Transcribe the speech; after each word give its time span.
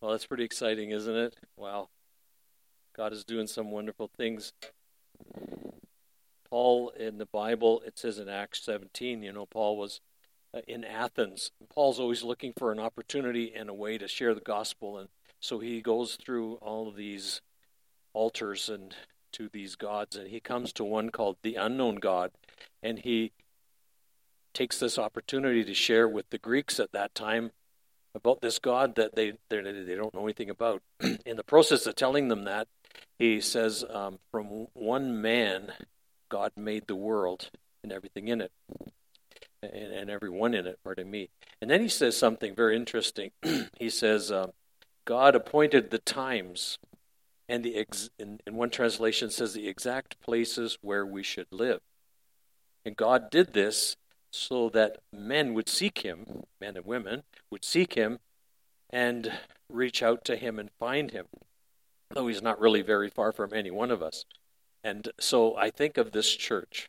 Well, 0.00 0.12
that's 0.12 0.26
pretty 0.26 0.44
exciting, 0.44 0.90
isn't 0.90 1.16
it? 1.16 1.34
Wow. 1.56 1.88
God 2.96 3.12
is 3.12 3.24
doing 3.24 3.48
some 3.48 3.72
wonderful 3.72 4.08
things. 4.16 4.52
Paul 6.48 6.90
in 6.90 7.18
the 7.18 7.26
Bible, 7.26 7.82
it 7.84 7.98
says 7.98 8.18
in 8.18 8.28
Acts 8.28 8.62
17, 8.62 9.22
you 9.22 9.32
know, 9.32 9.46
Paul 9.46 9.76
was 9.76 10.00
uh, 10.54 10.60
in 10.68 10.84
Athens. 10.84 11.50
Paul's 11.74 11.98
always 11.98 12.22
looking 12.22 12.52
for 12.56 12.70
an 12.70 12.78
opportunity 12.78 13.52
and 13.54 13.68
a 13.68 13.74
way 13.74 13.98
to 13.98 14.06
share 14.06 14.34
the 14.34 14.40
gospel. 14.40 14.98
And 14.98 15.08
so 15.40 15.58
he 15.58 15.80
goes 15.80 16.16
through 16.16 16.54
all 16.54 16.88
of 16.88 16.94
these 16.94 17.40
altars 18.14 18.68
and 18.68 18.94
to 19.32 19.48
these 19.52 19.74
gods. 19.74 20.14
And 20.16 20.28
he 20.28 20.38
comes 20.38 20.72
to 20.74 20.84
one 20.84 21.10
called 21.10 21.38
the 21.42 21.56
unknown 21.56 21.96
God. 21.96 22.30
And 22.84 23.00
he 23.00 23.32
takes 24.54 24.78
this 24.78 24.96
opportunity 24.96 25.64
to 25.64 25.74
share 25.74 26.08
with 26.08 26.30
the 26.30 26.38
Greeks 26.38 26.78
at 26.78 26.92
that 26.92 27.14
time 27.16 27.50
about 28.18 28.40
this 28.40 28.58
God 28.58 28.96
that 28.96 29.14
they 29.14 29.32
they 29.48 29.62
don't 29.94 30.14
know 30.14 30.24
anything 30.24 30.50
about. 30.50 30.82
In 31.00 31.36
the 31.36 31.44
process 31.44 31.86
of 31.86 31.94
telling 31.96 32.28
them 32.28 32.44
that, 32.44 32.68
he 33.18 33.40
says, 33.40 33.84
um, 33.88 34.18
"From 34.30 34.66
one 34.74 35.22
man, 35.22 35.72
God 36.28 36.52
made 36.56 36.86
the 36.86 36.96
world 36.96 37.50
and 37.82 37.92
everything 37.92 38.28
in 38.28 38.40
it, 38.40 38.52
and, 39.62 39.92
and 39.92 40.10
everyone 40.10 40.54
in 40.54 40.66
it." 40.66 40.78
Pardon 40.84 41.10
me. 41.10 41.30
And 41.60 41.70
then 41.70 41.80
he 41.80 41.88
says 41.88 42.16
something 42.16 42.54
very 42.54 42.76
interesting. 42.76 43.30
he 43.78 43.88
says, 43.88 44.30
uh, 44.30 44.48
"God 45.04 45.34
appointed 45.34 45.90
the 45.90 45.98
times." 45.98 46.78
And 47.50 47.64
the 47.64 47.76
ex- 47.76 48.10
in, 48.18 48.40
in 48.46 48.56
one 48.56 48.68
translation 48.68 49.30
says 49.30 49.54
the 49.54 49.68
exact 49.68 50.20
places 50.20 50.76
where 50.82 51.06
we 51.06 51.22
should 51.22 51.46
live. 51.50 51.80
And 52.84 52.94
God 52.94 53.30
did 53.30 53.54
this 53.54 53.96
so 54.30 54.68
that 54.70 54.98
men 55.12 55.54
would 55.54 55.68
seek 55.68 56.00
him, 56.00 56.44
men 56.60 56.76
and 56.76 56.86
women 56.86 57.22
would 57.50 57.64
seek 57.64 57.94
him 57.94 58.18
and 58.90 59.32
reach 59.70 60.02
out 60.02 60.24
to 60.24 60.36
him 60.36 60.58
and 60.58 60.70
find 60.78 61.10
him, 61.10 61.26
though 62.10 62.26
he's 62.26 62.42
not 62.42 62.60
really 62.60 62.82
very 62.82 63.10
far 63.10 63.32
from 63.32 63.52
any 63.52 63.70
one 63.70 63.90
of 63.90 64.02
us. 64.02 64.24
And 64.84 65.10
so 65.18 65.56
I 65.56 65.70
think 65.70 65.98
of 65.98 66.12
this 66.12 66.34
church, 66.34 66.88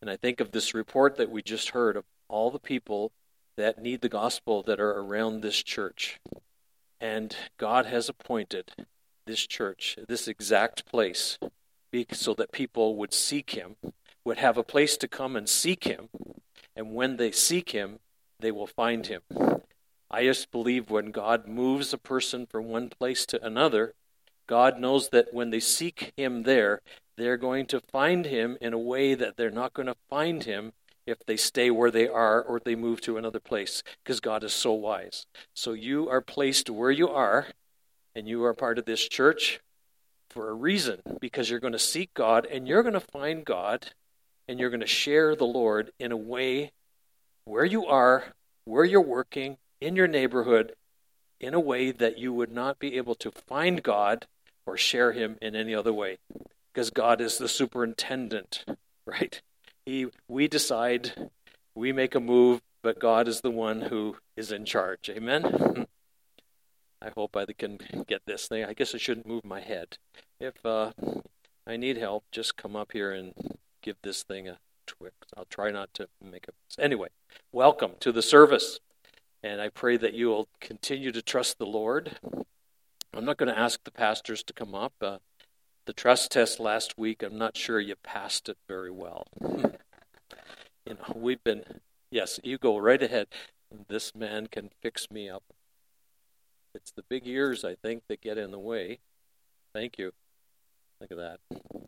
and 0.00 0.10
I 0.10 0.16
think 0.16 0.40
of 0.40 0.52
this 0.52 0.74
report 0.74 1.16
that 1.16 1.30
we 1.30 1.42
just 1.42 1.70
heard 1.70 1.96
of 1.96 2.04
all 2.28 2.50
the 2.50 2.58
people 2.58 3.12
that 3.56 3.80
need 3.80 4.00
the 4.00 4.08
gospel 4.08 4.62
that 4.62 4.80
are 4.80 4.98
around 4.98 5.40
this 5.40 5.62
church. 5.62 6.18
And 7.00 7.36
God 7.58 7.86
has 7.86 8.08
appointed 8.08 8.72
this 9.26 9.46
church, 9.46 9.98
this 10.08 10.28
exact 10.28 10.86
place, 10.86 11.38
so 12.12 12.34
that 12.34 12.52
people 12.52 12.96
would 12.96 13.14
seek 13.14 13.50
him, 13.50 13.76
would 14.24 14.38
have 14.38 14.58
a 14.58 14.62
place 14.62 14.96
to 14.98 15.08
come 15.08 15.36
and 15.36 15.48
seek 15.48 15.84
him, 15.84 16.08
and 16.76 16.94
when 16.94 17.16
they 17.16 17.32
seek 17.32 17.70
him, 17.70 17.98
they 18.38 18.52
will 18.52 18.66
find 18.66 19.06
him. 19.06 19.22
I 20.10 20.24
just 20.24 20.52
believe 20.52 20.90
when 20.90 21.10
God 21.10 21.48
moves 21.48 21.92
a 21.92 21.98
person 21.98 22.46
from 22.46 22.66
one 22.66 22.90
place 22.90 23.26
to 23.26 23.44
another, 23.44 23.94
God 24.46 24.78
knows 24.78 25.08
that 25.08 25.34
when 25.34 25.50
they 25.50 25.58
seek 25.58 26.12
him 26.16 26.44
there, 26.44 26.80
they're 27.16 27.36
going 27.36 27.66
to 27.66 27.80
find 27.80 28.26
him 28.26 28.56
in 28.60 28.72
a 28.72 28.78
way 28.78 29.14
that 29.14 29.36
they're 29.36 29.50
not 29.50 29.72
going 29.72 29.86
to 29.86 29.96
find 30.08 30.44
him 30.44 30.72
if 31.06 31.18
they 31.26 31.36
stay 31.36 31.70
where 31.70 31.90
they 31.90 32.06
are 32.06 32.42
or 32.42 32.60
they 32.60 32.74
move 32.74 33.00
to 33.00 33.16
another 33.16 33.40
place 33.40 33.82
because 34.04 34.20
God 34.20 34.44
is 34.44 34.52
so 34.52 34.72
wise. 34.72 35.26
So 35.54 35.72
you 35.72 36.08
are 36.08 36.20
placed 36.20 36.68
where 36.68 36.90
you 36.90 37.08
are 37.08 37.48
and 38.14 38.28
you 38.28 38.44
are 38.44 38.54
part 38.54 38.78
of 38.78 38.84
this 38.84 39.08
church 39.08 39.60
for 40.30 40.50
a 40.50 40.54
reason 40.54 41.00
because 41.20 41.48
you're 41.48 41.60
going 41.60 41.72
to 41.72 41.78
seek 41.78 42.12
God 42.12 42.46
and 42.46 42.68
you're 42.68 42.82
going 42.82 42.92
to 42.92 43.00
find 43.00 43.44
God 43.44 43.92
and 44.48 44.58
you're 44.58 44.70
going 44.70 44.80
to 44.80 44.86
share 44.86 45.34
the 45.34 45.44
Lord 45.44 45.90
in 45.98 46.12
a 46.12 46.16
way 46.16 46.72
where 47.44 47.64
you 47.64 47.86
are, 47.86 48.34
where 48.64 48.84
you're 48.84 49.00
working, 49.00 49.56
in 49.80 49.96
your 49.96 50.08
neighborhood, 50.08 50.74
in 51.40 51.54
a 51.54 51.60
way 51.60 51.90
that 51.90 52.18
you 52.18 52.32
would 52.32 52.50
not 52.50 52.78
be 52.78 52.96
able 52.96 53.14
to 53.14 53.30
find 53.30 53.82
God 53.82 54.26
or 54.64 54.76
share 54.76 55.12
Him 55.12 55.36
in 55.40 55.54
any 55.54 55.74
other 55.74 55.92
way. 55.92 56.18
Because 56.72 56.90
God 56.90 57.20
is 57.20 57.38
the 57.38 57.48
superintendent, 57.48 58.64
right? 59.06 59.40
He, 59.84 60.06
we 60.28 60.48
decide, 60.48 61.30
we 61.74 61.92
make 61.92 62.14
a 62.14 62.20
move, 62.20 62.60
but 62.82 62.98
God 62.98 63.28
is 63.28 63.40
the 63.40 63.50
one 63.50 63.82
who 63.82 64.16
is 64.36 64.52
in 64.52 64.64
charge. 64.64 65.08
Amen? 65.08 65.86
I 67.02 67.10
hope 67.14 67.36
I 67.36 67.44
can 67.46 67.78
get 68.08 68.22
this 68.26 68.48
thing. 68.48 68.64
I 68.64 68.72
guess 68.72 68.94
I 68.94 68.98
shouldn't 68.98 69.28
move 69.28 69.44
my 69.44 69.60
head. 69.60 69.98
If 70.40 70.64
uh, 70.64 70.92
I 71.66 71.76
need 71.76 71.98
help, 71.98 72.24
just 72.32 72.56
come 72.56 72.74
up 72.74 72.92
here 72.92 73.12
and 73.12 73.34
give 73.86 73.96
this 74.02 74.24
thing 74.24 74.48
a 74.48 74.58
twist. 74.88 75.14
I'll 75.36 75.44
try 75.44 75.70
not 75.70 75.94
to 75.94 76.08
make 76.20 76.48
a 76.48 76.82
Anyway, 76.82 77.06
welcome 77.52 77.92
to 78.00 78.10
the 78.10 78.20
service. 78.20 78.80
And 79.44 79.60
I 79.60 79.68
pray 79.68 79.96
that 79.96 80.12
you 80.12 80.26
will 80.26 80.48
continue 80.60 81.12
to 81.12 81.22
trust 81.22 81.58
the 81.58 81.66
Lord. 81.66 82.18
I'm 83.14 83.24
not 83.24 83.36
going 83.36 83.48
to 83.48 83.58
ask 83.58 83.84
the 83.84 83.92
pastors 83.92 84.42
to 84.42 84.52
come 84.52 84.74
up. 84.74 84.92
Uh, 85.00 85.18
the 85.84 85.92
trust 85.92 86.32
test 86.32 86.58
last 86.58 86.98
week, 86.98 87.22
I'm 87.22 87.38
not 87.38 87.56
sure 87.56 87.78
you 87.78 87.94
passed 88.02 88.48
it 88.48 88.58
very 88.66 88.90
well. 88.90 89.28
you 89.40 90.94
know, 90.94 91.14
we've 91.14 91.44
been, 91.44 91.62
yes, 92.10 92.40
you 92.42 92.58
go 92.58 92.76
right 92.76 93.00
ahead. 93.00 93.28
This 93.86 94.16
man 94.16 94.48
can 94.48 94.70
fix 94.82 95.12
me 95.12 95.30
up. 95.30 95.44
It's 96.74 96.90
the 96.90 97.04
big 97.08 97.24
ears, 97.28 97.64
I 97.64 97.76
think, 97.76 98.02
that 98.08 98.20
get 98.20 98.36
in 98.36 98.50
the 98.50 98.58
way. 98.58 98.98
Thank 99.72 99.96
you. 99.96 100.10
Look 101.00 101.12
at 101.12 101.18
that. 101.18 101.86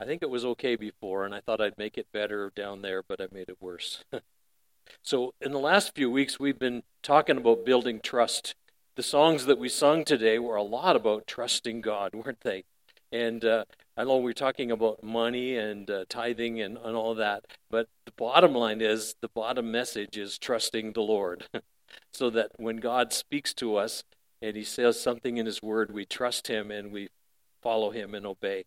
I 0.00 0.06
think 0.06 0.22
it 0.22 0.30
was 0.30 0.46
okay 0.46 0.76
before, 0.76 1.26
and 1.26 1.34
I 1.34 1.40
thought 1.40 1.60
I'd 1.60 1.76
make 1.76 1.98
it 1.98 2.06
better 2.10 2.50
down 2.56 2.80
there, 2.80 3.02
but 3.02 3.20
I 3.20 3.26
made 3.30 3.50
it 3.50 3.58
worse. 3.60 4.02
so, 5.02 5.34
in 5.42 5.52
the 5.52 5.58
last 5.58 5.94
few 5.94 6.10
weeks, 6.10 6.40
we've 6.40 6.58
been 6.58 6.84
talking 7.02 7.36
about 7.36 7.66
building 7.66 8.00
trust. 8.02 8.54
The 8.96 9.02
songs 9.02 9.44
that 9.44 9.58
we 9.58 9.68
sung 9.68 10.06
today 10.06 10.38
were 10.38 10.56
a 10.56 10.62
lot 10.62 10.96
about 10.96 11.26
trusting 11.26 11.82
God, 11.82 12.14
weren't 12.14 12.40
they? 12.40 12.64
And 13.12 13.44
uh, 13.44 13.64
I 13.94 14.04
know 14.04 14.16
we're 14.16 14.32
talking 14.32 14.70
about 14.70 15.02
money 15.02 15.58
and 15.58 15.90
uh, 15.90 16.06
tithing 16.08 16.62
and, 16.62 16.78
and 16.78 16.96
all 16.96 17.14
that, 17.16 17.44
but 17.70 17.86
the 18.06 18.12
bottom 18.12 18.54
line 18.54 18.80
is 18.80 19.16
the 19.20 19.28
bottom 19.28 19.70
message 19.70 20.16
is 20.16 20.38
trusting 20.38 20.94
the 20.94 21.02
Lord. 21.02 21.46
so 22.12 22.30
that 22.30 22.52
when 22.56 22.78
God 22.78 23.12
speaks 23.12 23.52
to 23.54 23.76
us 23.76 24.04
and 24.40 24.56
He 24.56 24.64
says 24.64 24.98
something 24.98 25.36
in 25.36 25.44
His 25.44 25.60
Word, 25.60 25.92
we 25.92 26.06
trust 26.06 26.46
Him 26.46 26.70
and 26.70 26.90
we 26.90 27.10
follow 27.60 27.90
Him 27.90 28.14
and 28.14 28.24
obey. 28.24 28.64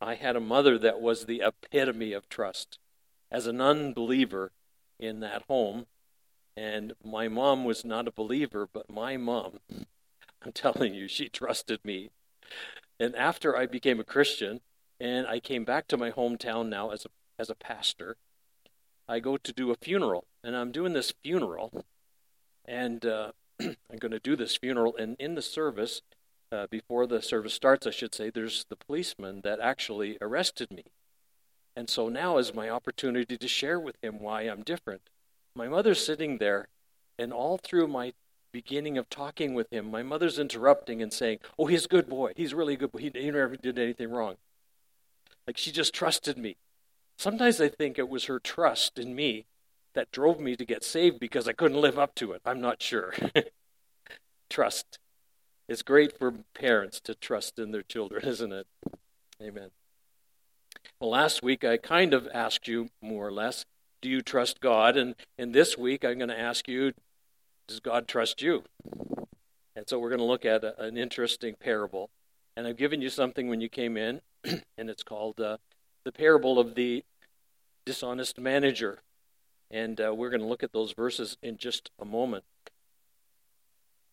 I 0.00 0.14
had 0.14 0.36
a 0.36 0.40
mother 0.40 0.78
that 0.78 1.00
was 1.00 1.26
the 1.26 1.42
epitome 1.42 2.12
of 2.12 2.28
trust. 2.28 2.78
As 3.30 3.46
an 3.46 3.60
unbeliever 3.60 4.52
in 4.98 5.20
that 5.20 5.42
home, 5.48 5.86
and 6.56 6.94
my 7.04 7.28
mom 7.28 7.64
was 7.64 7.84
not 7.84 8.08
a 8.08 8.12
believer, 8.12 8.68
but 8.72 8.88
my 8.88 9.16
mom, 9.16 9.58
I'm 10.42 10.52
telling 10.52 10.94
you, 10.94 11.08
she 11.08 11.28
trusted 11.28 11.84
me. 11.84 12.10
And 12.98 13.14
after 13.16 13.56
I 13.56 13.66
became 13.66 14.00
a 14.00 14.04
Christian, 14.04 14.60
and 14.98 15.26
I 15.26 15.40
came 15.40 15.64
back 15.64 15.88
to 15.88 15.96
my 15.96 16.10
hometown 16.10 16.68
now 16.68 16.90
as 16.90 17.04
a 17.04 17.08
as 17.38 17.50
a 17.50 17.54
pastor, 17.54 18.16
I 19.06 19.20
go 19.20 19.36
to 19.36 19.52
do 19.52 19.70
a 19.70 19.76
funeral, 19.76 20.24
and 20.42 20.56
I'm 20.56 20.72
doing 20.72 20.94
this 20.94 21.12
funeral, 21.22 21.84
and 22.64 23.04
uh, 23.04 23.32
I'm 23.60 23.98
going 23.98 24.12
to 24.12 24.18
do 24.18 24.36
this 24.36 24.56
funeral, 24.56 24.96
and 24.96 25.16
in 25.18 25.34
the 25.34 25.42
service, 25.42 26.00
uh, 26.52 26.66
before 26.70 27.06
the 27.06 27.22
service 27.22 27.54
starts, 27.54 27.86
I 27.86 27.90
should 27.90 28.14
say, 28.14 28.30
there's 28.30 28.64
the 28.68 28.76
policeman 28.76 29.40
that 29.42 29.60
actually 29.60 30.18
arrested 30.20 30.70
me. 30.70 30.84
And 31.74 31.90
so 31.90 32.08
now 32.08 32.38
is 32.38 32.54
my 32.54 32.70
opportunity 32.70 33.36
to 33.36 33.48
share 33.48 33.78
with 33.78 33.96
him 34.02 34.20
why 34.20 34.42
I'm 34.42 34.62
different. 34.62 35.02
My 35.54 35.68
mother's 35.68 36.04
sitting 36.04 36.38
there, 36.38 36.68
and 37.18 37.32
all 37.32 37.58
through 37.58 37.88
my 37.88 38.12
beginning 38.52 38.96
of 38.96 39.10
talking 39.10 39.52
with 39.52 39.70
him, 39.70 39.90
my 39.90 40.02
mother's 40.02 40.38
interrupting 40.38 41.02
and 41.02 41.12
saying, 41.12 41.38
Oh, 41.58 41.66
he's 41.66 41.84
a 41.84 41.88
good 41.88 42.08
boy. 42.08 42.32
He's 42.36 42.54
really 42.54 42.74
a 42.74 42.78
good 42.78 42.92
boy. 42.92 43.00
He, 43.00 43.10
he 43.14 43.30
never 43.30 43.56
did 43.56 43.78
anything 43.78 44.10
wrong. 44.10 44.36
Like 45.46 45.58
she 45.58 45.70
just 45.70 45.92
trusted 45.92 46.38
me. 46.38 46.56
Sometimes 47.18 47.60
I 47.60 47.68
think 47.68 47.98
it 47.98 48.08
was 48.08 48.24
her 48.24 48.38
trust 48.38 48.98
in 48.98 49.14
me 49.14 49.46
that 49.94 50.10
drove 50.10 50.40
me 50.40 50.56
to 50.56 50.64
get 50.64 50.84
saved 50.84 51.18
because 51.18 51.48
I 51.48 51.52
couldn't 51.52 51.80
live 51.80 51.98
up 51.98 52.14
to 52.16 52.32
it. 52.32 52.42
I'm 52.44 52.60
not 52.60 52.82
sure. 52.82 53.14
trust. 54.50 54.98
It's 55.68 55.82
great 55.82 56.16
for 56.16 56.32
parents 56.54 57.00
to 57.00 57.14
trust 57.14 57.58
in 57.58 57.72
their 57.72 57.82
children, 57.82 58.24
isn't 58.28 58.52
it? 58.52 58.66
Amen. 59.42 59.70
Well, 61.00 61.10
last 61.10 61.42
week 61.42 61.64
I 61.64 61.76
kind 61.76 62.14
of 62.14 62.28
asked 62.32 62.68
you, 62.68 62.88
more 63.02 63.26
or 63.26 63.32
less, 63.32 63.64
do 64.00 64.08
you 64.08 64.22
trust 64.22 64.60
God? 64.60 64.96
And, 64.96 65.14
and 65.36 65.52
this 65.52 65.76
week 65.76 66.04
I'm 66.04 66.18
going 66.18 66.28
to 66.28 66.38
ask 66.38 66.68
you, 66.68 66.92
does 67.66 67.80
God 67.80 68.06
trust 68.06 68.40
you? 68.40 68.62
And 69.74 69.88
so 69.88 69.98
we're 69.98 70.08
going 70.08 70.20
to 70.20 70.24
look 70.24 70.44
at 70.44 70.62
a, 70.62 70.80
an 70.80 70.96
interesting 70.96 71.54
parable. 71.58 72.10
And 72.56 72.66
I've 72.66 72.76
given 72.76 73.02
you 73.02 73.10
something 73.10 73.48
when 73.48 73.60
you 73.60 73.68
came 73.68 73.96
in, 73.96 74.20
and 74.44 74.88
it's 74.88 75.02
called 75.02 75.40
uh, 75.40 75.58
the 76.04 76.12
parable 76.12 76.58
of 76.58 76.76
the 76.76 77.04
dishonest 77.84 78.38
manager. 78.38 79.00
And 79.70 80.00
uh, 80.00 80.14
we're 80.14 80.30
going 80.30 80.40
to 80.40 80.46
look 80.46 80.62
at 80.62 80.72
those 80.72 80.92
verses 80.92 81.36
in 81.42 81.58
just 81.58 81.90
a 81.98 82.04
moment. 82.04 82.44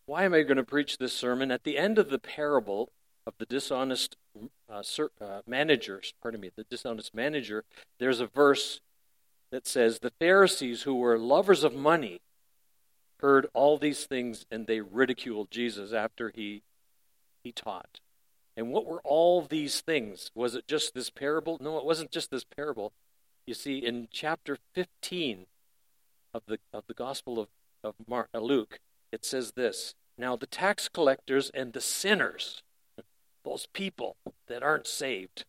Why 0.06 0.24
am 0.24 0.34
I 0.34 0.42
going 0.42 0.58
to 0.58 0.64
preach 0.64 0.98
this 0.98 1.14
sermon? 1.14 1.52
At 1.52 1.64
the 1.64 1.78
end 1.78 1.98
of 1.98 2.10
the 2.10 2.20
parable 2.20 2.92
of 3.26 3.34
the 3.38 3.46
dishonest 3.46 4.18
uh, 4.70 4.84
uh, 5.22 5.42
managers, 5.48 6.14
pardon 6.22 6.42
me, 6.42 6.52
the 6.56 6.66
dishonest 6.66 7.16
manager, 7.16 7.64
there's 8.00 8.20
a 8.20 8.28
verse 8.28 8.82
that 9.52 9.66
says, 9.66 10.00
The 10.00 10.12
Pharisees 10.20 10.84
who 10.84 10.96
were 10.96 11.18
lovers 11.18 11.64
of 11.64 11.74
money 11.74 12.22
heard 13.20 13.48
all 13.54 13.78
these 13.78 14.04
things 14.04 14.46
and 14.52 14.68
they 14.68 14.82
ridiculed 14.82 15.50
Jesus 15.50 15.94
after 15.94 16.32
he 16.36 16.64
he 17.44 17.52
taught. 17.52 18.00
And 18.56 18.70
what 18.70 18.86
were 18.86 19.02
all 19.04 19.42
these 19.42 19.82
things? 19.82 20.32
Was 20.36 20.56
it 20.56 20.68
just 20.68 20.94
this 20.94 21.10
parable? 21.10 21.58
No, 21.60 21.78
it 21.78 21.86
wasn't 21.86 22.12
just 22.12 22.32
this 22.32 22.44
parable. 22.44 22.94
You 23.46 23.54
see, 23.54 23.80
in 23.80 24.08
chapter 24.12 24.58
15 24.74 25.46
of 26.34 26.44
the 26.48 26.60
of 26.74 26.84
the 26.88 26.94
Gospel 26.94 27.40
of, 27.40 27.48
of 27.84 27.96
Mark, 28.08 28.30
uh, 28.34 28.40
Luke, 28.40 28.80
it 29.14 29.24
says 29.24 29.52
this 29.52 29.94
Now 30.18 30.36
the 30.36 30.48
tax 30.48 30.90
collectors 30.90 31.52
and 31.54 31.72
the 31.72 31.82
sinners, 31.82 32.64
those 33.46 33.68
people 33.74 34.18
that 34.48 34.64
aren't 34.64 34.88
saved, 34.88 35.46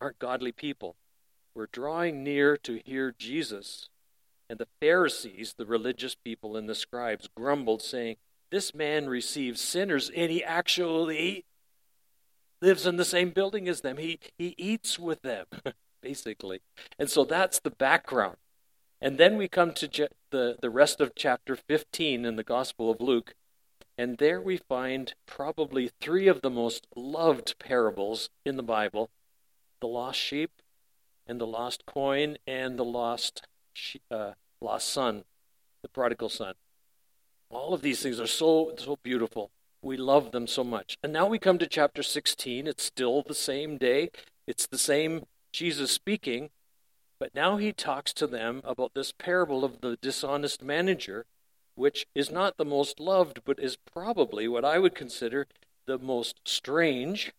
aren't 0.00 0.18
godly 0.18 0.52
people, 0.52 0.96
were 1.54 1.68
drawing 1.70 2.24
near 2.24 2.56
to 2.56 2.80
hear 2.84 3.14
Jesus. 3.16 3.90
And 4.50 4.58
the 4.58 4.68
Pharisees, 4.80 5.54
the 5.58 5.66
religious 5.66 6.14
people, 6.14 6.56
and 6.56 6.66
the 6.66 6.74
scribes 6.74 7.28
grumbled, 7.36 7.82
saying, 7.82 8.16
This 8.50 8.74
man 8.74 9.06
receives 9.06 9.60
sinners, 9.60 10.10
and 10.16 10.32
he 10.32 10.42
actually 10.42 11.44
lives 12.62 12.86
in 12.86 12.96
the 12.96 13.04
same 13.04 13.30
building 13.30 13.68
as 13.68 13.82
them. 13.82 13.98
He, 13.98 14.18
he 14.38 14.54
eats 14.56 14.98
with 14.98 15.20
them, 15.20 15.44
basically. 16.02 16.62
And 16.98 17.10
so 17.10 17.26
that's 17.26 17.60
the 17.60 17.70
background. 17.70 18.38
And 19.00 19.18
then 19.18 19.36
we 19.36 19.48
come 19.48 19.72
to 19.74 20.08
the, 20.30 20.56
the 20.60 20.70
rest 20.70 21.00
of 21.00 21.14
chapter 21.14 21.56
15 21.56 22.24
in 22.24 22.36
the 22.36 22.42
Gospel 22.42 22.90
of 22.90 23.00
Luke. 23.00 23.34
And 23.96 24.18
there 24.18 24.40
we 24.40 24.56
find 24.56 25.14
probably 25.26 25.90
three 26.00 26.28
of 26.28 26.42
the 26.42 26.50
most 26.50 26.86
loved 26.94 27.58
parables 27.58 28.30
in 28.44 28.56
the 28.56 28.62
Bible 28.62 29.10
the 29.80 29.86
lost 29.86 30.18
sheep, 30.18 30.50
and 31.26 31.40
the 31.40 31.46
lost 31.46 31.86
coin, 31.86 32.36
and 32.46 32.78
the 32.78 32.84
lost 32.84 33.46
uh, 34.10 34.32
lost 34.60 34.88
son, 34.88 35.24
the 35.82 35.88
prodigal 35.88 36.28
son. 36.28 36.54
All 37.50 37.72
of 37.72 37.82
these 37.82 38.02
things 38.02 38.18
are 38.18 38.26
so 38.26 38.72
so 38.76 38.98
beautiful. 39.02 39.50
We 39.82 39.96
love 39.96 40.32
them 40.32 40.48
so 40.48 40.64
much. 40.64 40.96
And 41.02 41.12
now 41.12 41.28
we 41.28 41.38
come 41.38 41.58
to 41.58 41.66
chapter 41.66 42.02
16. 42.02 42.66
It's 42.66 42.82
still 42.82 43.22
the 43.22 43.34
same 43.34 43.78
day. 43.78 44.10
It's 44.46 44.66
the 44.66 44.78
same 44.78 45.26
Jesus 45.52 45.92
speaking, 45.92 46.50
but 47.18 47.34
now 47.34 47.56
he 47.56 47.72
talks 47.72 48.12
to 48.14 48.26
them 48.26 48.60
about 48.64 48.94
this 48.94 49.12
parable 49.12 49.64
of 49.64 49.80
the 49.80 49.96
dishonest 50.00 50.62
manager, 50.62 51.26
which 51.74 52.06
is 52.14 52.30
not 52.30 52.56
the 52.56 52.64
most 52.64 53.00
loved, 53.00 53.40
but 53.44 53.58
is 53.58 53.76
probably 53.76 54.46
what 54.48 54.64
I 54.64 54.78
would 54.78 54.94
consider 54.94 55.46
the 55.86 55.98
most 55.98 56.40
strange, 56.44 57.32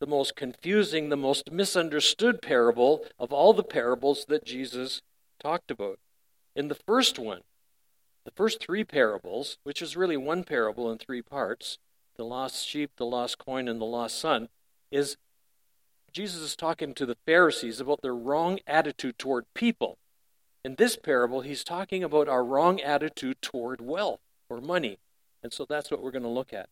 the 0.00 0.06
most 0.06 0.36
confusing, 0.36 1.08
the 1.08 1.16
most 1.16 1.52
misunderstood 1.52 2.42
parable 2.42 3.04
of 3.18 3.32
all 3.32 3.52
the 3.52 3.62
parables 3.62 4.24
that 4.28 4.44
Jesus 4.44 5.02
talked 5.38 5.70
about. 5.70 5.98
In 6.56 6.68
the 6.68 6.74
first 6.74 7.18
one, 7.18 7.42
the 8.24 8.30
first 8.30 8.60
three 8.60 8.84
parables, 8.84 9.58
which 9.64 9.82
is 9.82 9.96
really 9.96 10.16
one 10.16 10.44
parable 10.44 10.90
in 10.90 10.98
three 10.98 11.22
parts 11.22 11.78
the 12.16 12.24
lost 12.24 12.66
sheep, 12.66 12.92
the 12.96 13.04
lost 13.06 13.38
coin, 13.38 13.66
and 13.66 13.80
the 13.80 13.84
lost 13.84 14.18
son 14.18 14.48
is 14.90 15.16
Jesus 16.14 16.40
is 16.42 16.54
talking 16.54 16.94
to 16.94 17.04
the 17.04 17.16
Pharisees 17.26 17.80
about 17.80 18.00
their 18.00 18.14
wrong 18.14 18.60
attitude 18.68 19.18
toward 19.18 19.52
people. 19.52 19.98
In 20.64 20.76
this 20.76 20.94
parable, 20.94 21.40
he's 21.40 21.64
talking 21.64 22.04
about 22.04 22.28
our 22.28 22.44
wrong 22.44 22.80
attitude 22.80 23.42
toward 23.42 23.80
wealth 23.80 24.20
or 24.48 24.60
money. 24.60 24.98
And 25.42 25.52
so 25.52 25.66
that's 25.68 25.90
what 25.90 26.00
we're 26.00 26.12
going 26.12 26.22
to 26.22 26.28
look 26.28 26.52
at. 26.52 26.68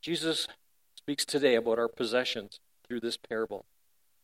Jesus 0.00 0.46
speaks 0.94 1.24
today 1.24 1.56
about 1.56 1.80
our 1.80 1.88
possessions 1.88 2.60
through 2.86 3.00
this 3.00 3.16
parable. 3.16 3.64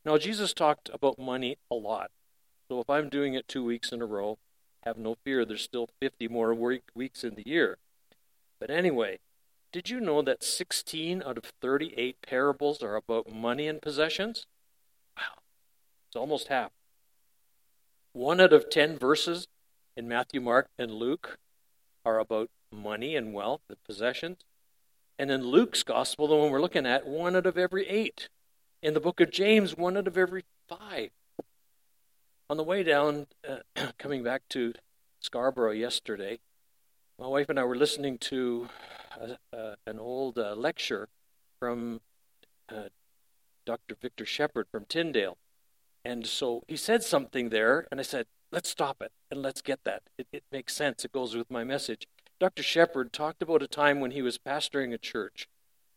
Now, 0.04 0.16
Jesus 0.16 0.54
talked 0.54 0.88
about 0.94 1.18
money 1.18 1.58
a 1.68 1.74
lot. 1.74 2.12
So 2.68 2.80
if 2.80 2.88
I'm 2.88 3.08
doing 3.08 3.34
it 3.34 3.48
two 3.48 3.64
weeks 3.64 3.90
in 3.90 4.02
a 4.02 4.06
row, 4.06 4.38
have 4.84 4.96
no 4.96 5.16
fear, 5.24 5.44
there's 5.44 5.62
still 5.62 5.88
50 6.00 6.28
more 6.28 6.54
weeks 6.94 7.24
in 7.24 7.34
the 7.34 7.42
year. 7.44 7.78
But 8.60 8.70
anyway, 8.70 9.18
did 9.74 9.90
you 9.90 9.98
know 9.98 10.22
that 10.22 10.44
16 10.44 11.20
out 11.26 11.36
of 11.36 11.52
38 11.60 12.18
parables 12.22 12.80
are 12.80 12.94
about 12.94 13.32
money 13.32 13.66
and 13.66 13.82
possessions? 13.82 14.46
Wow, 15.16 15.40
it's 16.06 16.14
almost 16.14 16.46
half. 16.46 16.70
One 18.12 18.40
out 18.40 18.52
of 18.52 18.70
10 18.70 18.96
verses 18.96 19.48
in 19.96 20.06
Matthew, 20.06 20.40
Mark, 20.40 20.68
and 20.78 20.92
Luke 20.92 21.38
are 22.04 22.20
about 22.20 22.50
money 22.70 23.16
and 23.16 23.34
wealth 23.34 23.62
and 23.68 23.82
possessions. 23.82 24.44
And 25.18 25.28
in 25.32 25.42
Luke's 25.42 25.82
gospel, 25.82 26.28
the 26.28 26.36
one 26.36 26.52
we're 26.52 26.60
looking 26.60 26.86
at, 26.86 27.04
one 27.04 27.34
out 27.34 27.44
of 27.44 27.58
every 27.58 27.88
eight. 27.88 28.28
In 28.80 28.94
the 28.94 29.00
book 29.00 29.20
of 29.20 29.32
James, 29.32 29.76
one 29.76 29.96
out 29.96 30.06
of 30.06 30.16
every 30.16 30.44
five. 30.68 31.10
On 32.48 32.56
the 32.56 32.62
way 32.62 32.84
down, 32.84 33.26
uh, 33.48 33.56
coming 33.98 34.22
back 34.22 34.42
to 34.50 34.72
Scarborough 35.18 35.72
yesterday, 35.72 36.38
my 37.18 37.26
wife 37.26 37.48
and 37.48 37.58
I 37.58 37.64
were 37.64 37.76
listening 37.76 38.18
to 38.18 38.68
uh, 39.52 39.74
an 39.86 39.98
old 39.98 40.38
uh, 40.38 40.54
lecture 40.54 41.08
from 41.58 42.00
uh, 42.68 42.88
Dr. 43.64 43.94
Victor 44.00 44.26
Shepherd 44.26 44.66
from 44.70 44.84
Tyndale. 44.84 45.38
And 46.04 46.26
so 46.26 46.64
he 46.68 46.76
said 46.76 47.02
something 47.02 47.48
there, 47.48 47.86
and 47.90 48.00
I 48.00 48.02
said, 48.02 48.26
let's 48.50 48.68
stop 48.68 49.00
it 49.00 49.12
and 49.30 49.42
let's 49.42 49.62
get 49.62 49.80
that. 49.84 50.02
It, 50.18 50.26
it 50.32 50.44
makes 50.52 50.74
sense, 50.74 51.04
it 51.04 51.12
goes 51.12 51.34
with 51.34 51.50
my 51.50 51.64
message. 51.64 52.06
Dr. 52.40 52.62
Shepherd 52.62 53.12
talked 53.12 53.42
about 53.42 53.62
a 53.62 53.68
time 53.68 54.00
when 54.00 54.10
he 54.10 54.20
was 54.20 54.38
pastoring 54.38 54.92
a 54.92 54.98
church, 54.98 55.48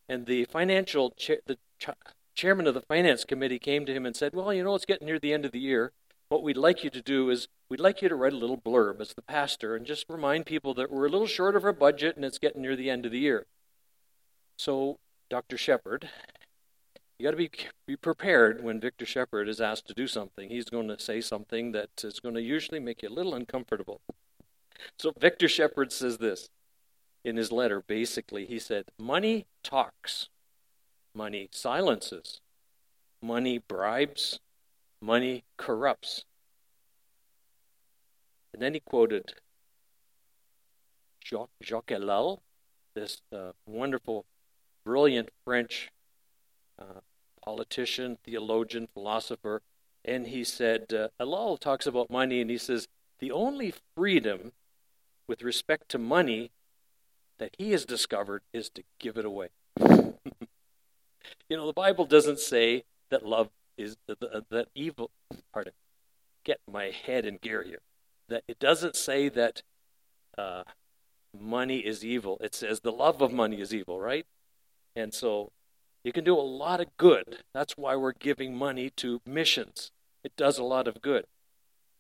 and 0.08 0.28
the 0.28 0.46
financial 0.46 1.12
cha- 1.12 1.42
the 1.46 1.58
ch- 1.80 1.90
chairman 2.36 2.68
of 2.68 2.76
the 2.76 2.82
finance 2.82 3.26
committee 3.26 3.60
came 3.60 3.86
to 3.86 3.94
him 3.94 4.06
and 4.06 4.16
said, 4.16 4.34
"Well, 4.36 4.54
you 4.54 4.64
know, 4.64 4.76
it's 4.76 4.86
getting 4.86 5.08
near 5.08 5.20
the 5.20 5.34
end 5.34 5.46
of 5.46 5.52
the 5.52 5.60
year. 5.60 5.94
What 6.30 6.44
we'd 6.44 6.58
like 6.58 6.84
you 6.84 6.90
to 6.90 7.02
do 7.02 7.30
is 7.30 7.48
we'd 7.70 7.80
like 7.80 8.02
you 8.02 8.10
to 8.10 8.16
write 8.16 8.34
a 8.34 8.38
little 8.38 8.58
blurb 8.58 9.00
as 9.00 9.14
the 9.14 9.22
pastor 9.22 9.76
and 9.76 9.86
just 9.86 10.06
remind 10.10 10.46
people 10.46 10.74
that 10.74 10.92
we're 10.92 11.06
a 11.06 11.10
little 11.10 11.28
short 11.28 11.56
of 11.56 11.64
our 11.64 11.74
budget 11.74 12.16
and 12.16 12.26
it's 12.26 12.40
getting 12.40 12.62
near 12.62 12.76
the 12.76 12.90
end 12.90 13.06
of 13.06 13.12
the 13.12 13.20
year. 13.20 13.46
So, 14.58 14.98
Dr. 15.30 15.58
Shepherd, 15.58 16.10
you 17.18 17.24
got 17.24 17.32
to 17.32 17.38
be 17.38 17.50
be 17.86 17.96
prepared 17.96 18.64
when 18.64 18.80
Victor 18.80 19.06
Shepherd 19.06 19.48
is 19.48 19.62
asked 19.62 19.88
to 19.88 19.94
do 19.94 20.06
something. 20.08 20.50
He's 20.50 20.66
going 20.66 20.88
to 20.90 21.00
say 21.00 21.22
something 21.22 21.72
that 21.72 21.90
is 22.04 22.20
going 22.20 22.36
to 22.36 22.42
usually 22.42 22.80
make 22.80 23.02
you 23.02 23.10
a 23.10 23.14
little 23.14 23.34
uncomfortable. 23.34 24.02
So 25.00 25.14
Victor 25.18 25.48
Shepherd 25.48 25.92
says 25.92 26.18
this 26.18 26.50
in 27.24 27.38
his 27.38 27.52
letter. 27.52 27.82
Basically, 27.82 28.46
he 28.46 28.60
said, 28.60 28.86
"Money 29.00 29.46
talks, 29.64 30.28
money 31.16 31.50
silences, 31.52 32.42
money 33.22 33.58
bribes, 33.58 34.40
money 35.02 35.44
corrupts." 35.58 36.26
And 38.54 38.62
then 38.62 38.74
he 38.74 38.80
quoted 38.80 39.34
Jacques, 41.24 41.50
Jacques 41.62 41.92
Ellul, 41.92 42.40
this 42.96 43.22
uh, 43.32 43.52
wonderful, 43.68 44.26
brilliant 44.84 45.30
French 45.46 45.92
uh, 46.80 47.02
politician, 47.44 48.18
theologian, 48.24 48.88
philosopher. 48.94 49.62
And 50.04 50.28
he 50.28 50.44
said, 50.44 50.94
uh, 50.94 51.10
Ellul 51.20 51.60
talks 51.60 51.86
about 51.86 52.10
money, 52.10 52.42
and 52.42 52.50
he 52.50 52.58
says, 52.58 52.88
the 53.20 53.32
only 53.32 53.74
freedom 53.96 54.54
with 55.28 55.44
respect 55.44 55.90
to 55.90 55.98
money 55.98 56.52
that 57.38 57.56
he 57.58 57.72
has 57.72 57.86
discovered 57.86 58.42
is 58.54 58.70
to 58.72 58.84
give 59.00 59.18
it 59.18 59.26
away. 59.26 59.50
you 59.80 60.16
know, 61.52 61.68
the 61.68 61.74
Bible 61.74 62.06
doesn't 62.06 62.40
say 62.40 62.86
that 63.10 63.26
love 63.26 63.50
is 63.78 63.98
that 64.08 64.68
evil. 64.76 65.12
Pardon. 65.54 65.74
Get 66.44 66.60
my 66.72 66.92
head 67.06 67.26
in 67.26 67.38
gear 67.38 67.64
here 67.64 67.82
that 68.30 68.44
it 68.48 68.60
doesn't 68.60 68.96
say 68.96 69.30
that 69.30 69.62
uh, 70.38 70.64
money 71.38 71.80
is 71.80 72.04
evil. 72.04 72.38
It 72.42 72.56
says 72.56 72.80
the 72.80 72.92
love 72.92 73.22
of 73.22 73.32
money 73.32 73.62
is 73.62 73.74
evil, 73.74 74.00
right? 74.00 74.26
And 74.96 75.14
so 75.14 75.52
you 76.04 76.12
can 76.12 76.24
do 76.24 76.38
a 76.38 76.42
lot 76.42 76.82
of 76.82 76.96
good. 76.98 77.40
That's 77.54 77.78
why 77.78 77.96
we're 77.96 78.14
giving 78.14 78.56
money 78.56 78.90
to 78.98 79.22
missions. 79.26 79.92
It 80.24 80.36
does 80.36 80.58
a 80.58 80.64
lot 80.64 80.88
of 80.88 81.02
good. 81.02 81.26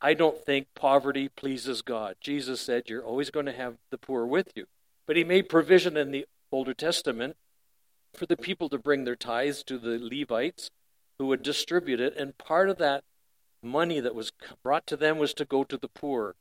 I 0.01 0.13
don't 0.13 0.43
think 0.43 0.67
poverty 0.75 1.29
pleases 1.29 1.81
God. 1.81 2.15
Jesus 2.21 2.61
said 2.61 2.83
you're 2.87 3.05
always 3.05 3.31
going 3.31 3.47
to 3.47 3.51
have 3.51 3.75
the 3.89 3.97
poor 3.97 4.25
with 4.25 4.51
you. 4.55 4.65
But 5.07 5.15
he 5.15 5.23
made 5.23 5.49
provision 5.49 5.97
in 5.97 6.11
the 6.11 6.25
Older 6.51 6.73
Testament 6.73 7.35
for 8.13 8.25
the 8.25 8.37
people 8.37 8.69
to 8.69 8.77
bring 8.77 9.05
their 9.05 9.15
tithes 9.15 9.63
to 9.63 9.77
the 9.77 9.97
Levites 9.99 10.69
who 11.19 11.27
would 11.27 11.43
distribute 11.43 11.99
it. 11.99 12.15
And 12.15 12.37
part 12.37 12.69
of 12.69 12.77
that 12.77 13.03
money 13.61 13.99
that 13.99 14.15
was 14.15 14.31
brought 14.63 14.87
to 14.87 14.97
them 14.97 15.17
was 15.17 15.33
to 15.35 15.45
go 15.45 15.63
to 15.63 15.77
the 15.77 15.87
poor. 15.87 16.35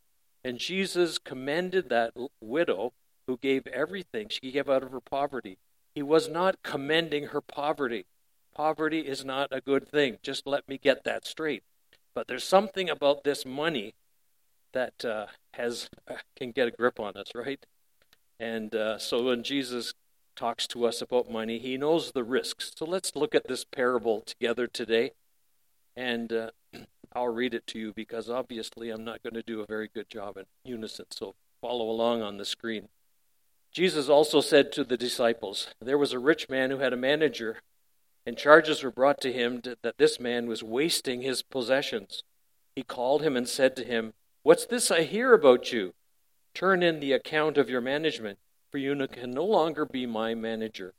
And 0.45 0.59
Jesus 0.59 1.19
commended 1.19 1.89
that 1.89 2.13
widow 2.41 2.93
who 3.27 3.37
gave 3.37 3.67
everything. 3.67 4.29
She 4.29 4.53
gave 4.53 4.69
out 4.69 4.83
of 4.83 4.93
her 4.93 5.01
poverty. 5.01 5.59
He 5.95 6.03
was 6.03 6.29
not 6.29 6.63
commending 6.63 7.29
her 7.29 7.41
poverty. 7.41 8.07
Poverty 8.55 9.01
is 9.01 9.25
not 9.25 9.49
a 9.51 9.61
good 9.61 9.89
thing. 9.89 10.19
Just 10.23 10.47
let 10.47 10.69
me 10.69 10.79
get 10.79 11.05
that 11.05 11.27
straight. 11.27 11.63
But 12.15 12.29
there's 12.29 12.45
something 12.45 12.89
about 12.89 13.25
this 13.25 13.45
money 13.45 13.95
that 14.73 15.05
uh, 15.05 15.27
has 15.55 15.89
uh, 16.09 16.17
can 16.37 16.53
get 16.53 16.69
a 16.69 16.71
grip 16.71 17.01
on 17.01 17.17
us, 17.17 17.35
right? 17.35 17.65
And 18.39 18.75
uh, 18.75 18.99
so 18.99 19.25
when 19.25 19.43
Jesus 19.43 19.95
talks 20.37 20.67
to 20.69 20.85
us 20.85 21.03
about 21.03 21.31
money, 21.31 21.59
he 21.59 21.77
knows 21.77 22.13
the 22.13 22.23
risks. 22.23 22.73
So 22.77 22.85
let's 22.85 23.17
look 23.17 23.35
at 23.35 23.49
this 23.49 23.65
parable 23.65 24.21
together 24.21 24.67
today. 24.67 25.13
And 25.97 26.33
uh, 26.33 26.51
I'll 27.13 27.29
read 27.29 27.55
it 27.55 27.67
to 27.69 27.79
you 27.79 27.93
because 27.95 28.29
obviously 28.29 28.91
I'm 28.91 29.05
not 29.05 29.23
going 29.23 29.35
to 29.35 29.43
do 29.43 29.61
a 29.61 29.67
very 29.67 29.89
good 29.93 30.09
job 30.09 30.37
in 30.37 30.45
unison. 30.65 31.07
So 31.11 31.35
follow 31.61 31.89
along 31.89 32.23
on 32.23 32.37
the 32.37 32.45
screen. 32.45 32.89
Jesus 33.73 34.09
also 34.09 34.41
said 34.41 34.73
to 34.73 34.85
the 34.85 34.97
disciples, 34.97 35.69
There 35.81 35.99
was 35.99 36.13
a 36.13 36.19
rich 36.19 36.49
man 36.49 36.71
who 36.71 36.79
had 36.79 36.93
a 36.93 36.97
manager, 36.97 37.59
and 38.25 38.37
charges 38.37 38.83
were 38.83 38.91
brought 38.91 39.21
to 39.23 39.33
him 39.33 39.61
that 39.83 39.99
this 39.99 40.21
man 40.21 40.47
was 40.47 40.63
wasting 40.63 41.23
his 41.23 41.43
possessions. 41.43 42.23
He 42.75 42.83
called 42.83 43.23
him 43.23 43.37
and 43.37 43.49
said 43.49 43.77
to 43.77 43.85
him, 43.85 44.15
What's 44.43 44.67
this 44.67 44.91
I 44.91 45.03
hear 45.03 45.35
about 45.35 45.73
you? 45.73 45.95
Turn 46.55 46.83
in 46.83 47.01
the 47.01 47.13
account 47.13 47.59
of 47.59 47.69
your 47.69 47.81
management, 47.81 48.39
for 48.77 48.81
you 48.81 49.07
can 49.07 49.31
no 49.31 49.43
longer 49.43 49.87
be 49.87 50.05
my 50.05 50.35
manager. 50.35 50.93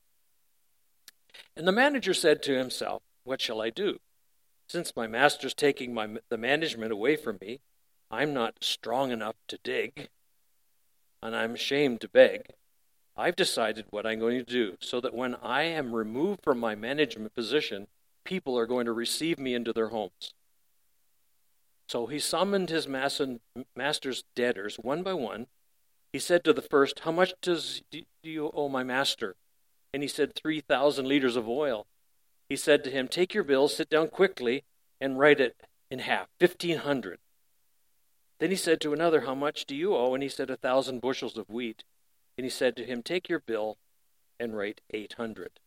And 1.55 1.67
the 1.67 1.71
manager 1.71 2.11
said 2.11 2.41
to 2.41 2.57
himself, 2.57 3.03
What 3.23 3.39
shall 3.39 3.61
I 3.61 3.69
do? 3.69 3.99
Since 4.67 4.95
my 4.95 5.05
master's 5.05 5.53
taking 5.53 5.93
my, 5.93 6.17
the 6.29 6.39
management 6.39 6.91
away 6.91 7.17
from 7.17 7.37
me, 7.39 7.59
I'm 8.09 8.33
not 8.33 8.63
strong 8.63 9.11
enough 9.11 9.35
to 9.49 9.59
dig, 9.63 10.09
and 11.21 11.35
I'm 11.35 11.53
ashamed 11.53 12.01
to 12.01 12.09
beg. 12.09 12.47
I've 13.15 13.35
decided 13.35 13.85
what 13.91 14.07
I'm 14.07 14.17
going 14.17 14.39
to 14.39 14.51
do 14.51 14.77
so 14.79 14.99
that 15.01 15.13
when 15.13 15.35
I 15.35 15.61
am 15.61 15.93
removed 15.93 16.39
from 16.43 16.59
my 16.59 16.73
management 16.73 17.35
position, 17.35 17.85
people 18.23 18.57
are 18.57 18.65
going 18.65 18.87
to 18.87 18.91
receive 18.91 19.37
me 19.37 19.53
into 19.53 19.71
their 19.71 19.89
homes. 19.89 20.33
So 21.87 22.07
he 22.07 22.17
summoned 22.17 22.71
his 22.71 22.87
master's 22.87 24.23
debtors 24.35 24.77
one 24.77 25.03
by 25.03 25.13
one. 25.13 25.45
He 26.11 26.19
said 26.19 26.43
to 26.43 26.53
the 26.53 26.61
first, 26.61 27.01
How 27.01 27.11
much 27.11 27.33
does 27.41 27.81
do 27.91 28.03
you 28.23 28.51
owe 28.53 28.69
my 28.69 28.83
master? 28.83 29.35
And 29.93 30.03
he 30.03 30.09
said, 30.09 30.35
3,000 30.35 31.07
liters 31.07 31.35
of 31.35 31.47
oil. 31.47 31.87
He 32.49 32.55
said 32.55 32.83
to 32.83 32.91
him, 32.91 33.07
Take 33.07 33.33
your 33.33 33.43
bill, 33.43 33.67
sit 33.67 33.89
down 33.89 34.07
quickly, 34.09 34.63
and 35.01 35.19
write 35.19 35.39
it 35.39 35.55
in 35.89 35.99
half, 35.99 36.27
1,500. 36.39 37.19
Then 38.39 38.49
he 38.49 38.55
said 38.55 38.79
to 38.81 38.93
another, 38.93 39.21
How 39.21 39.35
much 39.35 39.65
do 39.65 39.75
you 39.75 39.95
owe? 39.95 40.13
And 40.13 40.23
he 40.23 40.29
said, 40.29 40.49
A 40.49 40.57
thousand 40.57 41.01
bushels 41.01 41.37
of 41.37 41.49
wheat. 41.49 41.83
And 42.37 42.45
he 42.45 42.49
said 42.49 42.75
to 42.75 42.85
him, 42.85 43.01
Take 43.01 43.29
your 43.29 43.39
bill 43.39 43.77
and 44.39 44.55
write 44.55 44.81
800. 44.91 45.59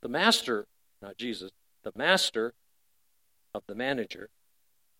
The 0.00 0.08
master, 0.08 0.66
not 1.02 1.18
Jesus, 1.18 1.50
the 1.82 1.92
master 1.94 2.54
of 3.54 3.62
the 3.66 3.74
manager, 3.74 4.30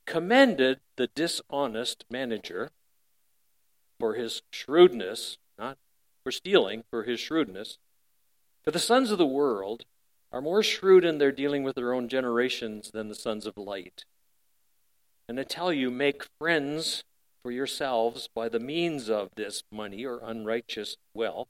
commended 0.06 0.80
the 0.96 1.08
dishonest 1.08 2.04
manager 2.10 2.70
for 4.04 4.12
his 4.12 4.42
shrewdness, 4.50 5.38
not 5.58 5.78
for 6.22 6.30
stealing, 6.30 6.84
for 6.90 7.04
his 7.04 7.18
shrewdness. 7.18 7.78
For 8.62 8.70
the 8.70 8.78
sons 8.78 9.10
of 9.10 9.16
the 9.16 9.24
world 9.24 9.86
are 10.30 10.42
more 10.42 10.62
shrewd 10.62 11.06
in 11.06 11.16
their 11.16 11.32
dealing 11.32 11.62
with 11.62 11.74
their 11.74 11.94
own 11.94 12.10
generations 12.10 12.90
than 12.92 13.08
the 13.08 13.14
sons 13.14 13.46
of 13.46 13.56
light. 13.56 14.04
And 15.26 15.40
I 15.40 15.42
tell 15.44 15.72
you, 15.72 15.90
make 15.90 16.28
friends 16.38 17.04
for 17.42 17.50
yourselves 17.50 18.28
by 18.34 18.50
the 18.50 18.60
means 18.60 19.08
of 19.08 19.30
this 19.36 19.62
money 19.72 20.04
or 20.04 20.20
unrighteous 20.22 20.98
wealth, 21.14 21.48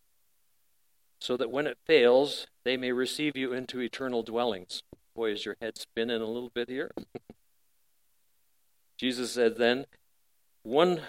so 1.19 1.37
that 1.37 1.51
when 1.51 1.67
it 1.67 1.79
fails, 1.85 2.47
they 2.65 2.77
may 2.77 2.93
receive 2.93 3.37
you 3.37 3.53
into 3.53 3.81
eternal 3.81 4.23
dwellings. 4.23 4.85
Boy, 5.17 5.33
is 5.33 5.45
your 5.45 5.57
head 5.61 5.77
spinning 5.77 6.23
a 6.23 6.27
little 6.27 6.53
bit 6.55 6.69
here. 6.69 6.93
Jesus 8.97 9.33
said 9.33 9.57
then, 9.57 9.87
one, 10.63 11.01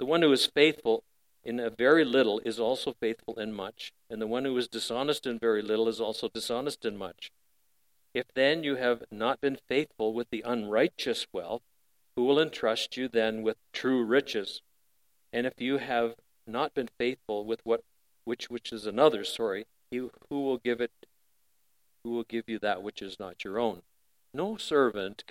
the 0.00 0.06
one 0.06 0.22
who 0.22 0.32
is 0.32 0.46
faithful 0.46 1.04
in 1.44 1.60
a 1.60 1.68
very 1.68 2.06
little 2.06 2.40
is 2.40 2.58
also 2.58 2.94
faithful 3.00 3.38
in 3.38 3.52
much, 3.52 3.92
and 4.08 4.20
the 4.20 4.26
one 4.26 4.46
who 4.46 4.56
is 4.56 4.66
dishonest 4.66 5.26
in 5.26 5.38
very 5.38 5.60
little 5.60 5.88
is 5.88 6.00
also 6.00 6.28
dishonest 6.28 6.86
in 6.86 6.96
much. 6.96 7.30
If 8.14 8.24
then 8.34 8.64
you 8.64 8.76
have 8.76 9.04
not 9.10 9.42
been 9.42 9.58
faithful 9.68 10.14
with 10.14 10.30
the 10.30 10.40
unrighteous 10.40 11.26
wealth, 11.34 11.60
who 12.16 12.24
will 12.24 12.40
entrust 12.40 12.96
you 12.96 13.08
then 13.08 13.42
with 13.42 13.58
true 13.74 14.02
riches? 14.02 14.62
And 15.34 15.46
if 15.46 15.60
you 15.60 15.76
have 15.76 16.14
not 16.46 16.72
been 16.72 16.88
faithful 16.98 17.44
with 17.44 17.60
what 17.64 17.84
which 18.24 18.48
which 18.48 18.72
is 18.72 18.86
another's, 18.86 19.32
sorry, 19.32 19.66
who 19.92 20.10
will 20.30 20.58
give 20.58 20.80
it 20.80 20.92
who 22.02 22.10
will 22.10 22.24
give 22.24 22.48
you 22.48 22.58
that 22.60 22.82
which 22.82 23.02
is 23.02 23.20
not 23.20 23.44
your 23.44 23.58
own? 23.58 23.82
No 24.32 24.56
servant 24.56 25.24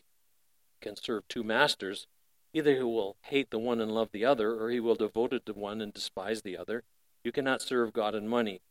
can 0.79 0.95
serve 0.95 1.27
two 1.27 1.43
masters. 1.43 2.05
Either 2.53 2.75
he 2.75 2.83
will 2.83 3.15
hate 3.21 3.51
the 3.51 3.59
one 3.59 3.79
and 3.79 3.91
love 3.91 4.09
the 4.11 4.25
other, 4.25 4.59
or 4.59 4.69
he 4.69 4.79
will 4.79 4.95
devote 4.95 5.33
it 5.33 5.45
to 5.45 5.53
one 5.53 5.81
and 5.81 5.93
despise 5.93 6.41
the 6.41 6.57
other. 6.57 6.83
You 7.23 7.31
cannot 7.31 7.61
serve 7.61 7.93
God 7.93 8.15
and 8.15 8.29
money. 8.29 8.61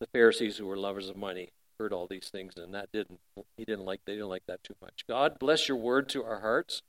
The 0.00 0.06
Pharisees, 0.06 0.56
who 0.56 0.66
were 0.66 0.76
lovers 0.76 1.08
of 1.08 1.16
money, 1.16 1.50
heard 1.78 1.92
all 1.92 2.06
these 2.06 2.28
things, 2.30 2.54
and 2.56 2.74
that 2.74 2.90
didn't 2.92 3.20
he 3.56 3.64
didn't 3.64 3.84
like 3.84 4.00
they 4.04 4.14
didn't 4.14 4.28
like 4.28 4.46
that 4.46 4.62
too 4.64 4.74
much. 4.80 5.04
God 5.08 5.38
bless 5.38 5.68
your 5.68 5.76
word 5.76 6.08
to 6.10 6.24
our 6.24 6.40
hearts. 6.40 6.82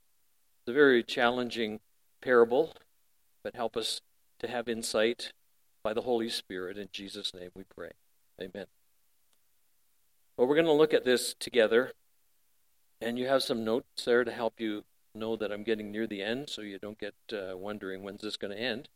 It's 0.61 0.69
a 0.69 0.73
very 0.73 1.03
challenging 1.03 1.79
parable, 2.21 2.73
but 3.43 3.55
help 3.55 3.77
us 3.77 4.01
to 4.39 4.47
have 4.47 4.67
insight 4.67 5.33
by 5.83 5.93
the 5.93 6.01
Holy 6.01 6.29
Spirit. 6.29 6.77
In 6.77 6.89
Jesus' 6.91 7.33
name 7.33 7.49
we 7.55 7.63
pray. 7.63 7.91
Amen. 8.41 8.65
Well, 10.35 10.47
we're 10.47 10.55
going 10.55 10.65
to 10.65 10.71
look 10.71 10.93
at 10.93 11.05
this 11.05 11.33
together, 11.39 11.93
and 13.01 13.17
you 13.17 13.27
have 13.27 13.43
some 13.43 13.63
notes 13.63 14.05
there 14.05 14.23
to 14.23 14.31
help 14.31 14.59
you 14.59 14.83
know 15.19 15.35
that 15.35 15.51
I'm 15.51 15.63
getting 15.63 15.91
near 15.91 16.07
the 16.07 16.21
end, 16.21 16.49
so 16.49 16.61
you 16.61 16.79
don't 16.79 16.99
get 16.99 17.15
uh, 17.33 17.57
wondering 17.57 18.03
when's 18.03 18.21
this 18.21 18.37
going 18.37 18.55
to 18.55 18.61
end. 18.61 18.89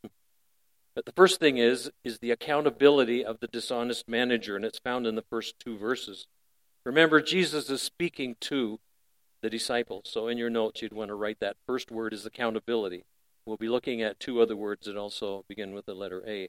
But 0.94 1.06
the 1.06 1.12
first 1.12 1.40
thing 1.40 1.56
is 1.56 1.90
is 2.04 2.18
the 2.18 2.30
accountability 2.30 3.24
of 3.24 3.40
the 3.40 3.46
dishonest 3.46 4.08
manager, 4.08 4.56
and 4.56 4.64
it's 4.64 4.78
found 4.78 5.06
in 5.06 5.14
the 5.14 5.24
first 5.30 5.58
two 5.58 5.78
verses. 5.78 6.26
Remember, 6.84 7.20
Jesus 7.20 7.70
is 7.70 7.80
speaking 7.80 8.36
to 8.40 8.78
the 9.40 9.50
disciples. 9.50 10.04
So 10.06 10.28
in 10.28 10.38
your 10.38 10.50
notes, 10.50 10.82
you'd 10.82 10.92
want 10.92 11.08
to 11.08 11.14
write 11.14 11.40
that 11.40 11.56
first 11.66 11.90
word 11.90 12.12
is 12.12 12.26
accountability. 12.26 13.04
We'll 13.46 13.56
be 13.56 13.68
looking 13.68 14.02
at 14.02 14.20
two 14.20 14.40
other 14.40 14.56
words 14.56 14.86
that 14.86 14.96
also 14.96 15.44
begin 15.48 15.74
with 15.74 15.86
the 15.86 15.94
letter 15.94 16.22
A. 16.26 16.48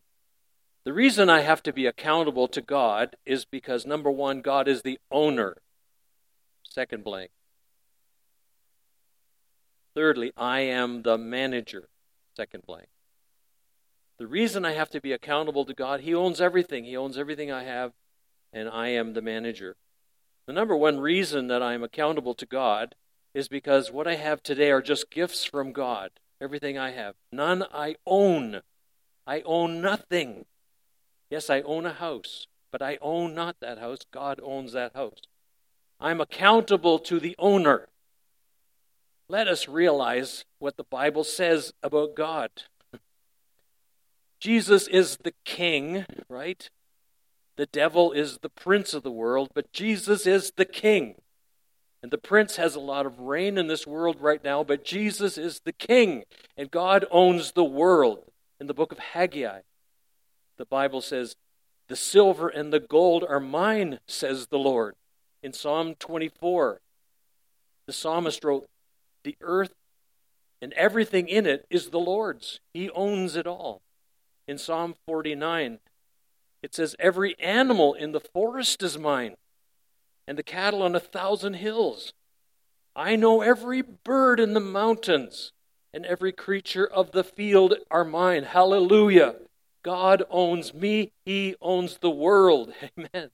The 0.86 0.94
reason 0.94 1.30
I 1.30 1.42
have 1.42 1.64
to 1.64 1.74
be 1.74 1.86
accountable 1.86 2.48
to 2.50 2.62
God 2.62 3.16
is 3.26 3.46
because, 3.46 3.86
number 3.86 4.12
one, 4.12 4.42
God 4.42 4.68
is 4.68 4.82
the 4.82 5.00
owner. 5.10 5.58
Second 6.64 7.04
blank. 7.04 7.32
Thirdly, 9.96 10.32
I 10.36 10.62
am 10.62 11.04
the 11.04 11.18
manager. 11.18 11.90
Second 12.36 12.64
blank. 12.66 12.88
The 14.20 14.28
reason 14.28 14.66
I 14.66 14.74
have 14.74 14.90
to 14.92 15.02
be 15.02 15.12
accountable 15.12 15.66
to 15.66 15.74
God, 15.74 16.02
He 16.02 16.14
owns 16.14 16.42
everything. 16.42 16.86
He 16.86 16.98
owns 16.98 17.18
everything 17.18 17.52
I 17.52 17.64
have, 17.64 17.94
and 18.52 18.70
I 18.70 18.90
am 18.90 19.14
the 19.14 19.22
manager. 19.22 19.76
The 20.48 20.54
number 20.54 20.76
one 20.76 21.00
reason 21.00 21.48
that 21.48 21.64
I'm 21.64 21.84
accountable 21.84 22.34
to 22.36 22.46
God 22.46 22.96
is 23.34 23.48
because 23.48 23.92
what 23.92 24.08
I 24.08 24.16
have 24.16 24.44
today 24.44 24.72
are 24.72 24.82
just 24.82 25.10
gifts 25.10 25.44
from 25.46 25.72
God. 25.72 26.12
Everything 26.42 26.78
I 26.78 26.92
have. 26.92 27.16
None 27.32 27.64
I 27.74 27.96
own. 28.06 28.62
I 29.26 29.42
own 29.42 29.82
nothing. 29.82 30.46
Yes, 31.30 31.50
I 31.50 31.62
own 31.62 31.86
a 31.86 31.94
house, 31.94 32.48
but 32.72 32.82
I 32.82 32.98
own 33.02 33.34
not 33.34 33.56
that 33.62 33.80
house. 33.80 34.00
God 34.12 34.40
owns 34.44 34.74
that 34.74 34.94
house. 34.94 35.22
I'm 36.00 36.20
accountable 36.20 37.00
to 37.00 37.20
the 37.20 37.36
owner. 37.40 37.88
Let 39.34 39.48
us 39.48 39.68
realize 39.68 40.46
what 40.60 40.78
the 40.78 40.84
Bible 40.84 41.24
says 41.24 41.74
about 41.82 42.14
God. 42.14 42.52
Jesus 44.40 44.88
is 44.88 45.18
the 45.24 45.34
king, 45.44 46.06
right? 46.30 46.70
The 47.56 47.66
devil 47.66 48.12
is 48.12 48.38
the 48.44 48.50
prince 48.50 48.94
of 48.94 49.02
the 49.02 49.10
world, 49.10 49.50
but 49.56 49.74
Jesus 49.74 50.28
is 50.28 50.52
the 50.56 50.66
king. 50.66 51.16
And 52.04 52.12
the 52.12 52.20
prince 52.20 52.58
has 52.58 52.76
a 52.76 52.80
lot 52.80 53.08
of 53.08 53.22
reign 53.22 53.58
in 53.58 53.66
this 53.66 53.88
world 53.88 54.18
right 54.22 54.44
now, 54.44 54.64
but 54.64 54.86
Jesus 54.86 55.36
is 55.36 55.62
the 55.66 55.74
king. 55.74 56.26
And 56.56 56.70
God 56.70 57.04
owns 57.10 57.54
the 57.54 57.64
world. 57.64 58.26
In 58.60 58.68
the 58.68 58.76
book 58.76 58.92
of 58.92 59.00
Haggai, 59.00 59.62
the 60.58 60.66
Bible 60.66 61.02
says, 61.02 61.38
The 61.88 61.96
silver 61.96 62.50
and 62.50 62.72
the 62.72 62.80
gold 62.80 63.26
are 63.28 63.40
mine, 63.40 63.98
says 64.06 64.50
the 64.52 64.60
Lord. 64.60 64.94
In 65.42 65.54
Psalm 65.54 65.96
24, 65.96 66.82
the 67.88 67.94
psalmist 67.94 68.44
wrote, 68.44 68.70
The 69.24 69.38
earth 69.42 69.74
and 70.62 70.74
everything 70.74 71.28
in 71.28 71.46
it 71.46 71.66
is 71.70 71.90
the 71.90 72.00
Lord's. 72.00 72.60
He 72.74 72.90
owns 72.92 73.36
it 73.36 73.48
all. 73.48 73.82
In 74.48 74.58
Psalm 74.58 74.96
49, 75.06 75.80
it 76.62 76.74
says, 76.74 76.96
Every 77.00 77.38
animal 77.40 77.94
in 77.94 78.14
the 78.14 78.20
forest 78.20 78.82
is 78.82 78.98
mine, 78.98 79.36
and 80.28 80.38
the 80.38 80.44
cattle 80.44 80.82
on 80.82 80.96
a 80.96 81.00
thousand 81.02 81.56
hills. 81.56 82.14
I 82.96 83.16
know 83.16 83.42
every 83.42 83.82
bird 83.82 84.40
in 84.40 84.54
the 84.54 84.60
mountains, 84.60 85.52
and 85.94 86.06
every 86.06 86.32
creature 86.32 86.86
of 86.88 87.12
the 87.12 87.24
field 87.24 87.76
are 87.92 88.06
mine. 88.06 88.44
Hallelujah. 88.44 89.36
God 89.84 90.24
owns 90.30 90.74
me, 90.74 91.12
He 91.26 91.56
owns 91.62 91.98
the 91.98 92.10
world. 92.10 92.74
Amen. 92.98 93.32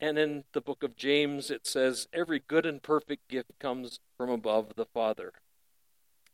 And 0.00 0.18
in 0.18 0.44
the 0.52 0.62
book 0.62 0.82
of 0.82 0.96
James, 0.96 1.50
it 1.50 1.66
says, 1.66 2.08
Every 2.12 2.42
good 2.46 2.64
and 2.64 2.82
perfect 2.82 3.28
gift 3.28 3.52
comes 3.58 4.00
from 4.16 4.30
above 4.30 4.72
the 4.74 4.86
Father 4.86 5.32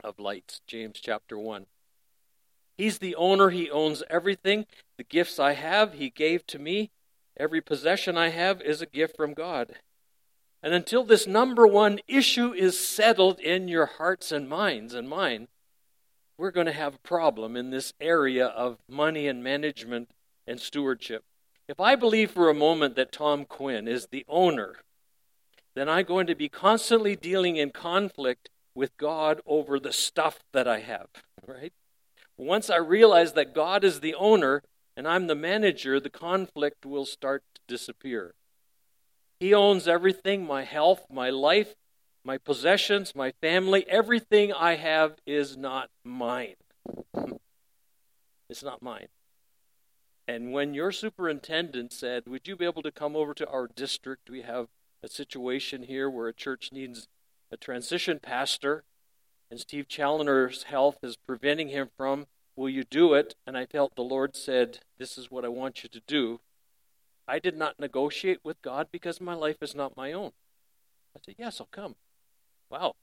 of 0.04 0.20
lights. 0.20 0.60
James 0.68 1.00
chapter 1.02 1.36
1. 1.36 1.66
He's 2.78 2.98
the 2.98 3.16
owner. 3.16 3.50
He 3.50 3.68
owns 3.68 4.04
everything. 4.08 4.66
The 4.98 5.04
gifts 5.04 5.40
I 5.40 5.54
have, 5.54 5.94
He 5.94 6.10
gave 6.10 6.46
to 6.48 6.58
me. 6.60 6.90
Every 7.36 7.60
possession 7.60 8.16
I 8.16 8.28
have 8.28 8.62
is 8.62 8.80
a 8.80 8.86
gift 8.86 9.16
from 9.16 9.34
God. 9.34 9.76
And 10.62 10.72
until 10.72 11.04
this 11.04 11.26
number 11.26 11.66
one 11.66 12.00
issue 12.08 12.52
is 12.52 12.78
settled 12.78 13.40
in 13.40 13.68
your 13.68 13.86
hearts 13.86 14.32
and 14.32 14.48
minds 14.48 14.94
and 14.94 15.08
mine, 15.08 15.48
we're 16.38 16.50
going 16.50 16.66
to 16.66 16.72
have 16.72 16.94
a 16.94 17.08
problem 17.08 17.56
in 17.56 17.70
this 17.70 17.92
area 18.00 18.46
of 18.46 18.78
money 18.88 19.26
and 19.26 19.42
management 19.42 20.10
and 20.46 20.60
stewardship. 20.60 21.24
If 21.68 21.80
I 21.80 21.96
believe 21.96 22.30
for 22.30 22.48
a 22.48 22.54
moment 22.54 22.94
that 22.94 23.10
Tom 23.10 23.44
Quinn 23.44 23.88
is 23.88 24.06
the 24.06 24.24
owner, 24.28 24.76
then 25.74 25.88
I'm 25.88 26.06
going 26.06 26.26
to 26.28 26.34
be 26.34 26.48
constantly 26.48 27.16
dealing 27.16 27.56
in 27.56 27.70
conflict 27.70 28.50
with 28.74 28.96
God 28.96 29.40
over 29.46 29.80
the 29.80 29.92
stuff 29.92 30.40
that 30.52 30.68
I 30.68 30.80
have, 30.80 31.08
right? 31.46 31.72
Once 32.36 32.70
I 32.70 32.76
realize 32.76 33.32
that 33.32 33.54
God 33.54 33.82
is 33.82 34.00
the 34.00 34.14
owner 34.14 34.62
and 34.96 35.08
I'm 35.08 35.26
the 35.26 35.34
manager, 35.34 35.98
the 35.98 36.10
conflict 36.10 36.86
will 36.86 37.04
start 37.04 37.42
to 37.54 37.60
disappear. 37.66 38.34
He 39.40 39.52
owns 39.52 39.88
everything 39.88 40.46
my 40.46 40.62
health, 40.62 41.06
my 41.10 41.30
life, 41.30 41.74
my 42.24 42.38
possessions, 42.38 43.14
my 43.14 43.32
family, 43.40 43.84
everything 43.88 44.52
I 44.52 44.76
have 44.76 45.16
is 45.26 45.56
not 45.56 45.90
mine. 46.04 46.54
it's 48.48 48.62
not 48.62 48.82
mine. 48.82 49.08
And 50.28 50.52
when 50.52 50.74
your 50.74 50.90
superintendent 50.90 51.92
said, 51.92 52.24
Would 52.26 52.48
you 52.48 52.56
be 52.56 52.64
able 52.64 52.82
to 52.82 52.90
come 52.90 53.14
over 53.14 53.32
to 53.34 53.48
our 53.48 53.68
district? 53.68 54.28
We 54.28 54.42
have 54.42 54.68
a 55.02 55.08
situation 55.08 55.84
here 55.84 56.10
where 56.10 56.28
a 56.28 56.34
church 56.34 56.70
needs 56.72 57.08
a 57.52 57.56
transition 57.56 58.18
pastor, 58.20 58.84
and 59.50 59.60
Steve 59.60 59.86
Challoner's 59.88 60.64
health 60.64 60.98
is 61.02 61.16
preventing 61.16 61.68
him 61.68 61.90
from. 61.96 62.26
Will 62.56 62.68
you 62.68 62.84
do 62.84 63.14
it? 63.14 63.34
And 63.46 63.56
I 63.56 63.66
felt 63.66 63.94
the 63.94 64.02
Lord 64.02 64.34
said, 64.34 64.80
This 64.98 65.16
is 65.16 65.30
what 65.30 65.44
I 65.44 65.48
want 65.48 65.84
you 65.84 65.88
to 65.90 66.02
do. 66.06 66.40
I 67.28 67.38
did 67.38 67.56
not 67.56 67.78
negotiate 67.78 68.40
with 68.42 68.62
God 68.62 68.88
because 68.90 69.20
my 69.20 69.34
life 69.34 69.58
is 69.60 69.74
not 69.74 69.96
my 69.96 70.12
own. 70.12 70.32
I 71.14 71.20
said, 71.24 71.36
Yes, 71.38 71.60
I'll 71.60 71.68
come. 71.70 71.94
Wow, 72.68 72.96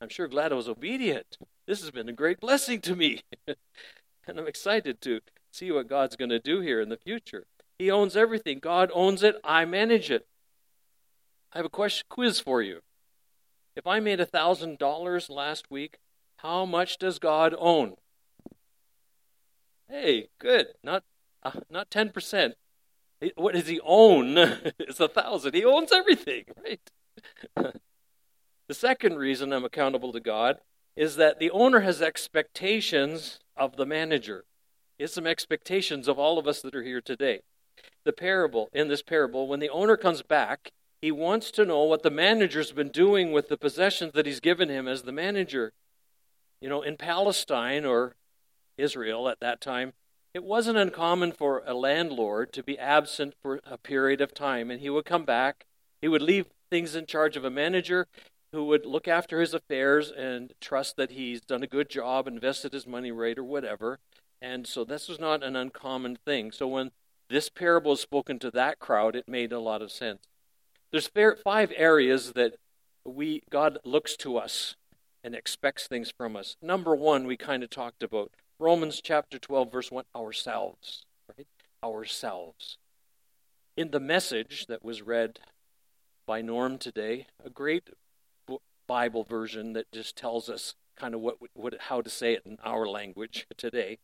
I'm 0.00 0.08
sure 0.08 0.28
glad 0.28 0.52
I 0.52 0.56
was 0.56 0.68
obedient. 0.68 1.38
This 1.66 1.80
has 1.80 1.90
been 1.90 2.08
a 2.08 2.12
great 2.12 2.38
blessing 2.38 2.80
to 2.82 2.94
me. 2.94 3.22
and 3.48 4.38
I'm 4.38 4.46
excited 4.46 5.00
to 5.00 5.20
see 5.58 5.72
what 5.72 5.88
God's 5.88 6.16
going 6.16 6.30
to 6.30 6.38
do 6.38 6.60
here 6.60 6.80
in 6.80 6.88
the 6.88 6.96
future. 6.96 7.46
He 7.78 7.90
owns 7.90 8.16
everything. 8.16 8.58
God 8.60 8.90
owns 8.94 9.22
it. 9.22 9.36
I 9.42 9.64
manage 9.64 10.10
it. 10.10 10.26
I 11.52 11.58
have 11.58 11.66
a 11.66 11.70
question 11.70 12.06
quiz 12.08 12.38
for 12.38 12.62
you. 12.62 12.80
If 13.74 13.86
I 13.86 14.00
made 14.00 14.20
a 14.20 14.26
thousand 14.26 14.78
dollars 14.78 15.30
last 15.30 15.70
week, 15.70 15.98
how 16.38 16.64
much 16.64 16.98
does 16.98 17.18
God 17.18 17.54
own? 17.58 17.94
Hey, 19.88 20.28
good. 20.38 20.68
Not 20.82 21.04
uh, 21.42 21.52
not 21.70 21.90
ten 21.90 22.10
percent. 22.10 22.54
What 23.36 23.54
does 23.54 23.66
he 23.66 23.80
own? 23.84 24.36
it's 24.78 25.00
a 25.00 25.08
thousand. 25.08 25.54
He 25.54 25.64
owns 25.64 25.92
everything, 25.92 26.44
right? 26.64 26.80
The 28.68 28.74
second 28.74 29.16
reason 29.16 29.52
I'm 29.52 29.64
accountable 29.64 30.12
to 30.12 30.20
God 30.20 30.58
is 30.94 31.16
that 31.16 31.38
the 31.38 31.50
owner 31.50 31.80
has 31.80 32.02
expectations 32.02 33.38
of 33.56 33.76
the 33.76 33.86
manager. 33.86 34.44
Has 35.00 35.12
some 35.12 35.28
expectations 35.28 36.08
of 36.08 36.18
all 36.18 36.38
of 36.38 36.48
us 36.48 36.60
that 36.62 36.74
are 36.74 36.82
here 36.82 37.00
today. 37.00 37.40
The 38.04 38.12
parable, 38.12 38.68
in 38.72 38.88
this 38.88 39.02
parable, 39.02 39.46
when 39.46 39.60
the 39.60 39.68
owner 39.68 39.96
comes 39.96 40.22
back, 40.22 40.72
he 41.00 41.12
wants 41.12 41.52
to 41.52 41.64
know 41.64 41.84
what 41.84 42.02
the 42.02 42.10
manager's 42.10 42.72
been 42.72 42.88
doing 42.88 43.30
with 43.30 43.48
the 43.48 43.56
possessions 43.56 44.12
that 44.14 44.26
he's 44.26 44.40
given 44.40 44.68
him 44.68 44.88
as 44.88 45.02
the 45.02 45.12
manager. 45.12 45.72
You 46.60 46.68
know, 46.68 46.82
in 46.82 46.96
Palestine 46.96 47.84
or 47.84 48.16
Israel 48.76 49.28
at 49.28 49.38
that 49.38 49.60
time, 49.60 49.92
it 50.34 50.42
wasn't 50.42 50.78
uncommon 50.78 51.30
for 51.30 51.62
a 51.64 51.74
landlord 51.74 52.52
to 52.54 52.64
be 52.64 52.76
absent 52.76 53.34
for 53.40 53.60
a 53.64 53.78
period 53.78 54.20
of 54.20 54.34
time, 54.34 54.68
and 54.68 54.80
he 54.80 54.90
would 54.90 55.04
come 55.04 55.24
back. 55.24 55.66
He 56.00 56.08
would 56.08 56.22
leave 56.22 56.46
things 56.70 56.96
in 56.96 57.06
charge 57.06 57.36
of 57.36 57.44
a 57.44 57.50
manager, 57.50 58.08
who 58.52 58.64
would 58.64 58.86
look 58.86 59.06
after 59.06 59.40
his 59.40 59.54
affairs 59.54 60.10
and 60.10 60.54
trust 60.60 60.96
that 60.96 61.12
he's 61.12 61.40
done 61.40 61.62
a 61.62 61.68
good 61.68 61.88
job, 61.88 62.26
invested 62.26 62.72
his 62.72 62.86
money 62.86 63.12
right, 63.12 63.38
or 63.38 63.44
whatever. 63.44 64.00
And 64.40 64.66
so 64.66 64.84
this 64.84 65.08
was 65.08 65.18
not 65.18 65.42
an 65.42 65.56
uncommon 65.56 66.16
thing. 66.24 66.52
So 66.52 66.68
when 66.68 66.90
this 67.28 67.48
parable 67.48 67.92
is 67.92 68.00
spoken 68.00 68.38
to 68.40 68.50
that 68.52 68.78
crowd, 68.78 69.16
it 69.16 69.28
made 69.28 69.52
a 69.52 69.58
lot 69.58 69.82
of 69.82 69.90
sense. 69.90 70.22
There's 70.90 71.10
five 71.44 71.72
areas 71.76 72.32
that 72.32 72.54
we 73.04 73.42
God 73.50 73.78
looks 73.84 74.16
to 74.18 74.38
us 74.38 74.76
and 75.22 75.34
expects 75.34 75.86
things 75.86 76.12
from 76.16 76.36
us. 76.36 76.56
Number 76.62 76.94
one, 76.94 77.26
we 77.26 77.36
kind 77.36 77.62
of 77.62 77.70
talked 77.70 78.02
about 78.02 78.30
Romans 78.58 79.00
chapter 79.02 79.38
12, 79.38 79.70
verse 79.70 79.90
1, 79.90 80.04
ourselves. 80.16 81.04
Right? 81.36 81.46
Ourselves. 81.84 82.78
In 83.76 83.90
the 83.90 84.00
message 84.00 84.66
that 84.66 84.84
was 84.84 85.02
read 85.02 85.38
by 86.26 86.40
Norm 86.40 86.78
today, 86.78 87.26
a 87.44 87.50
great 87.50 87.90
Bible 88.88 89.22
version 89.22 89.74
that 89.74 89.92
just 89.92 90.16
tells 90.16 90.48
us 90.48 90.74
kind 90.96 91.14
of 91.14 91.20
what, 91.20 91.36
what 91.54 91.74
how 91.82 92.00
to 92.00 92.10
say 92.10 92.32
it 92.32 92.42
in 92.44 92.58
our 92.64 92.86
language 92.86 93.46
today. 93.56 93.98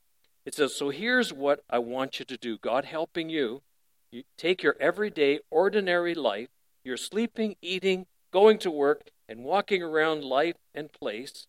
It 0.44 0.54
says, 0.54 0.74
"So 0.74 0.90
here's 0.90 1.32
what 1.32 1.64
I 1.70 1.78
want 1.78 2.18
you 2.18 2.24
to 2.26 2.36
do. 2.36 2.58
God 2.58 2.84
helping 2.84 3.28
you, 3.30 3.62
you 4.10 4.24
take 4.36 4.62
your 4.62 4.76
everyday 4.78 5.40
ordinary 5.50 6.14
life, 6.14 6.48
your 6.84 6.96
sleeping, 6.96 7.56
eating, 7.62 8.06
going 8.30 8.58
to 8.58 8.70
work, 8.70 9.10
and 9.28 9.44
walking 9.44 9.82
around 9.82 10.24
life 10.24 10.56
and 10.74 10.92
place, 10.92 11.46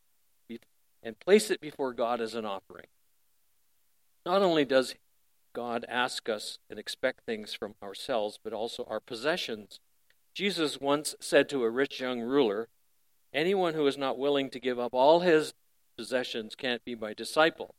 and 1.03 1.19
place 1.19 1.51
it 1.51 1.61
before 1.61 1.93
God 1.93 2.21
as 2.21 2.33
an 2.33 2.45
offering. 2.45 2.87
Not 4.25 4.41
only 4.41 4.65
does 4.65 4.95
God 5.53 5.85
ask 5.87 6.27
us 6.27 6.57
and 6.69 6.79
expect 6.79 7.21
things 7.25 7.53
from 7.53 7.75
ourselves, 7.81 8.39
but 8.43 8.53
also 8.53 8.85
our 8.89 8.99
possessions. 8.99 9.79
Jesus 10.33 10.81
once 10.81 11.15
said 11.19 11.47
to 11.49 11.63
a 11.63 11.69
rich 11.69 11.99
young 11.99 12.21
ruler, 12.21 12.67
Anyone 13.31 13.73
who 13.73 13.85
is 13.85 13.97
not 13.97 14.17
willing 14.17 14.49
to 14.49 14.59
give 14.59 14.79
up 14.79 14.93
all 14.93 15.19
his 15.19 15.53
possessions 15.97 16.55
can't 16.55 16.83
be 16.83 16.95
my 16.95 17.13
disciple. 17.13 17.75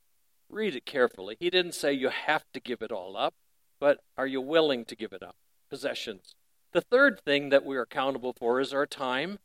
Read 0.49 0.77
it 0.77 0.87
carefully. 0.87 1.37
He 1.41 1.51
didn't 1.51 1.75
say 1.75 1.93
you 1.93 2.09
have 2.09 2.45
to 2.53 2.61
give 2.61 2.83
it 2.83 2.93
all 2.93 3.17
up, 3.17 3.35
but 3.81 3.99
are 4.17 4.27
you 4.27 4.41
willing 4.41 4.85
to 4.87 4.97
give 4.97 5.13
it 5.13 5.23
up? 5.23 5.37
Possessions. 5.69 6.35
The 6.73 6.81
third 6.81 7.21
thing 7.21 7.49
that 7.49 7.65
we 7.65 7.77
are 7.77 7.83
accountable 7.83 8.33
for 8.33 8.61
is 8.61 8.73
our 8.73 8.87
time. 8.87 9.39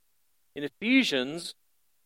In 0.56 0.64
Ephesians, 0.64 1.56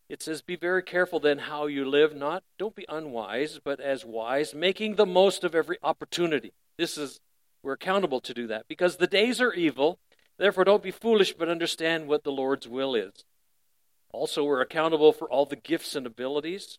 it 0.07 0.21
says, 0.21 0.41
Be 0.41 0.55
very 0.55 0.83
careful 0.83 1.19
then 1.19 1.39
how 1.39 1.65
you 1.65 1.83
live, 1.83 2.15
not, 2.15 2.43
don't 2.57 2.75
be 2.75 2.85
unwise, 2.87 3.59
but 3.63 3.79
as 3.79 4.05
wise, 4.05 4.53
making 4.53 4.95
the 4.95 5.05
most 5.05 5.43
of 5.43 5.55
every 5.55 5.77
opportunity. 5.81 6.53
This 6.77 6.97
is, 6.97 7.19
we're 7.63 7.73
accountable 7.73 8.21
to 8.21 8.33
do 8.33 8.47
that 8.47 8.67
because 8.67 8.97
the 8.97 9.07
days 9.07 9.41
are 9.41 9.53
evil. 9.53 9.99
Therefore, 10.37 10.63
don't 10.63 10.83
be 10.83 10.91
foolish, 10.91 11.33
but 11.33 11.49
understand 11.49 12.07
what 12.07 12.23
the 12.23 12.31
Lord's 12.31 12.67
will 12.67 12.93
is. 12.93 13.23
Also, 14.11 14.43
we're 14.43 14.61
accountable 14.61 15.11
for 15.11 15.29
all 15.29 15.45
the 15.45 15.55
gifts 15.55 15.95
and 15.95 16.05
abilities. 16.05 16.77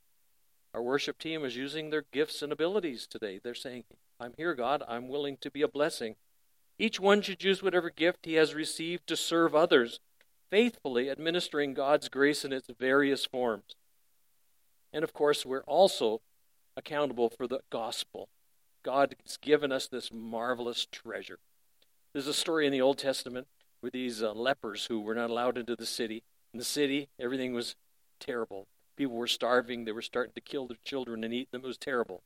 Our 0.76 0.82
worship 0.82 1.18
team 1.18 1.42
is 1.42 1.56
using 1.56 1.88
their 1.88 2.04
gifts 2.12 2.42
and 2.42 2.52
abilities 2.52 3.06
today. 3.06 3.40
They're 3.42 3.54
saying, 3.54 3.84
I'm 4.20 4.34
here, 4.36 4.54
God. 4.54 4.82
I'm 4.86 5.08
willing 5.08 5.38
to 5.38 5.50
be 5.50 5.62
a 5.62 5.68
blessing. 5.68 6.16
Each 6.78 7.00
one 7.00 7.22
should 7.22 7.42
use 7.42 7.62
whatever 7.62 7.88
gift 7.88 8.26
he 8.26 8.34
has 8.34 8.54
received 8.54 9.06
to 9.06 9.16
serve 9.16 9.54
others, 9.54 10.00
faithfully 10.50 11.08
administering 11.08 11.72
God's 11.72 12.10
grace 12.10 12.44
in 12.44 12.52
its 12.52 12.68
various 12.78 13.24
forms. 13.24 13.74
And 14.92 15.02
of 15.02 15.14
course, 15.14 15.46
we're 15.46 15.62
also 15.62 16.20
accountable 16.76 17.30
for 17.30 17.46
the 17.46 17.60
gospel. 17.70 18.28
God 18.82 19.16
has 19.24 19.38
given 19.38 19.72
us 19.72 19.88
this 19.88 20.12
marvelous 20.12 20.86
treasure. 20.92 21.38
There's 22.12 22.26
a 22.26 22.34
story 22.34 22.66
in 22.66 22.72
the 22.72 22.82
Old 22.82 22.98
Testament 22.98 23.46
with 23.80 23.94
these 23.94 24.22
uh, 24.22 24.34
lepers 24.34 24.84
who 24.86 25.00
were 25.00 25.14
not 25.14 25.30
allowed 25.30 25.56
into 25.56 25.74
the 25.74 25.86
city 25.86 26.22
in 26.52 26.58
the 26.58 26.64
city, 26.64 27.08
everything 27.18 27.52
was 27.52 27.76
terrible. 28.20 28.66
People 28.96 29.16
were 29.16 29.26
starving. 29.26 29.84
They 29.84 29.92
were 29.92 30.02
starting 30.02 30.32
to 30.34 30.40
kill 30.40 30.66
their 30.66 30.78
children 30.84 31.22
and 31.22 31.32
eat 31.32 31.50
them. 31.50 31.62
It 31.64 31.66
was 31.66 31.78
terrible. 31.78 32.22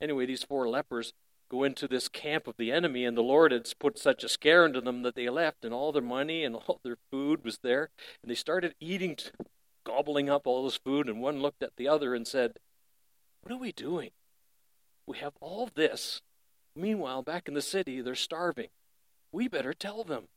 Anyway, 0.00 0.26
these 0.26 0.42
four 0.42 0.68
lepers 0.68 1.12
go 1.50 1.64
into 1.64 1.86
this 1.86 2.08
camp 2.08 2.46
of 2.46 2.56
the 2.56 2.72
enemy, 2.72 3.04
and 3.04 3.16
the 3.16 3.22
Lord 3.22 3.52
had 3.52 3.68
put 3.78 3.98
such 3.98 4.24
a 4.24 4.28
scare 4.28 4.64
into 4.64 4.80
them 4.80 5.02
that 5.02 5.14
they 5.14 5.28
left, 5.28 5.64
and 5.64 5.74
all 5.74 5.92
their 5.92 6.00
money 6.00 6.44
and 6.44 6.54
all 6.56 6.80
their 6.82 6.96
food 7.10 7.44
was 7.44 7.58
there. 7.62 7.90
And 8.22 8.30
they 8.30 8.36
started 8.36 8.74
eating, 8.80 9.18
gobbling 9.84 10.30
up 10.30 10.46
all 10.46 10.64
this 10.64 10.76
food, 10.76 11.08
and 11.08 11.20
one 11.20 11.42
looked 11.42 11.62
at 11.62 11.76
the 11.76 11.88
other 11.88 12.14
and 12.14 12.26
said, 12.26 12.54
What 13.42 13.52
are 13.52 13.58
we 13.58 13.72
doing? 13.72 14.10
We 15.06 15.18
have 15.18 15.34
all 15.40 15.68
this. 15.74 16.22
Meanwhile, 16.76 17.22
back 17.22 17.48
in 17.48 17.54
the 17.54 17.62
city, 17.62 18.00
they're 18.00 18.14
starving. 18.14 18.68
We 19.32 19.48
better 19.48 19.74
tell 19.74 20.04
them. 20.04 20.28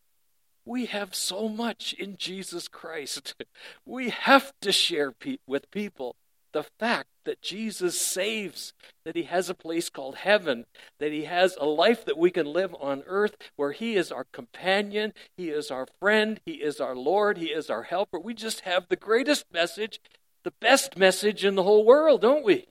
We 0.65 0.85
have 0.85 1.13
so 1.13 1.49
much 1.49 1.93
in 1.93 2.17
Jesus 2.17 2.67
Christ. 2.67 3.35
We 3.85 4.09
have 4.09 4.53
to 4.61 4.71
share 4.71 5.11
pe- 5.11 5.37
with 5.45 5.69
people 5.71 6.15
the 6.53 6.63
fact 6.63 7.09
that 7.25 7.41
Jesus 7.41 7.99
saves, 7.99 8.73
that 9.03 9.15
He 9.15 9.23
has 9.23 9.49
a 9.49 9.55
place 9.55 9.89
called 9.89 10.15
heaven, 10.15 10.65
that 10.99 11.11
He 11.11 11.25
has 11.25 11.57
a 11.59 11.65
life 11.65 12.05
that 12.05 12.17
we 12.17 12.31
can 12.31 12.45
live 12.45 12.73
on 12.79 13.03
earth 13.07 13.35
where 13.55 13.71
He 13.71 13.95
is 13.95 14.11
our 14.11 14.25
companion, 14.31 15.13
He 15.35 15.49
is 15.49 15.69
our 15.69 15.87
friend, 15.99 16.39
He 16.45 16.53
is 16.53 16.79
our 16.79 16.95
Lord, 16.95 17.37
He 17.37 17.47
is 17.47 17.69
our 17.69 17.83
helper. 17.83 18.19
We 18.19 18.33
just 18.33 18.61
have 18.61 18.87
the 18.87 18.95
greatest 18.95 19.45
message, 19.51 19.99
the 20.43 20.53
best 20.61 20.97
message 20.97 21.43
in 21.43 21.55
the 21.55 21.63
whole 21.63 21.83
world, 21.83 22.21
don't 22.21 22.45
we? 22.45 22.67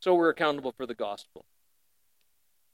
So 0.00 0.14
we're 0.14 0.30
accountable 0.30 0.72
for 0.76 0.86
the 0.86 0.94
gospel. 0.94 1.44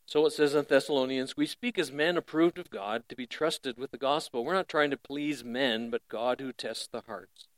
So 0.07 0.27
it 0.27 0.33
says 0.33 0.55
in 0.55 0.67
Thessalonians, 0.69 1.37
we 1.37 1.47
speak 1.47 1.79
as 1.79 1.91
men 1.91 2.17
approved 2.17 2.59
of 2.59 2.71
God 2.71 3.05
to 3.09 3.17
be 3.17 3.27
trusted 3.27 3.79
with 3.79 3.91
the 3.91 3.99
gospel. 3.99 4.45
We're 4.45 4.55
not 4.55 4.69
trying 4.69 4.91
to 4.91 4.97
please 4.97 5.43
men, 5.43 5.91
but 5.91 6.09
God 6.09 6.41
who 6.41 6.53
tests 6.53 6.87
the 6.87 7.03
hearts. 7.03 7.49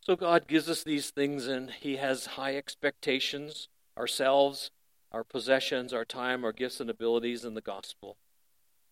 So 0.00 0.14
God 0.16 0.46
gives 0.46 0.68
us 0.68 0.84
these 0.84 1.10
things, 1.10 1.46
and 1.46 1.70
He 1.70 1.96
has 1.96 2.26
high 2.26 2.56
expectations 2.56 3.68
ourselves, 3.96 4.70
our 5.10 5.24
possessions, 5.24 5.92
our 5.92 6.04
time, 6.04 6.44
our 6.44 6.52
gifts 6.52 6.80
and 6.80 6.90
abilities, 6.90 7.44
and 7.44 7.56
the 7.56 7.62
gospel. 7.62 8.16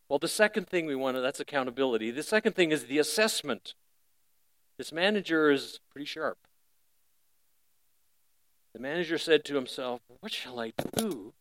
Well, 0.08 0.18
the 0.18 0.28
second 0.28 0.68
thing 0.68 0.87
we 0.87 0.94
want 0.94 1.16
to, 1.16 1.20
that's 1.20 1.40
accountability. 1.40 2.11
The 2.11 2.22
second 2.22 2.54
thing 2.54 2.70
is 2.70 2.85
the 2.85 2.98
assessment. 2.98 3.74
This 4.78 4.92
manager 4.92 5.50
is 5.50 5.80
pretty 5.90 6.06
sharp. 6.06 6.38
The 8.72 8.80
manager 8.80 9.18
said 9.18 9.44
to 9.46 9.54
himself, 9.54 10.00
What 10.20 10.32
shall 10.32 10.58
I 10.58 10.72
do? 10.96 11.35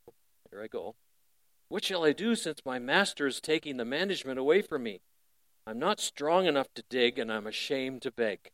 Here 0.49 0.61
I 0.61 0.67
go. 0.67 0.95
What 1.71 1.86
shall 1.86 2.03
I 2.03 2.12
do 2.12 2.36
since 2.36 2.65
my 2.65 2.79
master 2.79 3.27
is 3.27 3.39
taking 3.39 3.77
the 3.77 3.86
management 3.86 4.38
away 4.38 4.62
from 4.62 4.84
me? 4.84 4.99
I'm 5.65 5.79
not 5.79 6.01
strong 6.01 6.45
enough 6.45 6.67
to 6.73 6.84
dig, 6.89 7.17
and 7.17 7.31
I'm 7.31 7.47
ashamed 7.47 8.01
to 8.01 8.12
beg. 8.12 8.51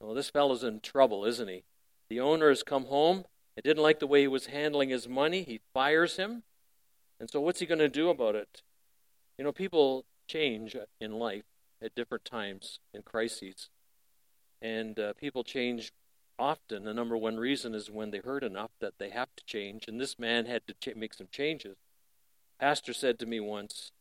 Well, 0.00 0.14
this 0.14 0.30
fellow's 0.30 0.64
in 0.64 0.80
trouble, 0.80 1.26
isn't 1.26 1.50
he? 1.50 1.64
The 2.08 2.18
owner 2.18 2.48
has 2.48 2.62
come 2.62 2.86
home 2.86 3.26
and 3.54 3.62
didn't 3.62 3.82
like 3.82 3.98
the 3.98 4.06
way 4.06 4.22
he 4.22 4.26
was 4.26 4.46
handling 4.46 4.88
his 4.88 5.06
money. 5.06 5.42
He 5.42 5.60
fires 5.74 6.16
him. 6.16 6.44
And 7.20 7.28
so, 7.28 7.42
what's 7.42 7.60
he 7.60 7.66
going 7.66 7.78
to 7.78 7.90
do 7.90 8.08
about 8.08 8.36
it? 8.36 8.62
You 9.36 9.44
know, 9.44 9.52
people 9.52 10.06
change 10.26 10.74
in 10.98 11.18
life 11.18 11.44
at 11.82 11.94
different 11.94 12.24
times 12.24 12.78
in 12.94 13.02
crises. 13.02 13.68
And 14.62 14.98
uh, 14.98 15.12
people 15.12 15.44
change 15.44 15.92
often. 16.42 16.84
The 16.84 16.92
number 16.92 17.16
one 17.16 17.36
reason 17.36 17.72
is 17.72 17.88
when 17.88 18.10
they 18.10 18.18
hurt 18.18 18.42
enough 18.42 18.72
that 18.80 18.94
they 18.98 19.10
have 19.10 19.28
to 19.36 19.44
change. 19.44 19.86
And 19.86 20.00
this 20.00 20.18
man 20.18 20.46
had 20.46 20.62
to 20.66 20.74
ch- 20.74 20.96
make 20.96 21.14
some 21.14 21.28
changes. 21.30 21.76
Pastor 22.58 22.92
said 22.92 23.18
to 23.20 23.26
me 23.26 23.38
once, 23.38 23.92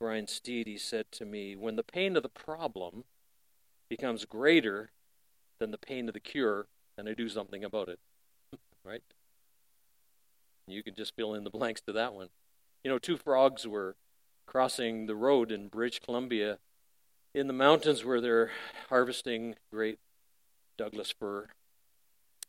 Brian 0.00 0.26
Steed, 0.26 0.66
he 0.66 0.78
said 0.78 1.06
to 1.12 1.26
me, 1.26 1.54
when 1.54 1.76
the 1.76 1.82
pain 1.82 2.16
of 2.16 2.22
the 2.22 2.30
problem 2.30 3.04
becomes 3.90 4.24
greater 4.24 4.90
than 5.58 5.70
the 5.70 5.78
pain 5.78 6.08
of 6.08 6.14
the 6.14 6.20
cure, 6.20 6.66
then 6.96 7.06
I 7.06 7.12
do 7.12 7.28
something 7.28 7.62
about 7.62 7.88
it. 7.88 7.98
right? 8.84 9.02
You 10.66 10.82
can 10.82 10.94
just 10.94 11.14
fill 11.14 11.34
in 11.34 11.44
the 11.44 11.50
blanks 11.50 11.82
to 11.82 11.92
that 11.92 12.14
one. 12.14 12.28
You 12.84 12.90
know, 12.90 12.98
two 12.98 13.18
frogs 13.18 13.66
were 13.66 13.96
crossing 14.46 15.06
the 15.06 15.14
road 15.14 15.52
in 15.52 15.68
British 15.68 16.00
Columbia 16.00 16.58
in 17.34 17.48
the 17.48 17.52
mountains 17.52 18.02
where 18.02 18.20
they're 18.20 18.50
harvesting 18.88 19.56
great 19.70 19.98
Douglas 20.78 21.12
fir. 21.18 21.48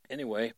Anyway, 0.10 0.54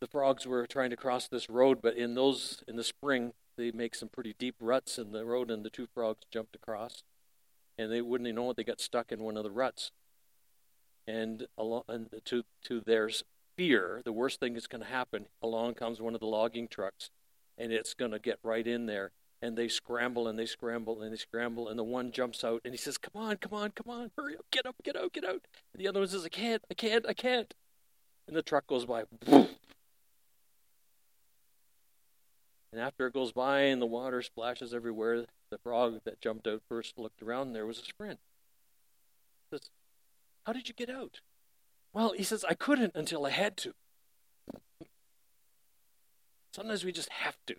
the 0.00 0.06
frogs 0.06 0.46
were 0.46 0.66
trying 0.66 0.90
to 0.90 0.96
cross 0.96 1.28
this 1.28 1.48
road, 1.48 1.80
but 1.82 1.96
in 1.96 2.14
those 2.14 2.64
in 2.66 2.76
the 2.76 2.84
spring 2.84 3.32
they 3.56 3.70
make 3.70 3.94
some 3.94 4.08
pretty 4.08 4.34
deep 4.38 4.56
ruts 4.60 4.98
in 4.98 5.12
the 5.12 5.24
road, 5.24 5.50
and 5.50 5.64
the 5.64 5.70
two 5.70 5.86
frogs 5.86 6.24
jumped 6.30 6.56
across, 6.56 7.02
and 7.76 7.92
they 7.92 8.00
wouldn't 8.00 8.26
even 8.26 8.36
know 8.36 8.50
it. 8.50 8.56
They 8.56 8.64
got 8.64 8.80
stuck 8.80 9.12
in 9.12 9.22
one 9.22 9.36
of 9.36 9.44
the 9.44 9.50
ruts, 9.50 9.92
and 11.06 11.46
along 11.58 11.84
and 11.88 12.08
to 12.24 12.44
to 12.64 12.80
their 12.80 13.10
fear, 13.56 14.00
the 14.04 14.12
worst 14.12 14.40
thing 14.40 14.54
that's 14.54 14.66
going 14.66 14.82
to 14.82 14.88
happen. 14.88 15.26
Along 15.42 15.74
comes 15.74 16.00
one 16.00 16.14
of 16.14 16.20
the 16.20 16.26
logging 16.26 16.66
trucks, 16.66 17.10
and 17.58 17.72
it's 17.72 17.94
going 17.94 18.12
to 18.12 18.18
get 18.18 18.38
right 18.42 18.66
in 18.66 18.86
there. 18.86 19.12
And 19.42 19.56
they 19.56 19.68
scramble 19.68 20.28
and 20.28 20.38
they 20.38 20.44
scramble 20.44 21.00
and 21.00 21.12
they 21.12 21.16
scramble, 21.16 21.68
and 21.68 21.78
the 21.78 21.84
one 21.84 22.12
jumps 22.12 22.44
out 22.44 22.60
and 22.64 22.74
he 22.74 22.78
says, 22.78 22.98
"Come 22.98 23.22
on, 23.22 23.36
come 23.36 23.54
on, 23.54 23.70
come 23.70 23.90
on, 23.90 24.10
hurry 24.16 24.36
up, 24.36 24.44
get 24.50 24.66
up, 24.66 24.76
get 24.82 24.96
out, 24.96 25.12
get 25.12 25.24
out!" 25.24 25.46
And 25.72 25.80
the 25.80 25.88
other 25.88 26.00
one 26.00 26.08
says, 26.08 26.24
"I 26.24 26.28
can't, 26.28 26.62
I 26.70 26.74
can't, 26.74 27.06
I 27.06 27.14
can't." 27.14 27.54
And 28.30 28.36
the 28.36 28.42
truck 28.42 28.68
goes 28.68 28.86
by. 28.86 29.02
And 29.26 29.48
after 32.76 33.08
it 33.08 33.12
goes 33.12 33.32
by 33.32 33.62
and 33.62 33.82
the 33.82 33.86
water 33.86 34.22
splashes 34.22 34.72
everywhere, 34.72 35.24
the 35.50 35.58
frog 35.58 35.98
that 36.04 36.20
jumped 36.20 36.46
out 36.46 36.62
first 36.68 36.96
looked 36.96 37.22
around 37.22 37.48
and 37.48 37.56
there 37.56 37.66
was 37.66 37.78
his 37.78 37.88
friend. 37.88 38.18
He 39.50 39.56
says, 39.56 39.68
How 40.46 40.52
did 40.52 40.68
you 40.68 40.74
get 40.74 40.88
out? 40.88 41.22
Well, 41.92 42.12
he 42.12 42.22
says, 42.22 42.44
I 42.48 42.54
couldn't 42.54 42.92
until 42.94 43.26
I 43.26 43.30
had 43.30 43.56
to. 43.56 43.74
Sometimes 46.54 46.84
we 46.84 46.92
just 46.92 47.10
have 47.10 47.36
to. 47.48 47.56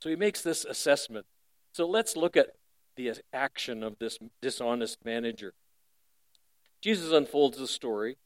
So 0.00 0.08
he 0.08 0.14
makes 0.14 0.40
this 0.40 0.64
assessment. 0.64 1.26
So 1.72 1.84
let's 1.84 2.16
look 2.16 2.36
at 2.36 2.50
the 2.94 3.12
action 3.32 3.82
of 3.82 3.98
this 3.98 4.20
dishonest 4.40 5.04
manager. 5.04 5.54
Jesus 6.80 7.10
unfolds 7.10 7.58
the 7.58 7.66
story, 7.66 8.18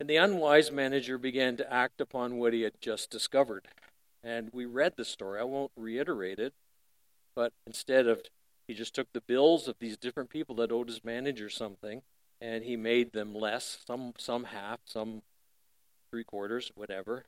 and 0.00 0.08
the 0.08 0.16
unwise 0.16 0.72
manager 0.72 1.18
began 1.18 1.58
to 1.58 1.72
act 1.72 2.00
upon 2.00 2.38
what 2.38 2.54
he 2.54 2.62
had 2.62 2.80
just 2.80 3.10
discovered. 3.10 3.68
And 4.24 4.48
we 4.50 4.64
read 4.64 4.94
the 4.96 5.04
story. 5.04 5.38
I 5.38 5.44
won't 5.44 5.72
reiterate 5.76 6.38
it, 6.38 6.54
but 7.36 7.52
instead 7.66 8.06
of, 8.06 8.22
he 8.66 8.72
just 8.72 8.94
took 8.94 9.12
the 9.12 9.20
bills 9.20 9.68
of 9.68 9.76
these 9.78 9.98
different 9.98 10.30
people 10.30 10.54
that 10.56 10.72
owed 10.72 10.88
his 10.88 11.04
manager 11.04 11.50
something, 11.50 12.00
and 12.40 12.64
he 12.64 12.76
made 12.76 13.12
them 13.12 13.34
less, 13.34 13.78
some 13.86 14.14
some 14.16 14.44
half, 14.44 14.80
some 14.86 15.22
three 16.10 16.24
quarters, 16.24 16.72
whatever. 16.74 17.24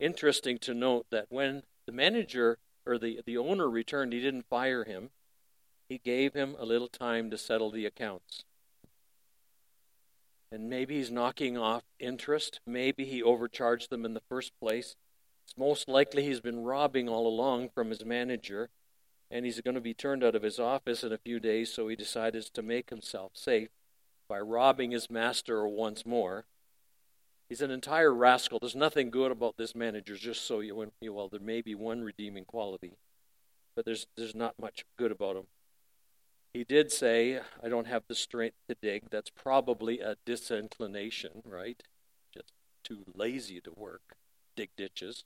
Interesting 0.00 0.58
to 0.58 0.72
note 0.72 1.06
that 1.10 1.26
when 1.28 1.62
the 1.86 1.92
manager 1.92 2.58
or 2.86 2.96
the, 2.98 3.20
the 3.26 3.36
owner 3.36 3.68
returned, 3.68 4.12
he 4.12 4.20
didn't 4.20 4.48
fire 4.48 4.84
him. 4.84 5.10
He 5.88 5.98
gave 5.98 6.32
him 6.32 6.56
a 6.58 6.64
little 6.64 6.88
time 6.88 7.30
to 7.30 7.38
settle 7.38 7.70
the 7.70 7.86
accounts. 7.86 8.44
And 10.54 10.70
maybe 10.70 10.98
he's 10.98 11.10
knocking 11.10 11.58
off 11.58 11.82
interest. 11.98 12.60
Maybe 12.64 13.04
he 13.06 13.20
overcharged 13.20 13.90
them 13.90 14.04
in 14.04 14.14
the 14.14 14.22
first 14.28 14.52
place. 14.60 14.94
It's 15.44 15.58
most 15.58 15.88
likely 15.88 16.22
he's 16.22 16.40
been 16.40 16.62
robbing 16.62 17.08
all 17.08 17.26
along 17.26 17.70
from 17.74 17.90
his 17.90 18.04
manager, 18.04 18.70
and 19.32 19.44
he's 19.44 19.60
going 19.60 19.74
to 19.74 19.80
be 19.80 19.94
turned 19.94 20.22
out 20.22 20.36
of 20.36 20.44
his 20.44 20.60
office 20.60 21.02
in 21.02 21.12
a 21.12 21.18
few 21.18 21.40
days, 21.40 21.74
so 21.74 21.88
he 21.88 21.96
decides 21.96 22.50
to 22.50 22.62
make 22.62 22.90
himself 22.90 23.32
safe 23.34 23.70
by 24.28 24.38
robbing 24.38 24.92
his 24.92 25.10
master 25.10 25.66
once 25.66 26.06
more. 26.06 26.44
He's 27.48 27.60
an 27.60 27.72
entire 27.72 28.14
rascal. 28.14 28.60
There's 28.60 28.76
nothing 28.76 29.10
good 29.10 29.32
about 29.32 29.56
this 29.56 29.74
manager, 29.74 30.14
just 30.14 30.46
so 30.46 30.60
you, 30.60 30.88
well, 31.02 31.28
there 31.28 31.40
may 31.40 31.62
be 31.62 31.74
one 31.74 32.04
redeeming 32.04 32.44
quality, 32.44 32.92
but 33.74 33.84
there's, 33.84 34.06
there's 34.16 34.36
not 34.36 34.54
much 34.60 34.84
good 34.96 35.10
about 35.10 35.34
him. 35.34 35.46
He 36.54 36.62
did 36.62 36.92
say, 36.92 37.40
I 37.62 37.68
don't 37.68 37.88
have 37.88 38.04
the 38.06 38.14
strength 38.14 38.56
to 38.68 38.76
dig. 38.80 39.10
That's 39.10 39.28
probably 39.28 39.98
a 39.98 40.16
disinclination, 40.24 41.42
right? 41.44 41.82
Just 42.32 42.52
too 42.84 43.04
lazy 43.12 43.60
to 43.62 43.72
work, 43.74 44.16
dig 44.56 44.70
ditches. 44.76 45.24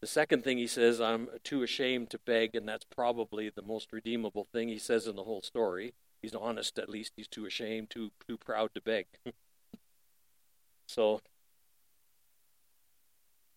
The 0.00 0.06
second 0.06 0.42
thing 0.42 0.56
he 0.56 0.66
says, 0.66 1.02
I'm 1.02 1.28
too 1.44 1.62
ashamed 1.62 2.08
to 2.10 2.18
beg, 2.18 2.56
and 2.56 2.66
that's 2.66 2.86
probably 2.86 3.50
the 3.50 3.62
most 3.62 3.92
redeemable 3.92 4.48
thing 4.50 4.68
he 4.68 4.78
says 4.78 5.06
in 5.06 5.16
the 5.16 5.24
whole 5.24 5.42
story. 5.42 5.92
He's 6.22 6.34
honest, 6.34 6.78
at 6.78 6.88
least. 6.88 7.12
He's 7.14 7.28
too 7.28 7.44
ashamed, 7.44 7.90
too 7.90 8.10
too 8.26 8.38
proud 8.38 8.70
to 8.74 8.80
beg. 8.80 9.06
so, 10.88 11.20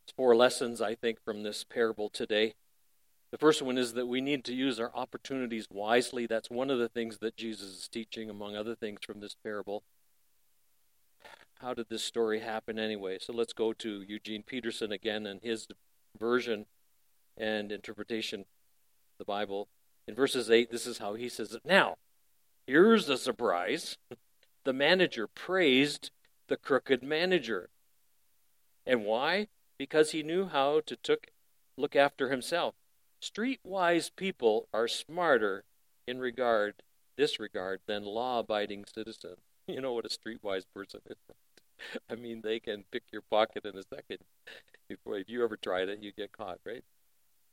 it's 0.03 0.13
four 0.15 0.35
lessons 0.35 0.81
I 0.81 0.93
think 0.93 1.23
from 1.23 1.43
this 1.43 1.63
parable 1.63 2.09
today. 2.09 2.55
The 3.31 3.37
first 3.37 3.61
one 3.61 3.77
is 3.77 3.93
that 3.93 4.07
we 4.07 4.21
need 4.21 4.45
to 4.45 4.53
use 4.53 4.79
our 4.79 4.91
opportunities 4.93 5.67
wisely. 5.69 6.25
That's 6.25 6.49
one 6.49 6.69
of 6.69 6.79
the 6.79 6.87
things 6.87 7.17
that 7.19 7.35
Jesus 7.35 7.69
is 7.69 7.87
teaching, 7.87 8.29
among 8.29 8.55
other 8.55 8.75
things, 8.75 8.99
from 9.05 9.19
this 9.19 9.35
parable. 9.43 9.83
How 11.59 11.73
did 11.73 11.89
this 11.89 12.03
story 12.03 12.39
happen 12.39 12.77
anyway? 12.77 13.17
So 13.19 13.33
let's 13.33 13.53
go 13.53 13.73
to 13.73 14.03
Eugene 14.07 14.43
Peterson 14.43 14.91
again 14.91 15.25
and 15.25 15.41
his 15.41 15.67
version 16.19 16.65
and 17.37 17.71
interpretation 17.71 18.41
of 18.41 18.45
the 19.17 19.25
Bible. 19.25 19.67
In 20.07 20.15
verses 20.15 20.51
8, 20.51 20.71
this 20.71 20.85
is 20.85 20.99
how 20.99 21.15
he 21.15 21.29
says 21.29 21.53
it. 21.53 21.61
Now, 21.65 21.97
here's 22.67 23.07
the 23.07 23.17
surprise 23.17 23.97
the 24.63 24.73
manager 24.73 25.27
praised 25.27 26.11
the 26.47 26.57
crooked 26.57 27.01
manager. 27.01 27.69
And 28.85 29.03
why? 29.03 29.47
Because 29.77 30.11
he 30.11 30.23
knew 30.23 30.47
how 30.47 30.81
to 30.85 30.95
took, 30.95 31.27
look 31.77 31.95
after 31.95 32.29
himself. 32.29 32.75
Streetwise 33.25 34.11
people 34.15 34.67
are 34.71 34.87
smarter 34.87 35.63
in 36.07 36.19
regard 36.19 36.75
this 37.17 37.39
regard 37.39 37.79
than 37.87 38.03
law-abiding 38.03 38.85
citizens. 38.85 39.39
You 39.67 39.81
know 39.81 39.93
what 39.93 40.05
a 40.05 40.09
streetwise 40.09 40.65
person 40.75 40.99
is. 41.09 41.17
I 42.09 42.13
mean, 42.13 42.41
they 42.43 42.59
can 42.59 42.83
pick 42.91 43.01
your 43.11 43.23
pocket 43.23 43.65
in 43.65 43.75
a 43.75 43.81
second. 43.81 44.19
Before, 44.87 45.17
if 45.17 45.27
you 45.27 45.43
ever 45.43 45.57
tried 45.57 45.89
it, 45.89 46.03
you 46.03 46.11
get 46.11 46.31
caught, 46.31 46.59
right? 46.63 46.83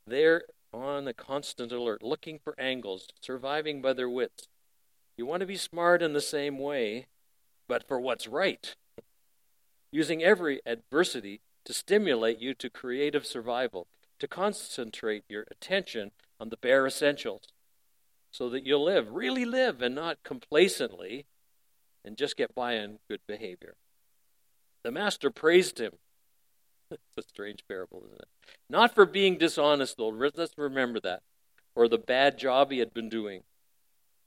They're 0.05 0.43
on 0.71 1.07
a 1.07 1.13
constant 1.15 1.71
alert, 1.71 2.03
looking 2.03 2.37
for 2.37 2.53
angles, 2.59 3.07
surviving 3.19 3.81
by 3.81 3.93
their 3.93 4.11
wits. 4.11 4.47
You 5.17 5.25
want 5.25 5.39
to 5.39 5.47
be 5.47 5.57
smart 5.57 6.03
in 6.03 6.13
the 6.13 6.21
same 6.21 6.59
way, 6.59 7.07
but 7.67 7.87
for 7.87 7.99
what's 7.99 8.27
right. 8.27 8.75
Using 9.91 10.21
every 10.21 10.61
adversity 10.67 11.41
to 11.65 11.73
stimulate 11.73 12.37
you 12.37 12.53
to 12.53 12.69
creative 12.69 13.25
survival, 13.25 13.87
to 14.19 14.27
concentrate 14.27 15.23
your 15.27 15.45
attention 15.51 16.11
on 16.39 16.49
the 16.49 16.57
bare 16.57 16.85
essentials, 16.85 17.43
so 18.31 18.49
that 18.49 18.65
you'll 18.65 18.83
live, 18.85 19.11
really 19.11 19.45
live, 19.45 19.81
and 19.81 19.95
not 19.95 20.23
complacently 20.23 21.25
and 22.05 22.17
just 22.17 22.35
get 22.35 22.53
by 22.53 22.77
on 22.77 22.99
good 23.09 23.21
behavior. 23.27 23.75
The 24.83 24.91
master 24.91 25.29
praised 25.29 25.79
him 25.79 25.93
it's 26.93 27.25
a 27.25 27.29
strange 27.29 27.63
parable, 27.67 28.03
isn't 28.05 28.21
it? 28.21 28.27
Not 28.69 28.93
for 28.93 29.05
being 29.05 29.37
dishonest, 29.37 29.97
though. 29.97 30.09
Let's 30.09 30.57
remember 30.57 30.99
that. 31.01 31.21
Or 31.75 31.87
the 31.87 31.97
bad 31.97 32.37
job 32.37 32.71
he 32.71 32.79
had 32.79 32.93
been 32.93 33.09
doing. 33.09 33.43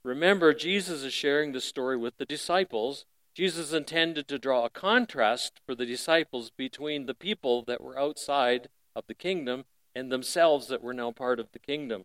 Remember, 0.03 0.55
Jesus 0.55 1.03
is 1.03 1.13
sharing 1.13 1.53
the 1.53 1.61
story 1.61 1.97
with 1.97 2.17
the 2.17 2.25
disciples. 2.25 3.07
Jesus 3.35 3.73
intended 3.73 4.29
to 4.29 4.39
draw 4.39 4.65
a 4.65 4.71
contrast 4.71 5.61
for 5.67 5.75
the 5.75 5.87
disciples 5.87 6.51
between 6.57 7.07
the 7.07 7.15
people 7.15 7.63
that 7.65 7.81
were 7.81 7.99
outside 7.99 8.69
of 8.95 9.05
the 9.07 9.15
kingdom 9.15 9.65
and 9.97 10.13
themselves 10.13 10.69
that 10.69 10.83
were 10.83 10.93
now 10.93 11.11
part 11.11 11.41
of 11.41 11.51
the 11.53 11.59
kingdom. 11.59 12.05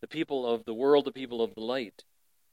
The 0.00 0.06
people 0.06 0.46
of 0.46 0.64
the 0.64 0.72
world, 0.72 1.04
the 1.04 1.10
people 1.10 1.42
of 1.42 1.56
the 1.56 1.60
light. 1.60 2.04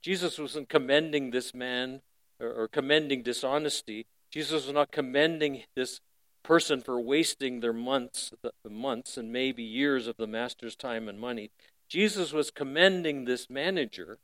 Jesus 0.02 0.40
wasn't 0.40 0.70
commending 0.70 1.30
this 1.30 1.54
man 1.54 2.02
or, 2.40 2.52
or 2.52 2.68
commending 2.68 3.22
dishonesty. 3.22 4.08
Jesus 4.32 4.66
was 4.66 4.74
not 4.74 4.92
commending 4.92 5.64
this 5.76 6.02
person 6.44 6.82
for 6.82 7.00
wasting 7.00 7.60
their 7.60 7.74
months, 7.74 8.34
the 8.42 8.70
months 8.70 9.18
and 9.18 9.32
maybe 9.32 9.62
years 9.62 10.08
of 10.08 10.18
the 10.18 10.26
master's 10.26 10.76
time 10.76 11.08
and 11.08 11.20
money. 11.20 11.52
Jesus 11.88 12.34
was 12.34 12.50
commending 12.50 13.26
this 13.26 13.48
manager 13.52 14.18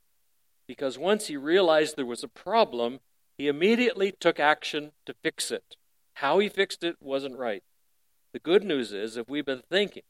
because 0.67 0.97
once 0.97 1.27
he 1.27 1.37
realized 1.37 1.95
there 1.95 2.05
was 2.05 2.23
a 2.23 2.27
problem, 2.27 2.99
he 3.37 3.47
immediately 3.47 4.11
took 4.11 4.39
action 4.39 4.91
to 5.05 5.13
fix 5.21 5.51
it. 5.51 5.75
How 6.15 6.39
he 6.39 6.49
fixed 6.49 6.83
it 6.83 6.95
wasn't 6.99 7.37
right. 7.37 7.63
The 8.33 8.39
good 8.39 8.63
news 8.63 8.91
is, 8.91 9.17
if 9.17 9.29
we've 9.29 9.45
been 9.45 9.63
thinking 9.69 10.03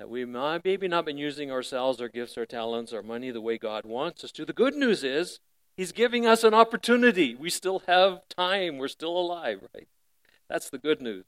that 0.00 0.08
we 0.08 0.24
might 0.24 0.64
maybe 0.64 0.88
not 0.88 1.04
been 1.04 1.18
using 1.18 1.50
ourselves, 1.50 2.00
our 2.00 2.08
gifts, 2.08 2.38
our 2.38 2.46
talents, 2.46 2.90
our 2.94 3.02
money 3.02 3.30
the 3.30 3.40
way 3.42 3.58
God 3.58 3.84
wants 3.84 4.24
us 4.24 4.32
to, 4.32 4.46
the 4.46 4.54
good 4.54 4.74
news 4.74 5.04
is 5.04 5.40
He's 5.76 5.92
giving 5.92 6.26
us 6.26 6.42
an 6.42 6.54
opportunity. 6.54 7.34
We 7.34 7.50
still 7.50 7.82
have 7.86 8.22
time. 8.34 8.78
We're 8.78 8.88
still 8.88 9.14
alive, 9.14 9.60
right? 9.74 9.88
That's 10.48 10.70
the 10.70 10.78
good 10.78 11.02
news. 11.02 11.26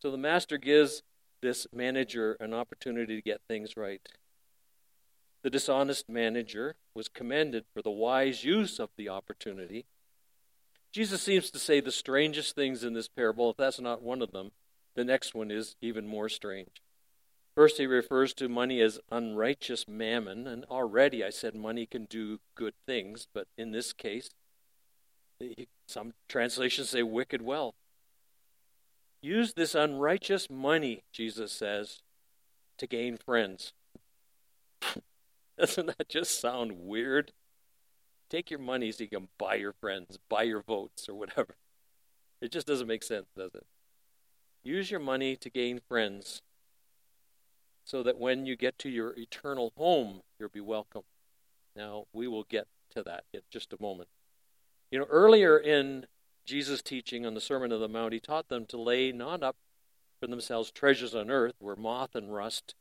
So 0.00 0.10
the 0.10 0.18
master 0.18 0.58
gives 0.58 1.04
this 1.40 1.68
manager 1.72 2.36
an 2.40 2.52
opportunity 2.52 3.14
to 3.14 3.22
get 3.22 3.42
things 3.46 3.76
right. 3.76 4.00
The 5.44 5.50
dishonest 5.50 6.08
manager 6.08 6.74
was 6.96 7.08
commended 7.08 7.64
for 7.72 7.80
the 7.80 7.92
wise 7.92 8.42
use 8.42 8.80
of 8.80 8.90
the 8.96 9.08
opportunity. 9.08 9.86
Jesus 10.90 11.22
seems 11.22 11.48
to 11.52 11.60
say 11.60 11.80
the 11.80 11.92
strangest 11.92 12.56
things 12.56 12.82
in 12.82 12.92
this 12.92 13.06
parable. 13.06 13.50
If 13.50 13.56
that's 13.56 13.80
not 13.80 14.02
one 14.02 14.20
of 14.20 14.32
them, 14.32 14.50
the 14.96 15.04
next 15.04 15.32
one 15.32 15.52
is 15.52 15.76
even 15.80 16.08
more 16.08 16.28
strange. 16.28 16.82
First, 17.60 17.76
he 17.76 17.84
refers 17.84 18.32
to 18.32 18.48
money 18.48 18.80
as 18.80 18.98
unrighteous 19.12 19.86
mammon, 19.86 20.46
and 20.46 20.64
already 20.70 21.22
I 21.22 21.28
said 21.28 21.54
money 21.54 21.84
can 21.84 22.06
do 22.06 22.40
good 22.54 22.72
things, 22.86 23.26
but 23.34 23.48
in 23.58 23.70
this 23.70 23.92
case, 23.92 24.30
some 25.86 26.14
translations 26.26 26.88
say 26.88 27.02
wicked 27.02 27.42
wealth. 27.42 27.74
Use 29.20 29.52
this 29.52 29.74
unrighteous 29.74 30.48
money, 30.48 31.02
Jesus 31.12 31.52
says, 31.52 31.98
to 32.78 32.86
gain 32.86 33.18
friends. 33.18 33.74
Doesn't 35.58 35.98
that 35.98 36.08
just 36.08 36.40
sound 36.40 36.72
weird? 36.78 37.30
Take 38.30 38.50
your 38.50 38.60
money 38.60 38.90
so 38.90 39.04
you 39.04 39.10
can 39.10 39.28
buy 39.36 39.56
your 39.56 39.74
friends, 39.74 40.18
buy 40.30 40.44
your 40.44 40.62
votes, 40.62 41.10
or 41.10 41.14
whatever. 41.14 41.56
It 42.40 42.52
just 42.52 42.66
doesn't 42.66 42.86
make 42.86 43.02
sense, 43.02 43.26
does 43.36 43.54
it? 43.54 43.66
Use 44.64 44.90
your 44.90 45.00
money 45.00 45.36
to 45.36 45.50
gain 45.50 45.78
friends 45.86 46.40
so 47.90 48.04
that 48.04 48.20
when 48.20 48.46
you 48.46 48.54
get 48.54 48.78
to 48.78 48.88
your 48.88 49.18
eternal 49.18 49.72
home, 49.76 50.20
you'll 50.38 50.48
be 50.48 50.60
welcome. 50.60 51.02
Now, 51.74 52.04
we 52.12 52.28
will 52.28 52.44
get 52.44 52.68
to 52.94 53.02
that 53.02 53.24
in 53.34 53.40
just 53.50 53.72
a 53.72 53.82
moment. 53.82 54.08
You 54.92 55.00
know, 55.00 55.06
earlier 55.10 55.58
in 55.58 56.06
Jesus' 56.44 56.82
teaching 56.82 57.26
on 57.26 57.34
the 57.34 57.40
Sermon 57.40 57.72
on 57.72 57.80
the 57.80 57.88
Mount, 57.88 58.12
he 58.12 58.20
taught 58.20 58.48
them 58.48 58.64
to 58.66 58.80
lay 58.80 59.10
not 59.10 59.42
up 59.42 59.56
for 60.20 60.28
themselves 60.28 60.70
treasures 60.70 61.16
on 61.16 61.30
earth 61.30 61.54
where 61.58 61.74
moth 61.74 62.14
and 62.14 62.32
rust 62.32 62.76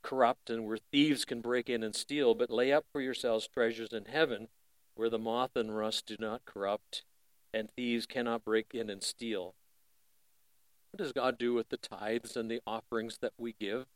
corrupt 0.00 0.48
and 0.48 0.64
where 0.64 0.78
thieves 0.92 1.24
can 1.24 1.40
break 1.40 1.68
in 1.68 1.82
and 1.82 1.96
steal, 1.96 2.32
but 2.32 2.48
lay 2.48 2.72
up 2.72 2.84
for 2.92 3.00
yourselves 3.00 3.48
treasures 3.48 3.92
in 3.92 4.04
heaven 4.04 4.46
where 4.94 5.10
the 5.10 5.18
moth 5.18 5.56
and 5.56 5.76
rust 5.76 6.06
do 6.06 6.16
not 6.20 6.44
corrupt 6.44 7.02
and 7.52 7.68
thieves 7.74 8.06
cannot 8.06 8.44
break 8.44 8.74
in 8.74 8.88
and 8.88 9.02
steal. 9.02 9.54
What 10.92 10.98
does 10.98 11.12
God 11.12 11.36
do 11.36 11.52
with 11.52 11.68
the 11.70 11.76
tithes 11.76 12.36
and 12.36 12.48
the 12.48 12.60
offerings 12.64 13.18
that 13.22 13.32
we 13.36 13.56
give? 13.58 13.86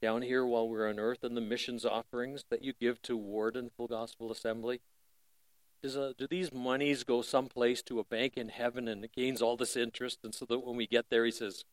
Down 0.00 0.22
here 0.22 0.46
while 0.46 0.68
we're 0.68 0.88
on 0.88 0.98
earth 0.98 1.24
and 1.24 1.36
the 1.36 1.40
missions 1.40 1.84
offerings 1.84 2.44
that 2.50 2.62
you 2.62 2.72
give 2.80 3.02
to 3.02 3.16
Warden 3.16 3.70
Full 3.76 3.88
Gospel 3.88 4.30
Assembly? 4.30 4.80
Does, 5.82 5.96
uh, 5.96 6.12
do 6.16 6.26
these 6.26 6.52
monies 6.52 7.04
go 7.04 7.22
someplace 7.22 7.82
to 7.82 7.98
a 7.98 8.04
bank 8.04 8.36
in 8.36 8.48
heaven 8.48 8.88
and 8.88 9.04
it 9.04 9.12
gains 9.14 9.42
all 9.42 9.56
this 9.56 9.76
interest? 9.76 10.20
And 10.22 10.34
so 10.34 10.44
that 10.46 10.64
when 10.64 10.76
we 10.76 10.86
get 10.86 11.06
there, 11.10 11.24
he 11.24 11.30
says, 11.30 11.64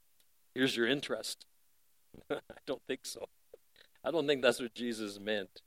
Here's 0.53 0.75
your 0.77 0.87
interest. 0.87 1.45
I 2.29 2.39
don't 2.65 2.81
think 2.87 3.01
so. 3.05 3.27
I 4.03 4.11
don't 4.11 4.25
think 4.25 4.41
that's 4.41 4.61
what 4.61 4.73
Jesus 4.73 5.19
meant. 5.19 5.61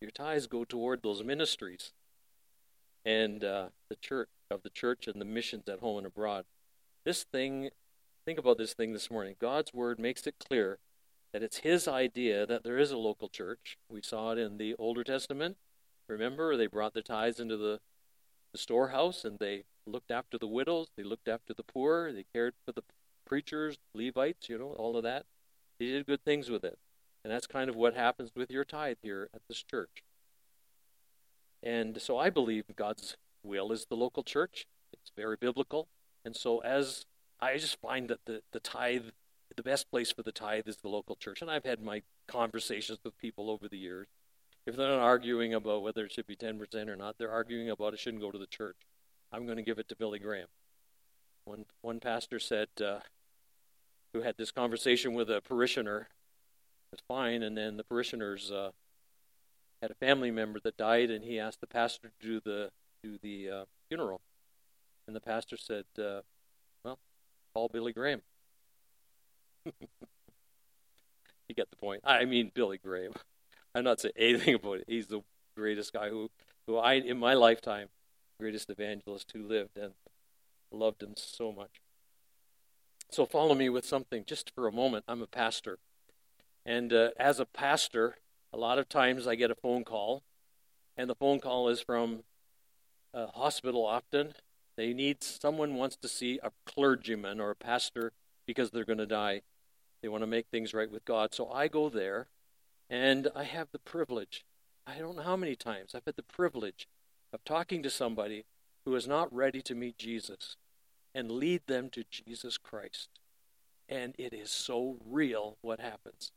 Your 0.00 0.10
tithes 0.10 0.46
go 0.46 0.64
toward 0.64 1.02
those 1.02 1.22
ministries 1.22 1.92
and 3.04 3.42
uh, 3.42 3.66
the 3.88 3.96
church 3.96 4.28
of 4.50 4.62
the 4.62 4.70
church 4.70 5.06
and 5.06 5.20
the 5.20 5.24
missions 5.24 5.68
at 5.68 5.80
home 5.80 5.98
and 5.98 6.06
abroad. 6.06 6.44
This 7.04 7.24
thing, 7.24 7.70
think 8.28 8.38
about 8.38 8.58
this 8.58 8.74
thing 8.74 8.92
this 8.92 9.10
morning. 9.10 9.36
God's 9.40 9.72
word 9.72 9.98
makes 9.98 10.26
it 10.26 10.34
clear 10.38 10.76
that 11.32 11.42
it's 11.42 11.60
His 11.60 11.88
idea 11.88 12.44
that 12.44 12.62
there 12.62 12.76
is 12.76 12.90
a 12.90 12.98
local 12.98 13.30
church. 13.30 13.78
We 13.88 14.02
saw 14.02 14.32
it 14.32 14.38
in 14.38 14.58
the 14.58 14.74
Older 14.74 15.02
Testament. 15.02 15.56
Remember, 16.08 16.54
they 16.54 16.66
brought 16.66 16.92
the 16.92 17.00
tithes 17.00 17.40
into 17.40 17.56
the, 17.56 17.80
the 18.52 18.58
storehouse 18.58 19.24
and 19.24 19.38
they 19.38 19.64
looked 19.86 20.10
after 20.10 20.36
the 20.36 20.46
widows, 20.46 20.88
they 20.94 21.04
looked 21.04 21.26
after 21.26 21.54
the 21.54 21.62
poor, 21.62 22.12
they 22.12 22.26
cared 22.34 22.52
for 22.66 22.72
the 22.72 22.82
preachers, 23.24 23.78
Levites, 23.94 24.50
you 24.50 24.58
know, 24.58 24.74
all 24.76 24.98
of 24.98 25.04
that. 25.04 25.24
They 25.80 25.86
did 25.86 26.04
good 26.04 26.22
things 26.22 26.50
with 26.50 26.64
it. 26.64 26.78
And 27.24 27.32
that's 27.32 27.46
kind 27.46 27.70
of 27.70 27.76
what 27.76 27.94
happens 27.94 28.32
with 28.36 28.50
your 28.50 28.66
tithe 28.66 28.98
here 29.00 29.30
at 29.32 29.40
this 29.48 29.62
church. 29.62 30.04
And 31.62 31.98
so 31.98 32.18
I 32.18 32.28
believe 32.28 32.64
God's 32.76 33.16
will 33.42 33.72
is 33.72 33.86
the 33.88 33.96
local 33.96 34.22
church. 34.22 34.66
It's 34.92 35.12
very 35.16 35.38
biblical. 35.40 35.88
And 36.26 36.36
so 36.36 36.58
as 36.58 37.06
I 37.40 37.56
just 37.56 37.80
find 37.80 38.08
that 38.08 38.24
the, 38.26 38.42
the 38.52 38.60
tithe, 38.60 39.06
the 39.56 39.62
best 39.62 39.90
place 39.90 40.12
for 40.12 40.22
the 40.22 40.32
tithe 40.32 40.66
is 40.66 40.78
the 40.78 40.88
local 40.88 41.16
church. 41.16 41.42
And 41.42 41.50
I've 41.50 41.64
had 41.64 41.82
my 41.82 42.02
conversations 42.26 42.98
with 43.04 43.18
people 43.18 43.50
over 43.50 43.68
the 43.68 43.78
years. 43.78 44.08
If 44.66 44.76
they're 44.76 44.88
not 44.88 44.98
arguing 44.98 45.54
about 45.54 45.82
whether 45.82 46.04
it 46.04 46.12
should 46.12 46.26
be 46.26 46.36
10% 46.36 46.88
or 46.88 46.96
not, 46.96 47.16
they're 47.18 47.30
arguing 47.30 47.70
about 47.70 47.94
it 47.94 48.00
shouldn't 48.00 48.22
go 48.22 48.30
to 48.30 48.38
the 48.38 48.46
church. 48.46 48.76
I'm 49.32 49.46
going 49.46 49.56
to 49.56 49.62
give 49.62 49.78
it 49.78 49.88
to 49.88 49.96
Billy 49.96 50.18
Graham. 50.18 50.48
One, 51.44 51.64
one 51.80 52.00
pastor 52.00 52.38
said, 52.38 52.68
uh, 52.84 53.00
who 54.12 54.22
had 54.22 54.36
this 54.36 54.50
conversation 54.50 55.14
with 55.14 55.30
a 55.30 55.40
parishioner. 55.40 56.08
It 56.90 56.96
was 56.96 57.00
fine, 57.06 57.42
and 57.42 57.56
then 57.56 57.76
the 57.76 57.84
parishioners 57.84 58.50
uh, 58.50 58.70
had 59.82 59.90
a 59.90 59.94
family 59.94 60.30
member 60.30 60.60
that 60.60 60.76
died, 60.76 61.10
and 61.10 61.24
he 61.24 61.38
asked 61.38 61.60
the 61.60 61.66
pastor 61.66 62.10
to 62.20 62.26
do 62.26 62.40
the 62.40 62.70
do 63.02 63.18
the 63.22 63.48
uh, 63.50 63.64
funeral, 63.88 64.20
and 65.06 65.14
the 65.14 65.20
pastor 65.20 65.56
said, 65.56 65.84
uh, 65.98 66.02
"Well, 66.02 66.24
call 67.58 67.68
Billy 67.68 67.92
Graham." 67.92 68.22
you 69.66 69.72
get 71.56 71.70
the 71.70 71.76
point. 71.76 72.02
I 72.04 72.24
mean, 72.24 72.52
Billy 72.54 72.78
Graham. 72.78 73.14
I'm 73.74 73.82
not 73.82 74.00
saying 74.00 74.14
anything 74.16 74.54
about 74.54 74.78
it. 74.78 74.84
He's 74.86 75.08
the 75.08 75.22
greatest 75.56 75.92
guy 75.92 76.08
who, 76.08 76.30
who 76.66 76.76
I 76.76 76.94
in 76.94 77.18
my 77.18 77.34
lifetime, 77.34 77.88
greatest 78.38 78.70
evangelist 78.70 79.32
who 79.34 79.42
lived, 79.42 79.76
and 79.76 79.94
loved 80.70 81.02
him 81.02 81.14
so 81.16 81.50
much. 81.50 81.80
So 83.10 83.26
follow 83.26 83.56
me 83.56 83.68
with 83.68 83.84
something 83.84 84.24
just 84.24 84.52
for 84.54 84.68
a 84.68 84.72
moment. 84.72 85.04
I'm 85.08 85.22
a 85.22 85.26
pastor. 85.26 85.78
And 86.64 86.92
uh, 86.92 87.10
as 87.18 87.40
a 87.40 87.46
pastor, 87.46 88.18
a 88.52 88.56
lot 88.56 88.78
of 88.78 88.88
times 88.88 89.26
I 89.26 89.34
get 89.34 89.50
a 89.50 89.56
phone 89.56 89.82
call, 89.82 90.22
and 90.96 91.10
the 91.10 91.16
phone 91.16 91.40
call 91.40 91.68
is 91.68 91.80
from 91.80 92.22
a 93.12 93.26
hospital 93.26 93.84
often. 93.84 94.34
They 94.78 94.94
need 94.94 95.24
someone 95.24 95.74
wants 95.74 95.96
to 95.96 96.06
see 96.06 96.38
a 96.40 96.52
clergyman 96.64 97.40
or 97.40 97.50
a 97.50 97.56
pastor 97.56 98.12
because 98.46 98.70
they're 98.70 98.84
going 98.84 98.98
to 98.98 99.06
die. 99.06 99.42
They 100.00 100.08
want 100.08 100.22
to 100.22 100.28
make 100.28 100.46
things 100.46 100.72
right 100.72 100.88
with 100.88 101.04
God. 101.04 101.34
So 101.34 101.50
I 101.50 101.66
go 101.66 101.88
there, 101.88 102.28
and 102.88 103.26
I 103.34 103.42
have 103.42 103.66
the 103.72 103.80
privilege. 103.80 104.44
I 104.86 104.98
don't 104.98 105.16
know 105.16 105.24
how 105.24 105.34
many 105.34 105.56
times 105.56 105.96
I've 105.96 106.04
had 106.04 106.14
the 106.14 106.22
privilege 106.22 106.86
of 107.32 107.42
talking 107.44 107.82
to 107.82 107.90
somebody 107.90 108.44
who 108.84 108.94
is 108.94 109.08
not 109.08 109.34
ready 109.34 109.62
to 109.62 109.74
meet 109.74 109.98
Jesus 109.98 110.54
and 111.12 111.32
lead 111.32 111.62
them 111.66 111.90
to 111.90 112.04
Jesus 112.08 112.56
Christ. 112.56 113.08
And 113.88 114.14
it 114.16 114.32
is 114.32 114.48
so 114.48 114.98
real 115.04 115.56
what 115.60 115.80
happens. 115.80 116.30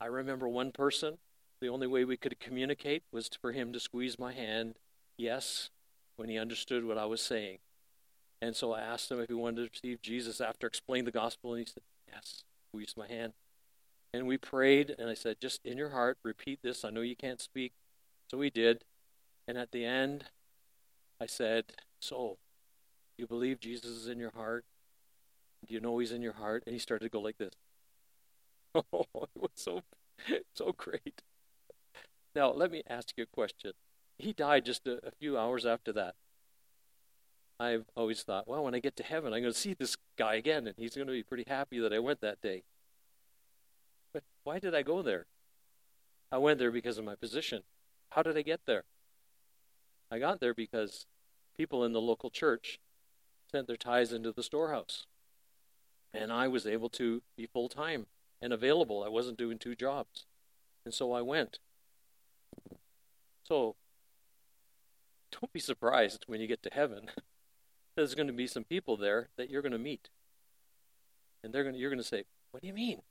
I 0.00 0.06
remember 0.06 0.48
one 0.48 0.70
person, 0.70 1.18
the 1.60 1.66
only 1.66 1.88
way 1.88 2.04
we 2.04 2.16
could 2.16 2.38
communicate 2.38 3.02
was 3.10 3.28
for 3.42 3.50
him 3.50 3.72
to 3.72 3.80
squeeze 3.80 4.16
my 4.16 4.32
hand, 4.32 4.76
yes, 5.16 5.70
when 6.14 6.28
he 6.28 6.38
understood 6.38 6.84
what 6.84 6.96
I 6.96 7.06
was 7.06 7.20
saying. 7.20 7.58
And 8.42 8.56
so 8.56 8.72
I 8.72 8.80
asked 8.80 9.10
him 9.10 9.20
if 9.20 9.28
he 9.28 9.34
wanted 9.34 9.56
to 9.56 9.70
receive 9.72 10.02
Jesus 10.02 10.40
after 10.40 10.66
explaining 10.66 11.04
the 11.04 11.10
gospel, 11.10 11.52
and 11.52 11.60
he 11.60 11.66
said, 11.66 11.82
yes, 12.10 12.44
squeezed 12.70 12.96
my 12.96 13.06
hand. 13.06 13.34
And 14.12 14.26
we 14.26 14.38
prayed, 14.38 14.94
and 14.98 15.08
I 15.08 15.14
said, 15.14 15.36
just 15.40 15.64
in 15.64 15.76
your 15.78 15.90
heart, 15.90 16.18
repeat 16.24 16.60
this. 16.62 16.84
I 16.84 16.90
know 16.90 17.02
you 17.02 17.16
can't 17.16 17.40
speak. 17.40 17.72
So 18.30 18.40
he 18.40 18.50
did. 18.50 18.84
And 19.46 19.58
at 19.58 19.72
the 19.72 19.84
end, 19.84 20.24
I 21.20 21.26
said, 21.26 21.64
So, 22.00 22.38
you 23.18 23.26
believe 23.26 23.60
Jesus 23.60 23.90
is 23.90 24.06
in 24.06 24.18
your 24.18 24.30
heart? 24.30 24.64
Do 25.66 25.74
you 25.74 25.80
know 25.80 25.98
he's 25.98 26.12
in 26.12 26.22
your 26.22 26.34
heart? 26.34 26.62
And 26.66 26.72
he 26.72 26.78
started 26.78 27.04
to 27.04 27.10
go 27.10 27.20
like 27.20 27.38
this. 27.38 27.54
Oh, 28.92 29.06
it 29.14 29.40
was 29.40 29.50
so 29.56 29.82
so 30.54 30.72
great. 30.76 31.22
Now, 32.36 32.52
let 32.52 32.70
me 32.70 32.84
ask 32.88 33.08
you 33.16 33.24
a 33.24 33.26
question. 33.34 33.72
He 34.18 34.32
died 34.32 34.64
just 34.64 34.86
a, 34.86 35.04
a 35.04 35.10
few 35.10 35.36
hours 35.36 35.66
after 35.66 35.92
that. 35.94 36.14
I've 37.60 37.84
always 37.94 38.22
thought, 38.22 38.48
well, 38.48 38.64
when 38.64 38.74
I 38.74 38.78
get 38.78 38.96
to 38.96 39.02
heaven, 39.02 39.34
I'm 39.34 39.42
going 39.42 39.52
to 39.52 39.58
see 39.58 39.74
this 39.74 39.94
guy 40.16 40.36
again, 40.36 40.66
and 40.66 40.74
he's 40.78 40.94
going 40.94 41.06
to 41.06 41.12
be 41.12 41.22
pretty 41.22 41.44
happy 41.46 41.78
that 41.78 41.92
I 41.92 41.98
went 41.98 42.22
that 42.22 42.40
day. 42.40 42.62
But 44.14 44.22
why 44.44 44.58
did 44.58 44.74
I 44.74 44.80
go 44.80 45.02
there? 45.02 45.26
I 46.32 46.38
went 46.38 46.58
there 46.58 46.70
because 46.70 46.96
of 46.96 47.04
my 47.04 47.14
position. 47.16 47.62
How 48.10 48.22
did 48.22 48.38
I 48.38 48.40
get 48.40 48.60
there? 48.64 48.84
I 50.10 50.18
got 50.18 50.40
there 50.40 50.54
because 50.54 51.04
people 51.54 51.84
in 51.84 51.92
the 51.92 52.00
local 52.00 52.30
church 52.30 52.80
sent 53.52 53.66
their 53.66 53.76
tithes 53.76 54.12
into 54.14 54.32
the 54.32 54.42
storehouse. 54.42 55.06
And 56.14 56.32
I 56.32 56.48
was 56.48 56.66
able 56.66 56.88
to 56.90 57.20
be 57.36 57.46
full 57.46 57.68
time 57.68 58.06
and 58.40 58.54
available. 58.54 59.04
I 59.04 59.08
wasn't 59.08 59.36
doing 59.36 59.58
two 59.58 59.74
jobs. 59.74 60.24
And 60.86 60.94
so 60.94 61.12
I 61.12 61.20
went. 61.20 61.58
So 63.44 63.76
don't 65.30 65.52
be 65.52 65.60
surprised 65.60 66.24
when 66.26 66.40
you 66.40 66.46
get 66.46 66.62
to 66.62 66.70
heaven. 66.72 67.10
There's 67.96 68.14
going 68.14 68.28
to 68.28 68.32
be 68.32 68.46
some 68.46 68.64
people 68.64 68.96
there 68.96 69.28
that 69.36 69.50
you're 69.50 69.62
going 69.62 69.72
to 69.72 69.78
meet. 69.78 70.08
And 71.42 71.52
they're 71.52 71.62
going 71.62 71.74
to, 71.74 71.80
you're 71.80 71.90
going 71.90 72.02
to 72.02 72.06
say, 72.06 72.24
What 72.50 72.62
do 72.62 72.66
you 72.66 72.74
mean? 72.74 73.02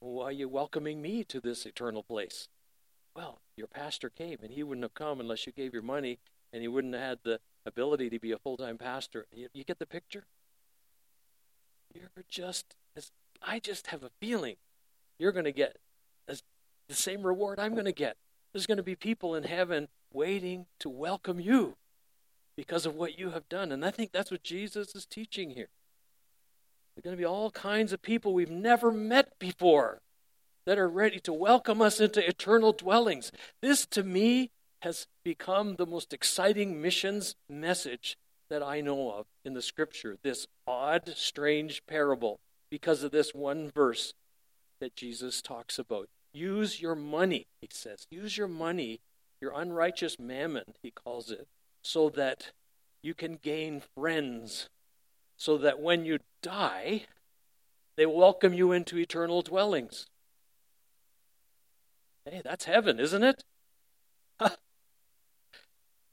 Why 0.00 0.24
are 0.26 0.32
you 0.32 0.48
welcoming 0.48 1.02
me 1.02 1.24
to 1.24 1.40
this 1.40 1.66
eternal 1.66 2.02
place? 2.02 2.48
Well, 3.16 3.40
your 3.56 3.66
pastor 3.66 4.10
came, 4.10 4.38
and 4.42 4.52
he 4.52 4.62
wouldn't 4.62 4.84
have 4.84 4.94
come 4.94 5.18
unless 5.18 5.46
you 5.46 5.52
gave 5.52 5.72
your 5.72 5.82
money, 5.82 6.18
and 6.52 6.62
he 6.62 6.68
wouldn't 6.68 6.94
have 6.94 7.02
had 7.02 7.18
the 7.24 7.40
ability 7.66 8.10
to 8.10 8.18
be 8.20 8.30
a 8.30 8.38
full 8.38 8.56
time 8.56 8.78
pastor. 8.78 9.26
You, 9.32 9.48
you 9.52 9.64
get 9.64 9.78
the 9.78 9.86
picture? 9.86 10.24
You're 11.92 12.10
just, 12.28 12.76
as, 12.96 13.10
I 13.42 13.58
just 13.58 13.88
have 13.88 14.04
a 14.04 14.10
feeling 14.20 14.56
you're 15.18 15.32
going 15.32 15.46
to 15.46 15.52
get 15.52 15.78
as, 16.28 16.42
the 16.88 16.94
same 16.94 17.22
reward 17.26 17.58
I'm 17.58 17.72
going 17.72 17.86
to 17.86 17.92
get. 17.92 18.16
There's 18.52 18.66
going 18.66 18.76
to 18.76 18.82
be 18.82 18.94
people 18.94 19.34
in 19.34 19.44
heaven 19.44 19.88
waiting 20.12 20.66
to 20.78 20.88
welcome 20.88 21.40
you 21.40 21.76
because 22.58 22.84
of 22.84 22.96
what 22.96 23.16
you 23.16 23.30
have 23.30 23.48
done. 23.48 23.70
And 23.70 23.84
I 23.84 23.92
think 23.92 24.10
that's 24.10 24.32
what 24.32 24.42
Jesus 24.42 24.92
is 24.96 25.06
teaching 25.06 25.50
here. 25.50 25.68
There 26.96 27.00
are 27.00 27.02
going 27.02 27.16
to 27.16 27.20
be 27.20 27.24
all 27.24 27.52
kinds 27.52 27.92
of 27.92 28.02
people 28.02 28.34
we've 28.34 28.50
never 28.50 28.90
met 28.90 29.38
before 29.38 30.00
that 30.66 30.76
are 30.76 30.88
ready 30.88 31.20
to 31.20 31.32
welcome 31.32 31.80
us 31.80 32.00
into 32.00 32.26
eternal 32.26 32.72
dwellings. 32.72 33.30
This, 33.62 33.86
to 33.86 34.02
me, 34.02 34.50
has 34.82 35.06
become 35.22 35.76
the 35.76 35.86
most 35.86 36.12
exciting 36.12 36.82
missions 36.82 37.36
message 37.48 38.18
that 38.50 38.60
I 38.60 38.80
know 38.80 39.12
of 39.12 39.26
in 39.44 39.54
the 39.54 39.62
scripture. 39.62 40.16
This 40.24 40.48
odd, 40.66 41.12
strange 41.14 41.86
parable 41.86 42.40
because 42.72 43.04
of 43.04 43.12
this 43.12 43.32
one 43.32 43.70
verse 43.70 44.14
that 44.80 44.96
Jesus 44.96 45.40
talks 45.40 45.78
about. 45.78 46.08
Use 46.32 46.82
your 46.82 46.96
money, 46.96 47.46
he 47.60 47.68
says. 47.70 48.08
Use 48.10 48.36
your 48.36 48.48
money, 48.48 48.98
your 49.40 49.52
unrighteous 49.52 50.18
mammon, 50.18 50.64
he 50.82 50.90
calls 50.90 51.30
it, 51.30 51.46
so 51.88 52.10
that 52.10 52.52
you 53.00 53.14
can 53.14 53.36
gain 53.36 53.80
friends. 53.94 54.68
So 55.38 55.56
that 55.56 55.80
when 55.80 56.04
you 56.04 56.18
die, 56.42 57.06
they 57.96 58.04
welcome 58.04 58.52
you 58.52 58.72
into 58.72 58.98
eternal 58.98 59.40
dwellings. 59.40 60.06
Hey, 62.26 62.42
that's 62.44 62.66
heaven, 62.66 63.00
isn't 63.00 63.22
it? 63.22 63.42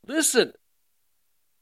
Listen, 0.07 0.53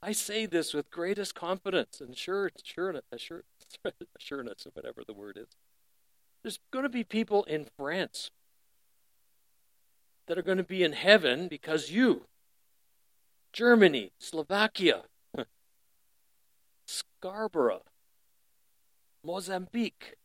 I 0.00 0.12
say 0.12 0.46
this 0.46 0.74
with 0.74 0.90
greatest 0.90 1.34
confidence 1.34 2.00
and 2.00 2.16
sure, 2.16 2.50
sure, 2.62 3.00
sure, 3.16 3.42
assurance, 4.16 4.66
whatever 4.74 5.02
the 5.04 5.14
word 5.14 5.38
is. 5.40 5.48
There's 6.42 6.60
going 6.70 6.84
to 6.84 6.90
be 6.90 7.02
people 7.02 7.42
in 7.44 7.66
France 7.76 8.30
that 10.26 10.38
are 10.38 10.42
going 10.42 10.58
to 10.58 10.62
be 10.62 10.84
in 10.84 10.92
heaven 10.92 11.48
because 11.48 11.90
you, 11.90 12.26
Germany, 13.54 14.10
Slovakia, 14.18 15.04
Scarborough, 16.86 17.84
Mozambique, 19.24 20.16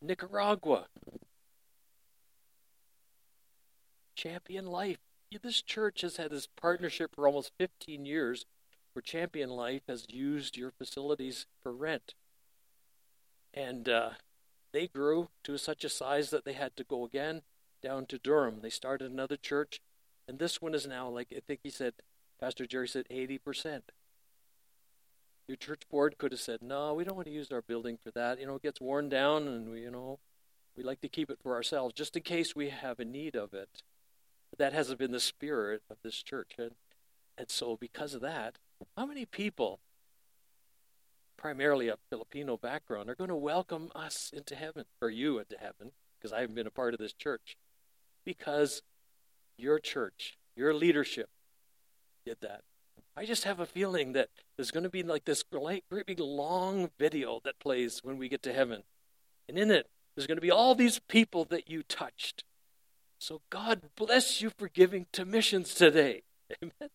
Nicaragua, 0.00 0.86
Champion 4.14 4.64
Life. 4.64 4.96
This 5.42 5.60
church 5.60 6.00
has 6.00 6.16
had 6.16 6.30
this 6.30 6.48
partnership 6.56 7.14
for 7.14 7.26
almost 7.26 7.52
15 7.58 8.06
years 8.06 8.46
where 8.94 9.02
Champion 9.02 9.50
Life 9.50 9.82
has 9.86 10.06
used 10.08 10.56
your 10.56 10.70
facilities 10.70 11.44
for 11.62 11.74
rent. 11.74 12.14
And 13.52 13.86
uh, 13.86 14.10
they 14.72 14.86
grew 14.86 15.28
to 15.44 15.58
such 15.58 15.84
a 15.84 15.90
size 15.90 16.30
that 16.30 16.46
they 16.46 16.54
had 16.54 16.74
to 16.76 16.84
go 16.84 17.04
again 17.04 17.42
down 17.82 18.06
to 18.06 18.16
Durham. 18.16 18.60
They 18.62 18.70
started 18.70 19.10
another 19.10 19.36
church, 19.36 19.82
and 20.28 20.38
this 20.38 20.60
one 20.60 20.74
is 20.74 20.86
now, 20.86 21.08
like 21.08 21.28
I 21.34 21.40
think 21.46 21.60
he 21.62 21.70
said, 21.70 21.94
Pastor 22.40 22.66
Jerry 22.66 22.88
said, 22.88 23.06
80%. 23.10 23.82
Your 25.48 25.56
church 25.56 25.82
board 25.88 26.18
could 26.18 26.32
have 26.32 26.40
said, 26.40 26.60
no, 26.60 26.92
we 26.92 27.04
don't 27.04 27.14
want 27.14 27.28
to 27.28 27.32
use 27.32 27.52
our 27.52 27.62
building 27.62 27.98
for 28.02 28.10
that. 28.10 28.40
You 28.40 28.46
know, 28.46 28.56
it 28.56 28.62
gets 28.62 28.80
worn 28.80 29.08
down, 29.08 29.46
and 29.46 29.70
we, 29.70 29.82
you 29.82 29.90
know, 29.90 30.18
we 30.76 30.82
like 30.82 31.00
to 31.02 31.08
keep 31.08 31.30
it 31.30 31.38
for 31.42 31.54
ourselves 31.54 31.94
just 31.94 32.16
in 32.16 32.22
case 32.22 32.56
we 32.56 32.68
have 32.70 32.98
a 32.98 33.04
need 33.04 33.36
of 33.36 33.54
it. 33.54 33.82
But 34.50 34.58
that 34.58 34.72
hasn't 34.72 34.98
been 34.98 35.12
the 35.12 35.20
spirit 35.20 35.82
of 35.88 35.98
this 36.02 36.22
church. 36.22 36.52
And, 36.58 36.72
and 37.38 37.48
so, 37.48 37.76
because 37.80 38.12
of 38.12 38.20
that, 38.22 38.56
how 38.96 39.06
many 39.06 39.24
people, 39.24 39.78
primarily 41.36 41.88
of 41.88 42.00
Filipino 42.10 42.56
background, 42.56 43.08
are 43.08 43.14
going 43.14 43.30
to 43.30 43.36
welcome 43.36 43.90
us 43.94 44.32
into 44.34 44.56
heaven, 44.56 44.84
or 45.00 45.10
you 45.10 45.38
into 45.38 45.56
heaven, 45.56 45.92
because 46.18 46.32
I 46.32 46.40
haven't 46.40 46.56
been 46.56 46.66
a 46.66 46.72
part 46.72 46.92
of 46.92 46.98
this 46.98 47.12
church? 47.12 47.56
Because 48.24 48.82
your 49.58 49.78
church, 49.78 50.36
your 50.56 50.74
leadership 50.74 51.28
did 52.24 52.38
that. 52.42 52.62
I 53.16 53.24
just 53.24 53.44
have 53.44 53.60
a 53.60 53.66
feeling 53.66 54.12
that 54.12 54.28
there's 54.56 54.70
going 54.70 54.84
to 54.84 54.90
be 54.90 55.02
like 55.02 55.24
this 55.24 55.42
great, 55.42 55.84
great 55.90 56.06
big 56.06 56.20
long 56.20 56.90
video 56.98 57.40
that 57.44 57.58
plays 57.58 58.00
when 58.02 58.18
we 58.18 58.28
get 58.28 58.42
to 58.42 58.52
heaven. 58.52 58.82
And 59.48 59.58
in 59.58 59.70
it, 59.70 59.88
there's 60.14 60.26
going 60.26 60.36
to 60.36 60.42
be 60.42 60.50
all 60.50 60.74
these 60.74 60.98
people 60.98 61.44
that 61.46 61.70
you 61.70 61.82
touched. 61.82 62.44
So 63.18 63.40
God 63.48 63.82
bless 63.96 64.42
you 64.42 64.50
for 64.50 64.68
giving 64.68 65.06
to 65.12 65.24
missions 65.24 65.72
today. 65.74 66.22
Amen. 66.62 66.90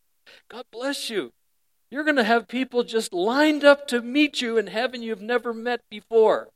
God 0.49 0.65
bless 0.71 1.09
you. 1.09 1.33
You're 1.89 2.03
going 2.03 2.15
to 2.17 2.23
have 2.23 2.47
people 2.47 2.83
just 2.83 3.13
lined 3.13 3.63
up 3.63 3.87
to 3.87 4.01
meet 4.01 4.41
you 4.41 4.57
in 4.57 4.67
heaven 4.67 5.01
you've 5.01 5.21
never 5.21 5.53
met 5.53 5.81
before. 5.89 6.49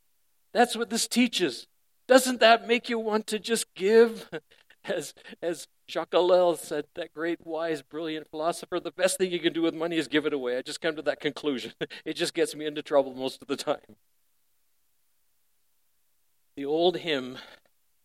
That's 0.53 0.75
what 0.75 0.89
this 0.89 1.07
teaches. 1.07 1.67
Doesn't 2.07 2.39
that 2.39 2.67
make 2.67 2.87
you 2.87 2.99
want 2.99 3.27
to 3.27 3.39
just 3.39 3.73
give? 3.73 4.29
As, 4.87 5.13
as 5.41 5.67
Jacques 5.87 6.11
Ellul 6.11 6.57
said, 6.57 6.85
that 6.95 7.13
great, 7.13 7.45
wise, 7.45 7.81
brilliant 7.81 8.29
philosopher, 8.29 8.79
the 8.79 8.91
best 8.91 9.17
thing 9.17 9.31
you 9.31 9.39
can 9.39 9.53
do 9.53 9.61
with 9.61 9.73
money 9.73 9.97
is 9.97 10.07
give 10.07 10.25
it 10.25 10.33
away. 10.33 10.57
I 10.57 10.61
just 10.61 10.81
come 10.81 10.95
to 10.95 11.01
that 11.03 11.19
conclusion. 11.19 11.73
It 12.05 12.15
just 12.15 12.33
gets 12.33 12.55
me 12.55 12.65
into 12.65 12.81
trouble 12.81 13.13
most 13.13 13.41
of 13.41 13.47
the 13.47 13.55
time. 13.55 13.95
The 16.55 16.65
old 16.65 16.97
hymn, 16.97 17.37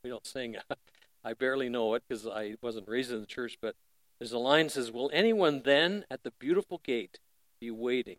we 0.02 0.10
don't 0.10 0.26
sing, 0.26 0.56
I 1.24 1.34
barely 1.34 1.68
know 1.68 1.94
it 1.94 2.02
because 2.08 2.26
I 2.26 2.54
wasn't 2.62 2.88
raised 2.88 3.12
in 3.12 3.20
the 3.20 3.26
church, 3.26 3.58
but 3.60 3.76
there's 4.18 4.32
a 4.32 4.38
line 4.38 4.66
that 4.66 4.72
says, 4.72 4.90
Will 4.90 5.10
anyone 5.12 5.62
then 5.64 6.04
at 6.10 6.22
the 6.22 6.30
beautiful 6.30 6.80
gate 6.82 7.18
be 7.60 7.70
waiting 7.70 8.16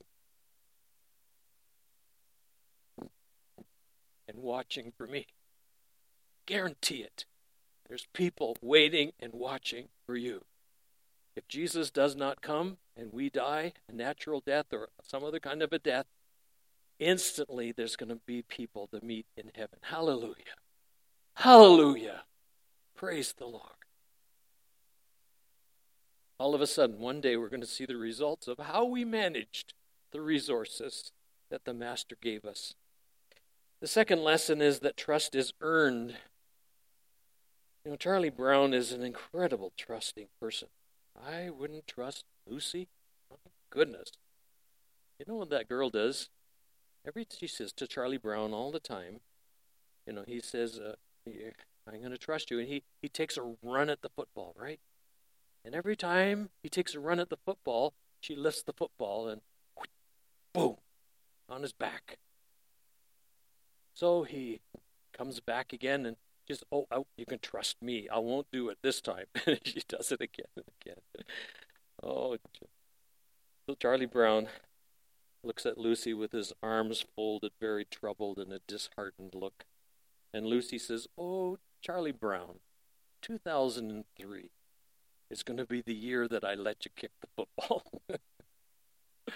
and 4.27 4.37
watching 4.37 4.93
for 4.95 5.07
me? 5.07 5.27
Guarantee 6.45 7.01
it. 7.01 7.25
There's 7.91 8.07
people 8.13 8.55
waiting 8.61 9.11
and 9.19 9.33
watching 9.33 9.89
for 10.05 10.15
you. 10.15 10.45
If 11.35 11.45
Jesus 11.49 11.91
does 11.91 12.15
not 12.15 12.41
come 12.41 12.77
and 12.95 13.11
we 13.11 13.29
die 13.29 13.73
a 13.89 13.91
natural 13.91 14.39
death 14.39 14.67
or 14.71 14.87
some 15.03 15.25
other 15.25 15.41
kind 15.41 15.61
of 15.61 15.73
a 15.73 15.79
death, 15.79 16.05
instantly 16.99 17.73
there's 17.73 17.97
going 17.97 18.07
to 18.07 18.19
be 18.25 18.43
people 18.43 18.87
to 18.87 19.05
meet 19.05 19.25
in 19.35 19.51
heaven. 19.55 19.79
Hallelujah. 19.81 20.55
Hallelujah. 21.33 22.23
Praise 22.95 23.33
the 23.37 23.45
Lord 23.45 23.75
all 26.41 26.55
of 26.55 26.61
a 26.61 26.65
sudden, 26.65 26.97
one 26.97 27.21
day, 27.21 27.37
we're 27.37 27.49
going 27.49 27.61
to 27.61 27.67
see 27.67 27.85
the 27.85 27.95
results 27.95 28.47
of 28.47 28.57
how 28.57 28.83
we 28.83 29.05
managed 29.05 29.75
the 30.11 30.19
resources 30.19 31.11
that 31.51 31.65
the 31.65 31.73
Master 31.73 32.17
gave 32.19 32.45
us. 32.45 32.73
The 33.79 33.85
second 33.85 34.23
lesson 34.23 34.59
is 34.59 34.79
that 34.79 34.97
trust 34.97 35.35
is 35.35 35.53
earned. 35.61 36.15
You 37.83 37.91
know, 37.91 37.97
Charlie 37.97 38.29
Brown 38.29 38.73
is 38.73 38.91
an 38.91 39.01
incredible 39.01 39.71
trusting 39.75 40.27
person. 40.39 40.67
I 41.15 41.49
wouldn't 41.49 41.87
trust 41.87 42.25
Lucy. 42.45 42.87
Oh, 43.31 43.37
goodness. 43.71 44.11
You 45.17 45.25
know 45.27 45.35
what 45.35 45.49
that 45.49 45.67
girl 45.67 45.89
does? 45.89 46.29
Every 47.07 47.25
she 47.35 47.47
says 47.47 47.71
to 47.73 47.87
Charlie 47.87 48.17
Brown 48.17 48.53
all 48.53 48.71
the 48.71 48.79
time, 48.79 49.21
you 50.05 50.13
know, 50.13 50.23
he 50.27 50.39
says, 50.39 50.79
uh, 50.79 50.95
"I'm 51.27 51.99
going 51.99 52.11
to 52.11 52.17
trust 52.17 52.51
you," 52.51 52.59
and 52.59 52.67
he 52.67 52.83
he 53.01 53.09
takes 53.09 53.37
a 53.37 53.55
run 53.63 53.89
at 53.89 54.03
the 54.03 54.09
football, 54.09 54.53
right? 54.55 54.79
And 55.65 55.73
every 55.73 55.95
time 55.95 56.49
he 56.61 56.69
takes 56.69 56.93
a 56.93 56.99
run 56.99 57.19
at 57.19 57.29
the 57.29 57.37
football, 57.37 57.93
she 58.19 58.35
lifts 58.35 58.61
the 58.61 58.73
football 58.73 59.27
and 59.27 59.41
boom, 60.53 60.77
on 61.49 61.63
his 61.63 61.73
back. 61.73 62.17
So 63.93 64.23
he 64.23 64.61
comes 65.13 65.39
back 65.39 65.73
again 65.73 66.05
and 66.05 66.17
oh, 66.71 66.87
oh, 66.91 67.07
you 67.17 67.25
can 67.25 67.39
trust 67.39 67.81
me. 67.81 68.07
I 68.09 68.19
won't 68.19 68.47
do 68.51 68.69
it 68.69 68.77
this 68.81 69.01
time. 69.01 69.25
she 69.63 69.81
does 69.87 70.11
it 70.11 70.21
again 70.21 70.47
and 70.55 70.65
again. 70.81 71.25
Oh, 72.03 72.37
so 73.67 73.75
Charlie 73.79 74.05
Brown 74.05 74.47
looks 75.43 75.65
at 75.65 75.77
Lucy 75.77 76.13
with 76.13 76.31
his 76.31 76.53
arms 76.61 77.05
folded, 77.15 77.51
very 77.59 77.85
troubled 77.85 78.37
and 78.37 78.51
a 78.51 78.59
disheartened 78.67 79.33
look. 79.33 79.65
And 80.33 80.45
Lucy 80.45 80.77
says, 80.77 81.07
Oh, 81.17 81.57
Charlie 81.81 82.11
Brown, 82.11 82.59
2003 83.21 84.49
is 85.29 85.43
going 85.43 85.57
to 85.57 85.65
be 85.65 85.81
the 85.81 85.93
year 85.93 86.27
that 86.27 86.43
I 86.43 86.53
let 86.55 86.85
you 86.85 86.91
kick 86.95 87.11
the 87.21 87.27
football. 87.35 87.83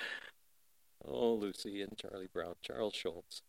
oh, 1.05 1.33
Lucy 1.33 1.81
and 1.81 1.97
Charlie 1.97 2.29
Brown, 2.31 2.55
Charles 2.61 2.95
Schulz. 2.95 3.41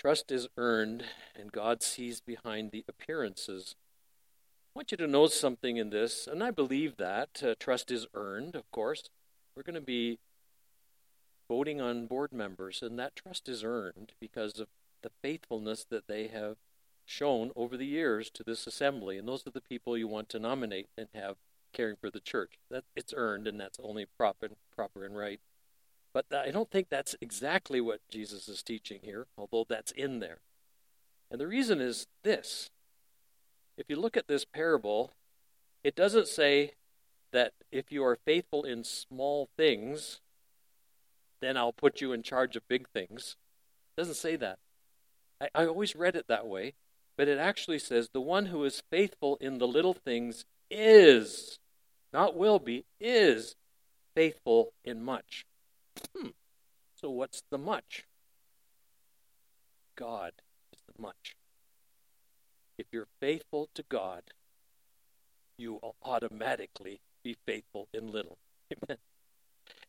Trust 0.00 0.32
is 0.32 0.48
earned, 0.56 1.04
and 1.38 1.52
God 1.52 1.82
sees 1.82 2.22
behind 2.22 2.70
the 2.70 2.86
appearances. 2.88 3.74
I 4.74 4.78
want 4.78 4.92
you 4.92 4.96
to 4.96 5.06
know 5.06 5.26
something 5.26 5.76
in 5.76 5.90
this, 5.90 6.26
and 6.26 6.42
I 6.42 6.50
believe 6.50 6.96
that. 6.96 7.42
Uh, 7.44 7.54
trust 7.60 7.90
is 7.90 8.06
earned, 8.14 8.56
of 8.56 8.70
course. 8.70 9.10
We're 9.54 9.62
going 9.62 9.74
to 9.74 9.82
be 9.82 10.18
voting 11.50 11.82
on 11.82 12.06
board 12.06 12.32
members, 12.32 12.80
and 12.80 12.98
that 12.98 13.14
trust 13.14 13.46
is 13.46 13.62
earned 13.62 14.12
because 14.18 14.58
of 14.58 14.68
the 15.02 15.10
faithfulness 15.20 15.84
that 15.90 16.08
they 16.08 16.28
have 16.28 16.56
shown 17.04 17.50
over 17.54 17.76
the 17.76 17.84
years 17.84 18.30
to 18.30 18.42
this 18.42 18.66
assembly. 18.66 19.18
And 19.18 19.28
those 19.28 19.46
are 19.46 19.50
the 19.50 19.60
people 19.60 19.98
you 19.98 20.08
want 20.08 20.30
to 20.30 20.38
nominate 20.38 20.88
and 20.96 21.08
have 21.14 21.36
caring 21.74 21.96
for 21.96 22.10
the 22.10 22.20
church. 22.20 22.54
That 22.70 22.84
it's 22.96 23.12
earned, 23.14 23.46
and 23.46 23.60
that's 23.60 23.78
only 23.82 24.06
proper, 24.06 24.48
proper 24.74 25.04
and 25.04 25.14
right. 25.14 25.40
But 26.12 26.26
I 26.32 26.50
don't 26.50 26.70
think 26.70 26.88
that's 26.88 27.14
exactly 27.20 27.80
what 27.80 28.00
Jesus 28.10 28.48
is 28.48 28.62
teaching 28.62 29.00
here, 29.02 29.26
although 29.38 29.64
that's 29.68 29.92
in 29.92 30.18
there. 30.18 30.38
And 31.30 31.40
the 31.40 31.46
reason 31.46 31.80
is 31.80 32.06
this 32.24 32.70
if 33.76 33.86
you 33.88 33.96
look 33.96 34.16
at 34.16 34.28
this 34.28 34.44
parable, 34.44 35.12
it 35.84 35.94
doesn't 35.94 36.28
say 36.28 36.72
that 37.32 37.52
if 37.70 37.92
you 37.92 38.04
are 38.04 38.18
faithful 38.24 38.64
in 38.64 38.82
small 38.84 39.48
things, 39.56 40.20
then 41.40 41.56
I'll 41.56 41.72
put 41.72 42.00
you 42.00 42.12
in 42.12 42.22
charge 42.22 42.56
of 42.56 42.68
big 42.68 42.88
things. 42.88 43.36
It 43.96 44.00
doesn't 44.00 44.16
say 44.16 44.36
that. 44.36 44.58
I, 45.40 45.48
I 45.54 45.66
always 45.66 45.96
read 45.96 46.16
it 46.16 46.26
that 46.28 46.46
way, 46.46 46.74
but 47.16 47.28
it 47.28 47.38
actually 47.38 47.78
says 47.78 48.10
the 48.12 48.20
one 48.20 48.46
who 48.46 48.64
is 48.64 48.82
faithful 48.90 49.36
in 49.40 49.58
the 49.58 49.68
little 49.68 49.94
things 49.94 50.44
is, 50.70 51.58
not 52.12 52.36
will 52.36 52.58
be, 52.58 52.84
is 53.00 53.54
faithful 54.14 54.72
in 54.84 55.02
much. 55.02 55.46
Hmm. 56.16 56.28
So 56.94 57.10
what's 57.10 57.42
the 57.50 57.58
much? 57.58 58.04
God 59.96 60.32
is 60.72 60.80
the 60.86 61.00
much. 61.00 61.36
If 62.78 62.86
you're 62.92 63.08
faithful 63.20 63.68
to 63.74 63.84
God, 63.88 64.22
you 65.58 65.74
will 65.74 65.96
automatically 66.02 67.00
be 67.22 67.36
faithful 67.46 67.88
in 67.92 68.10
little. 68.10 68.38
Amen. 68.72 68.98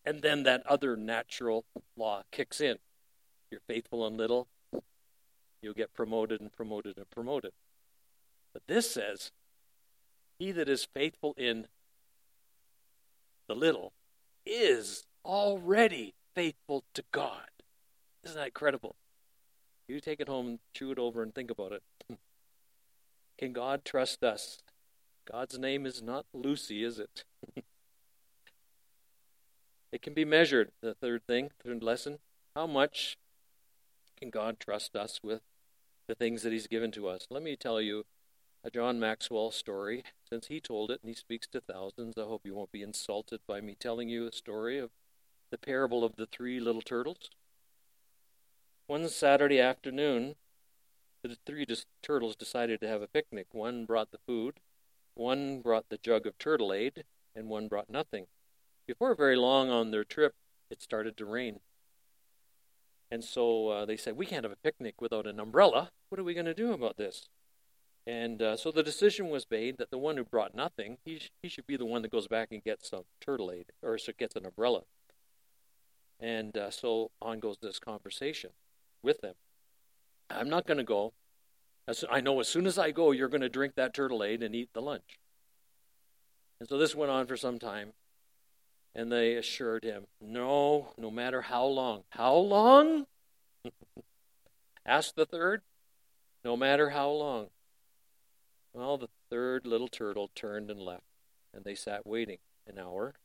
And 0.03 0.21
then 0.21 0.43
that 0.43 0.65
other 0.65 0.97
natural 0.97 1.63
law 1.95 2.23
kicks 2.31 2.59
in. 2.59 2.77
You're 3.49 3.61
faithful 3.67 4.05
in 4.07 4.17
little, 4.17 4.47
you'll 5.61 5.73
get 5.73 5.93
promoted 5.93 6.41
and 6.41 6.51
promoted 6.51 6.97
and 6.97 7.09
promoted. 7.09 7.51
But 8.53 8.63
this 8.67 8.91
says, 8.91 9.31
He 10.39 10.51
that 10.51 10.67
is 10.67 10.87
faithful 10.93 11.33
in 11.37 11.67
the 13.47 13.55
little 13.55 13.93
is 14.45 15.05
already 15.25 16.13
faithful 16.35 16.83
to 16.93 17.03
God. 17.11 17.49
Isn't 18.23 18.37
that 18.37 18.47
incredible? 18.47 18.95
You 19.87 19.99
take 19.99 20.19
it 20.19 20.27
home, 20.27 20.59
chew 20.73 20.91
it 20.91 20.99
over, 20.99 21.21
and 21.21 21.33
think 21.33 21.51
about 21.51 21.71
it. 21.71 21.83
Can 23.37 23.53
God 23.53 23.83
trust 23.83 24.23
us? 24.23 24.59
God's 25.29 25.57
name 25.57 25.85
is 25.85 26.01
not 26.01 26.25
Lucy, 26.33 26.83
is 26.83 26.99
it? 26.99 27.23
it 29.91 30.01
can 30.01 30.13
be 30.13 30.25
measured. 30.25 30.71
The 30.81 30.93
third 30.93 31.25
thing, 31.27 31.51
third 31.63 31.83
lesson. 31.83 32.19
How 32.55 32.65
much 32.67 33.17
can 34.17 34.29
God 34.29 34.59
trust 34.59 34.95
us 34.95 35.19
with 35.23 35.41
the 36.07 36.15
things 36.15 36.41
that 36.43 36.51
He's 36.51 36.67
given 36.67 36.91
to 36.93 37.07
us? 37.07 37.27
Let 37.29 37.43
me 37.43 37.55
tell 37.55 37.79
you 37.79 38.05
a 38.63 38.69
John 38.69 38.99
Maxwell 38.99 39.51
story. 39.51 40.03
Since 40.29 40.47
he 40.47 40.59
told 40.59 40.91
it 40.91 40.99
and 41.01 41.09
he 41.09 41.15
speaks 41.15 41.47
to 41.47 41.61
thousands, 41.61 42.17
I 42.17 42.21
hope 42.21 42.41
you 42.45 42.55
won't 42.55 42.71
be 42.71 42.83
insulted 42.83 43.41
by 43.47 43.61
me 43.61 43.75
telling 43.79 44.09
you 44.09 44.27
a 44.27 44.31
story 44.31 44.79
of 44.79 44.91
the 45.51 45.57
parable 45.57 46.03
of 46.03 46.15
the 46.15 46.25
three 46.25 46.59
little 46.59 46.81
turtles. 46.81 47.29
One 48.87 49.07
Saturday 49.07 49.59
afternoon, 49.59 50.35
the 51.23 51.37
three 51.45 51.67
turtles 52.01 52.35
decided 52.35 52.81
to 52.81 52.87
have 52.87 53.01
a 53.01 53.07
picnic. 53.07 53.47
One 53.51 53.85
brought 53.85 54.11
the 54.11 54.17
food, 54.25 54.59
one 55.13 55.61
brought 55.61 55.89
the 55.89 55.97
jug 55.97 56.25
of 56.25 56.37
turtle 56.37 56.73
aid, 56.73 57.03
and 57.35 57.47
one 57.47 57.67
brought 57.67 57.89
nothing. 57.89 58.25
Before 58.87 59.13
very 59.15 59.35
long 59.35 59.69
on 59.69 59.91
their 59.91 60.03
trip, 60.03 60.33
it 60.69 60.81
started 60.81 61.15
to 61.17 61.25
rain. 61.25 61.59
And 63.11 63.23
so 63.23 63.67
uh, 63.67 63.85
they 63.85 63.97
said, 63.97 64.17
We 64.17 64.25
can't 64.25 64.45
have 64.45 64.53
a 64.53 64.57
picnic 64.63 65.01
without 65.01 65.27
an 65.27 65.39
umbrella. 65.39 65.91
What 66.09 66.19
are 66.19 66.23
we 66.23 66.33
going 66.33 66.45
to 66.45 66.53
do 66.53 66.71
about 66.71 66.97
this? 66.97 67.27
And 68.07 68.41
uh, 68.41 68.57
so 68.57 68.71
the 68.71 68.81
decision 68.81 69.29
was 69.29 69.45
made 69.51 69.77
that 69.77 69.91
the 69.91 69.97
one 69.97 70.17
who 70.17 70.23
brought 70.23 70.55
nothing, 70.55 70.97
he, 71.05 71.19
sh- 71.19 71.29
he 71.43 71.49
should 71.49 71.67
be 71.67 71.77
the 71.77 71.85
one 71.85 72.01
that 72.01 72.11
goes 72.11 72.27
back 72.27 72.47
and 72.51 72.63
gets 72.63 72.89
some 72.89 73.03
turtle 73.19 73.51
aid, 73.51 73.65
or 73.83 73.97
so 73.97 74.11
gets 74.17 74.35
an 74.35 74.45
umbrella. 74.45 74.83
And 76.21 76.55
uh, 76.55 76.69
so 76.69 77.09
on 77.21 77.39
goes 77.39 77.57
this 77.61 77.79
conversation 77.79 78.51
with 79.01 79.21
them. 79.21 79.33
I'm 80.29 80.49
not 80.49 80.67
going 80.67 80.77
to 80.77 80.83
go. 80.83 81.13
I 82.09 82.21
know 82.21 82.39
as 82.39 82.47
soon 82.47 82.67
as 82.67 82.77
I 82.77 82.91
go, 82.91 83.11
you're 83.11 83.27
going 83.27 83.41
to 83.41 83.49
drink 83.49 83.75
that 83.75 83.93
turtle 83.93 84.23
aid 84.23 84.43
and 84.43 84.55
eat 84.55 84.69
the 84.73 84.81
lunch. 84.81 85.19
And 86.59 86.69
so 86.69 86.77
this 86.77 86.95
went 86.95 87.11
on 87.11 87.25
for 87.25 87.35
some 87.35 87.57
time. 87.57 87.93
And 88.93 89.11
they 89.11 89.35
assured 89.35 89.83
him, 89.83 90.05
No, 90.21 90.93
no 90.97 91.09
matter 91.09 91.41
how 91.41 91.65
long. 91.65 92.03
How 92.09 92.35
long? 92.35 93.07
Asked 94.85 95.15
the 95.15 95.25
third, 95.25 95.63
No 96.45 96.55
matter 96.55 96.91
how 96.91 97.09
long. 97.09 97.47
Well, 98.73 98.97
the 98.97 99.09
third 99.29 99.65
little 99.65 99.87
turtle 99.87 100.29
turned 100.35 100.69
and 100.69 100.79
left. 100.79 101.03
And 101.53 101.63
they 101.65 101.75
sat 101.75 102.05
waiting 102.05 102.37
an 102.67 102.77
hour, 102.77 103.15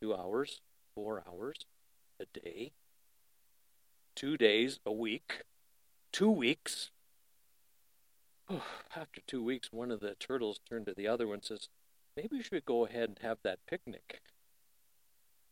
two 0.00 0.14
hours, 0.14 0.60
four 0.94 1.22
hours, 1.26 1.56
a 2.22 2.38
day, 2.38 2.72
two 4.14 4.36
days, 4.36 4.78
a 4.86 4.92
week, 4.92 5.42
two 6.12 6.30
weeks. 6.30 6.90
After 8.94 9.20
two 9.26 9.42
weeks, 9.42 9.72
one 9.72 9.90
of 9.90 10.00
the 10.00 10.14
turtles 10.14 10.60
turned 10.68 10.86
to 10.86 10.94
the 10.94 11.08
other 11.08 11.26
one 11.26 11.36
and 11.36 11.44
says, 11.44 11.68
Maybe 12.16 12.28
we 12.32 12.42
should 12.42 12.64
go 12.64 12.84
ahead 12.84 13.08
and 13.08 13.18
have 13.22 13.38
that 13.42 13.58
picnic. 13.66 14.20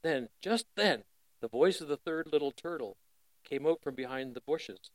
Then, 0.02 0.28
just 0.42 0.66
then, 0.76 1.04
the 1.40 1.48
voice 1.48 1.80
of 1.80 1.88
the 1.88 1.96
third 1.96 2.28
little 2.30 2.52
turtle 2.52 2.96
came 3.44 3.66
out 3.66 3.80
from 3.82 3.94
behind 3.94 4.34
the 4.34 4.42
bushes. 4.42 4.90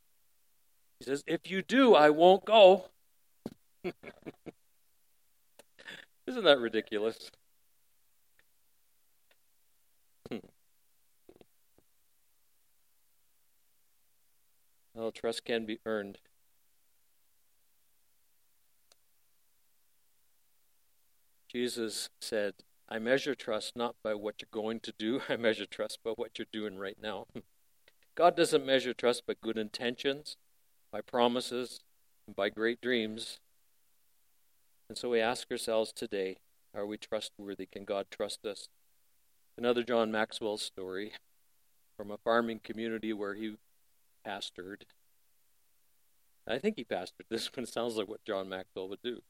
He 0.99 1.05
says, 1.05 1.23
If 1.25 1.49
you 1.49 1.61
do, 1.61 1.95
I 1.95 2.11
won't 2.11 2.45
go. 2.45 2.85
Isn't 6.27 6.43
that 6.43 6.59
ridiculous? 6.59 7.31
Hmm. 10.31 10.37
Well, 14.95 15.11
trust 15.11 15.43
can 15.43 15.65
be 15.65 15.79
earned. 15.85 16.19
Jesus 21.49 22.09
said, 22.21 22.53
I 22.87 22.99
measure 22.99 23.35
trust 23.35 23.75
not 23.75 23.95
by 24.01 24.13
what 24.13 24.35
you're 24.39 24.47
going 24.51 24.79
to 24.81 24.93
do, 24.97 25.21
I 25.29 25.35
measure 25.35 25.65
trust 25.65 25.99
by 26.01 26.11
what 26.11 26.39
you're 26.39 26.47
doing 26.51 26.77
right 26.77 26.97
now. 27.01 27.27
God 28.15 28.37
doesn't 28.37 28.65
measure 28.65 28.93
trust 28.93 29.27
by 29.27 29.33
good 29.41 29.57
intentions, 29.57 30.37
by 30.93 31.01
promises, 31.01 31.81
and 32.25 32.33
by 32.33 32.47
great 32.47 32.79
dreams. 32.79 33.39
And 34.87 34.97
so 34.97 35.09
we 35.09 35.19
ask 35.19 35.51
ourselves 35.51 35.91
today 35.91 36.37
are 36.73 36.85
we 36.85 36.97
trustworthy? 36.97 37.65
Can 37.65 37.85
God 37.85 38.07
trust 38.11 38.45
us? 38.45 38.67
Another 39.57 39.83
John 39.83 40.11
Maxwell 40.11 40.57
story 40.57 41.13
from 41.95 42.11
a 42.11 42.17
farming 42.17 42.59
community 42.63 43.13
where 43.13 43.33
he 43.33 43.55
pastored. 44.25 44.83
I 46.47 46.57
think 46.57 46.75
he 46.77 46.83
pastored 46.83 47.25
this 47.29 47.49
one. 47.55 47.65
Sounds 47.65 47.95
like 47.95 48.07
what 48.07 48.25
John 48.25 48.49
Maxwell 48.49 48.89
would 48.89 49.01
do. 49.03 49.21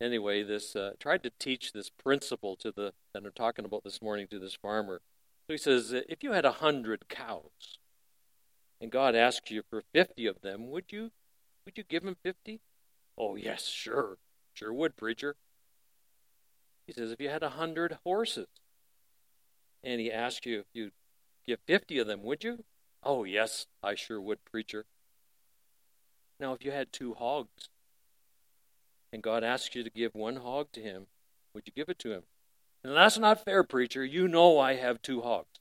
Anyway, 0.00 0.42
this 0.42 0.74
uh, 0.74 0.92
tried 0.98 1.22
to 1.22 1.30
teach 1.38 1.72
this 1.72 1.90
principle 1.90 2.56
to 2.56 2.72
the 2.72 2.92
that 3.12 3.24
I'm 3.24 3.32
talking 3.34 3.64
about 3.64 3.84
this 3.84 4.02
morning 4.02 4.26
to 4.30 4.38
this 4.38 4.54
farmer. 4.54 5.00
So 5.46 5.52
he 5.52 5.58
says, 5.58 5.92
if 6.08 6.22
you 6.22 6.32
had 6.32 6.44
a 6.44 6.52
hundred 6.52 7.08
cows, 7.08 7.78
and 8.80 8.90
God 8.90 9.14
asked 9.14 9.50
you 9.50 9.62
for 9.68 9.82
fifty 9.92 10.26
of 10.26 10.40
them, 10.40 10.70
would 10.70 10.86
you 10.90 11.12
would 11.64 11.78
you 11.78 11.84
give 11.84 12.04
him 12.04 12.16
fifty? 12.22 12.60
Oh 13.16 13.36
yes, 13.36 13.66
sure, 13.66 14.18
sure 14.54 14.72
would, 14.72 14.96
preacher. 14.96 15.36
He 16.86 16.92
says, 16.92 17.12
if 17.12 17.20
you 17.20 17.28
had 17.28 17.44
a 17.44 17.50
hundred 17.50 17.98
horses, 18.04 18.48
and 19.84 20.00
he 20.00 20.10
asked 20.10 20.46
you 20.46 20.60
if 20.60 20.66
you'd 20.72 20.92
give 21.46 21.60
50 21.66 21.98
of 21.98 22.06
them, 22.06 22.22
would 22.22 22.44
you? 22.44 22.64
Oh, 23.02 23.24
yes, 23.24 23.66
I 23.82 23.94
sure 23.94 24.20
would, 24.20 24.44
preacher. 24.44 24.84
Now, 26.38 26.52
if 26.52 26.64
you 26.64 26.70
had 26.70 26.92
two 26.92 27.14
hogs, 27.14 27.68
and 29.12 29.22
God 29.22 29.44
asks 29.44 29.74
you 29.74 29.82
to 29.82 29.90
give 29.90 30.14
one 30.14 30.36
hog 30.36 30.68
to 30.72 30.80
him, 30.80 31.06
would 31.54 31.64
you 31.66 31.72
give 31.74 31.88
it 31.88 31.98
to 32.00 32.12
him? 32.12 32.22
And 32.84 32.96
that's 32.96 33.18
not 33.18 33.44
fair, 33.44 33.62
preacher. 33.62 34.04
You 34.04 34.26
know 34.26 34.58
I 34.58 34.74
have 34.74 35.02
two 35.02 35.20
hogs. 35.20 35.60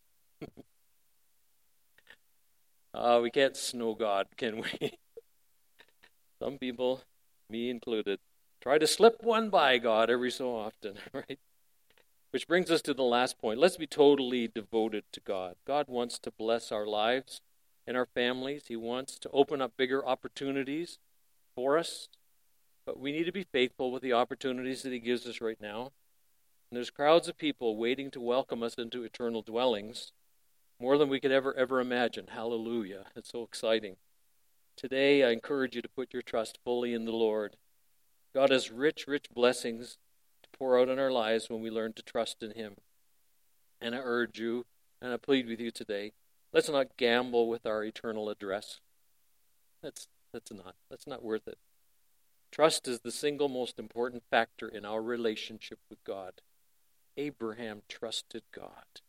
uh, 2.94 3.20
we 3.24 3.30
can't 3.30 3.58
snow 3.58 3.94
God, 3.94 4.28
can 4.38 4.62
we? 4.62 4.94
Some 6.42 6.58
people, 6.58 7.02
me 7.50 7.70
included, 7.70 8.20
try 8.62 8.78
to 8.78 8.88
slip 8.88 9.22
one 9.22 9.50
by 9.50 9.78
God 9.78 10.10
every 10.10 10.32
so 10.32 10.56
often, 10.56 10.96
right? 11.14 11.40
Which 12.32 12.48
brings 12.48 12.72
us 12.72 12.82
to 12.84 12.94
the 12.94 13.04
last 13.04 13.38
point. 13.38 13.60
Let's 13.60 13.76
be 13.76 13.88
totally 13.88 14.48
devoted 14.48 15.04
to 15.12 15.20
God. 15.20 15.56
God 15.68 15.88
wants 15.90 16.18
to 16.20 16.32
bless 16.32 16.72
our 16.72 16.88
lives 16.88 17.42
and 17.86 17.98
our 17.98 18.06
families. 18.06 18.64
He 18.68 18.78
wants 18.78 19.20
to 19.20 19.30
open 19.32 19.62
up 19.62 19.76
bigger 19.76 20.06
opportunities 20.06 20.98
for 21.56 21.78
us. 21.78 22.08
But 22.86 22.98
we 22.98 23.12
need 23.12 23.26
to 23.26 23.34
be 23.34 23.44
faithful 23.44 23.92
with 23.92 24.02
the 24.02 24.14
opportunities 24.14 24.82
that 24.84 24.94
He 24.94 25.00
gives 25.00 25.28
us 25.28 25.42
right 25.42 25.60
now. 25.60 25.92
And 26.70 26.78
there's 26.78 26.90
crowds 26.90 27.28
of 27.28 27.38
people 27.38 27.76
waiting 27.76 28.10
to 28.12 28.22
welcome 28.22 28.64
us 28.64 28.76
into 28.76 29.04
eternal 29.04 29.42
dwellings, 29.42 30.14
more 30.80 30.98
than 30.98 31.10
we 31.10 31.20
could 31.20 31.34
ever, 31.34 31.54
ever 31.56 31.82
imagine. 31.82 32.28
Hallelujah. 32.30 33.08
It's 33.14 33.32
so 33.32 33.44
exciting. 33.44 33.98
Today, 34.78 35.26
I 35.26 35.32
encourage 35.32 35.76
you 35.76 35.82
to 35.82 35.90
put 35.90 36.14
your 36.14 36.22
trust 36.22 36.60
fully 36.64 36.94
in 36.94 37.04
the 37.04 37.12
Lord. 37.12 37.58
God 38.34 38.52
has 38.52 38.72
rich, 38.72 39.06
rich 39.06 39.26
blessings 39.34 39.98
pour 40.62 40.78
out 40.78 40.90
in 40.90 41.00
our 41.00 41.12
lives 41.12 41.50
when 41.50 41.60
we 41.60 41.72
learn 41.72 41.92
to 41.92 42.04
trust 42.04 42.44
in 42.44 42.52
Him. 42.52 42.76
And 43.82 43.96
I 43.96 43.98
urge 43.98 44.38
you, 44.38 44.68
and 45.02 45.12
I 45.12 45.18
plead 45.18 45.48
with 45.48 45.60
you 45.60 45.72
today, 45.72 46.12
let's 46.54 46.70
not 46.70 46.98
gamble 46.98 47.50
with 47.50 47.66
our 47.66 47.84
eternal 47.84 48.30
address. 48.30 48.80
That's, 49.82 50.08
that's 50.32 50.54
not. 50.54 50.76
That's 50.88 51.08
not 51.08 51.24
worth 51.24 51.48
it. 51.48 51.58
Trust 52.52 52.88
is 52.88 53.00
the 53.00 53.10
single 53.12 53.50
most 53.50 53.80
important 53.80 54.22
factor 54.30 54.68
in 54.68 54.86
our 54.86 55.02
relationship 55.02 55.80
with 55.90 56.04
God. 56.04 56.42
Abraham 57.18 57.82
trusted 57.90 58.44
God, 58.54 59.02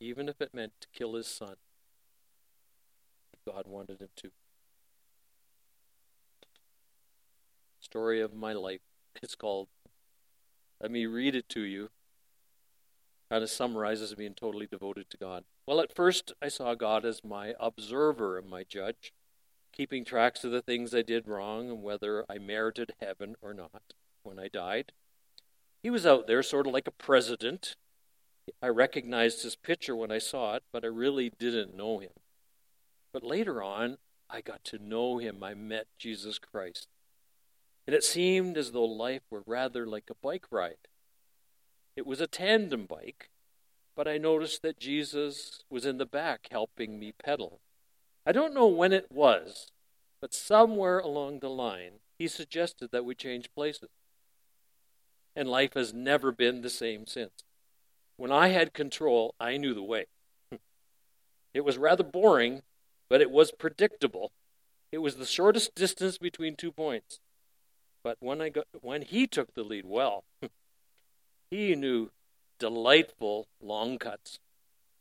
even 0.00 0.26
if 0.26 0.40
it 0.40 0.54
meant 0.54 0.72
to 0.80 0.88
kill 0.94 1.16
his 1.16 1.26
son. 1.26 1.56
God 3.46 3.64
wanted 3.66 4.00
him 4.00 4.08
to. 4.16 4.30
Story 7.78 8.22
of 8.22 8.32
my 8.32 8.54
life. 8.54 8.80
It's 9.22 9.34
called. 9.34 9.68
Let 10.82 10.90
me 10.90 11.06
read 11.06 11.36
it 11.36 11.48
to 11.50 11.60
you. 11.60 11.90
Kind 13.30 13.44
of 13.44 13.50
summarizes 13.50 14.14
being 14.16 14.34
totally 14.34 14.66
devoted 14.66 15.08
to 15.10 15.16
God. 15.16 15.44
Well, 15.64 15.80
at 15.80 15.94
first, 15.94 16.32
I 16.42 16.48
saw 16.48 16.74
God 16.74 17.04
as 17.04 17.22
my 17.24 17.54
observer 17.60 18.36
and 18.36 18.50
my 18.50 18.64
judge, 18.64 19.12
keeping 19.72 20.04
tracks 20.04 20.42
of 20.42 20.50
the 20.50 20.60
things 20.60 20.92
I 20.92 21.02
did 21.02 21.28
wrong 21.28 21.70
and 21.70 21.84
whether 21.84 22.24
I 22.28 22.38
merited 22.38 22.94
heaven 23.00 23.36
or 23.40 23.54
not 23.54 23.94
when 24.24 24.40
I 24.40 24.48
died. 24.48 24.90
He 25.84 25.88
was 25.88 26.04
out 26.04 26.26
there 26.26 26.42
sort 26.42 26.66
of 26.66 26.72
like 26.72 26.88
a 26.88 26.92
president. 26.92 27.76
I 28.60 28.66
recognized 28.66 29.44
his 29.44 29.54
picture 29.54 29.94
when 29.94 30.10
I 30.10 30.18
saw 30.18 30.56
it, 30.56 30.64
but 30.72 30.84
I 30.84 30.88
really 30.88 31.30
didn't 31.38 31.76
know 31.76 32.00
him. 32.00 32.10
But 33.12 33.22
later 33.22 33.62
on, 33.62 33.98
I 34.28 34.40
got 34.40 34.64
to 34.64 34.78
know 34.78 35.18
him. 35.18 35.44
I 35.44 35.54
met 35.54 35.86
Jesus 35.96 36.40
Christ. 36.40 36.88
And 37.86 37.94
it 37.94 38.04
seemed 38.04 38.56
as 38.56 38.72
though 38.72 38.84
life 38.84 39.22
were 39.30 39.42
rather 39.46 39.86
like 39.86 40.08
a 40.10 40.14
bike 40.22 40.46
ride. 40.50 40.88
It 41.96 42.06
was 42.06 42.20
a 42.20 42.26
tandem 42.26 42.86
bike, 42.86 43.30
but 43.96 44.08
I 44.08 44.18
noticed 44.18 44.62
that 44.62 44.78
Jesus 44.78 45.62
was 45.68 45.84
in 45.84 45.98
the 45.98 46.06
back 46.06 46.48
helping 46.50 46.98
me 46.98 47.12
pedal. 47.12 47.60
I 48.24 48.32
don't 48.32 48.54
know 48.54 48.68
when 48.68 48.92
it 48.92 49.10
was, 49.10 49.70
but 50.20 50.32
somewhere 50.32 51.00
along 51.00 51.40
the 51.40 51.50
line, 51.50 52.00
he 52.18 52.28
suggested 52.28 52.90
that 52.92 53.04
we 53.04 53.14
change 53.14 53.52
places 53.54 53.88
and 55.34 55.48
life 55.48 55.74
has 55.74 55.94
never 55.94 56.30
been 56.32 56.60
the 56.60 56.70
same 56.70 57.06
since. 57.06 57.44
When 58.16 58.30
I 58.30 58.48
had 58.48 58.74
control, 58.74 59.34
I 59.40 59.56
knew 59.56 59.74
the 59.74 59.82
way. 59.82 60.06
It 61.54 61.66
was 61.66 61.76
rather 61.76 62.02
boring, 62.02 62.62
but 63.10 63.20
it 63.20 63.30
was 63.30 63.52
predictable. 63.52 64.32
It 64.90 64.98
was 64.98 65.16
the 65.16 65.26
shortest 65.26 65.74
distance 65.74 66.16
between 66.16 66.56
two 66.56 66.72
points. 66.72 67.20
But 68.02 68.16
when 68.20 68.40
I 68.40 68.48
got, 68.48 68.66
when 68.80 69.02
he 69.02 69.26
took 69.26 69.54
the 69.54 69.62
lead, 69.62 69.84
well, 69.86 70.24
he 71.50 71.74
knew 71.74 72.10
delightful 72.58 73.46
long 73.60 73.98
cuts, 73.98 74.38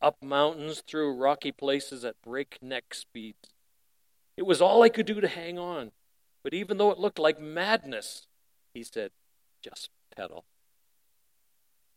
up 0.01 0.21
mountains 0.21 0.83
through 0.87 1.15
rocky 1.15 1.51
places 1.51 2.05
at 2.05 2.21
breakneck 2.23 2.93
speeds. 2.93 3.49
It 4.37 4.45
was 4.45 4.61
all 4.61 4.83
I 4.83 4.89
could 4.89 5.05
do 5.05 5.21
to 5.21 5.27
hang 5.27 5.57
on. 5.57 5.91
But 6.43 6.53
even 6.53 6.77
though 6.77 6.91
it 6.91 6.97
looked 6.97 7.19
like 7.19 7.39
madness, 7.39 8.27
he 8.73 8.83
said, 8.83 9.11
just 9.61 9.89
pedal. 10.15 10.45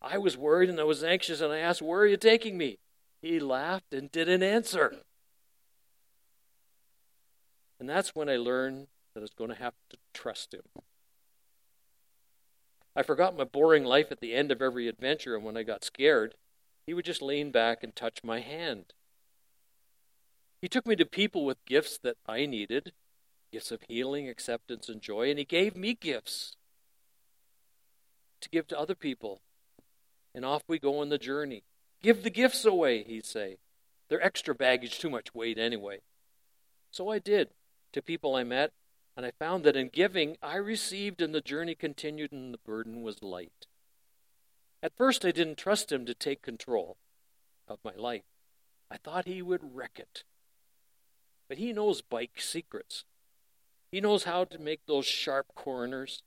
I 0.03 0.19
was 0.19 0.37
worried 0.37 0.69
and 0.69 0.79
I 0.79 0.85
was 0.85 1.03
anxious, 1.03 1.41
and 1.41 1.53
I 1.53 1.59
asked, 1.59 1.81
Where 1.81 2.01
are 2.01 2.07
you 2.07 2.19
taking 2.19 2.59
me? 2.59 2.79
He 3.23 3.41
laughed 3.41 3.95
and 3.95 4.13
didn't 4.13 4.43
answer. 4.43 4.97
And 7.81 7.89
that's 7.89 8.15
when 8.15 8.29
I 8.29 8.37
learned 8.37 8.89
that 9.15 9.21
I 9.21 9.23
was 9.23 9.33
going 9.33 9.51
to 9.51 9.57
have 9.57 9.75
to 9.91 9.97
trust 10.13 10.53
him. 10.53 10.63
I 12.97 13.03
forgot 13.03 13.36
my 13.36 13.45
boring 13.45 13.84
life 13.84 14.11
at 14.11 14.20
the 14.20 14.34
end 14.34 14.53
of 14.53 14.62
every 14.62 14.88
adventure, 14.88 15.34
and 15.34 15.45
when 15.45 15.57
I 15.57 15.62
got 15.62 15.84
scared, 15.84 16.34
he 16.86 16.95
would 16.95 17.05
just 17.05 17.22
lean 17.22 17.51
back 17.51 17.82
and 17.82 17.95
touch 17.95 18.22
my 18.22 18.40
hand. 18.40 18.92
He 20.61 20.68
took 20.68 20.86
me 20.86 20.97
to 20.97 21.05
people 21.05 21.45
with 21.45 21.64
gifts 21.66 21.99
that 21.99 22.16
I 22.26 22.47
needed 22.47 22.92
gifts 23.55 23.70
of 23.70 23.82
healing, 23.86 24.28
acceptance, 24.28 24.88
and 24.88 25.01
joy, 25.01 25.30
and 25.30 25.38
he 25.38 25.45
gave 25.45 25.76
me 25.76 25.95
gifts 25.95 26.57
to 28.40 28.49
give 28.49 28.66
to 28.66 28.78
other 28.78 28.97
people. 28.97 29.42
And 30.34 30.45
off 30.45 30.64
we 30.66 30.80
go 30.80 30.99
on 30.99 31.09
the 31.09 31.18
journey. 31.18 31.62
Give 32.03 32.24
the 32.24 32.30
gifts 32.30 32.64
away, 32.64 33.05
he'd 33.05 33.24
say. 33.24 33.59
They're 34.09 34.20
extra 34.20 34.57
baggage, 34.57 34.99
too 34.99 35.09
much 35.09 35.32
weight 35.32 35.57
anyway. 35.57 36.01
So 36.90 37.09
I 37.09 37.20
did 37.20 37.51
to 37.92 38.03
people 38.03 38.34
I 38.34 38.42
met, 38.42 38.72
and 39.17 39.25
I 39.25 39.31
found 39.31 39.65
that 39.65 39.77
in 39.77 39.89
giving, 39.89 40.37
I 40.43 40.57
received 40.57 41.23
and 41.23 41.35
the 41.35 41.41
journey 41.41 41.75
continued 41.75 42.33
and 42.33 42.53
the 42.53 42.59
burden 42.59 43.03
was 43.03 43.23
light. 43.23 43.67
At 44.83 44.97
first, 44.97 45.25
I 45.25 45.31
didn't 45.31 45.57
trust 45.57 45.93
him 45.93 46.05
to 46.07 46.15
take 46.15 46.43
control 46.43 46.97
of 47.69 47.79
my 47.85 47.95
life. 47.97 48.25
I 48.91 48.97
thought 48.97 49.27
he 49.27 49.41
would 49.41 49.75
wreck 49.75 49.99
it. 49.99 50.25
But 51.49 51.59
he 51.59 51.73
knows 51.73 52.03
bike 52.03 52.41
secrets. 52.41 53.05
He 53.91 54.01
knows 54.01 54.25
how 54.25 54.45
to 54.45 54.59
make 54.59 54.81
those 54.87 55.07
sharp 55.07 55.55
corners 55.55 56.23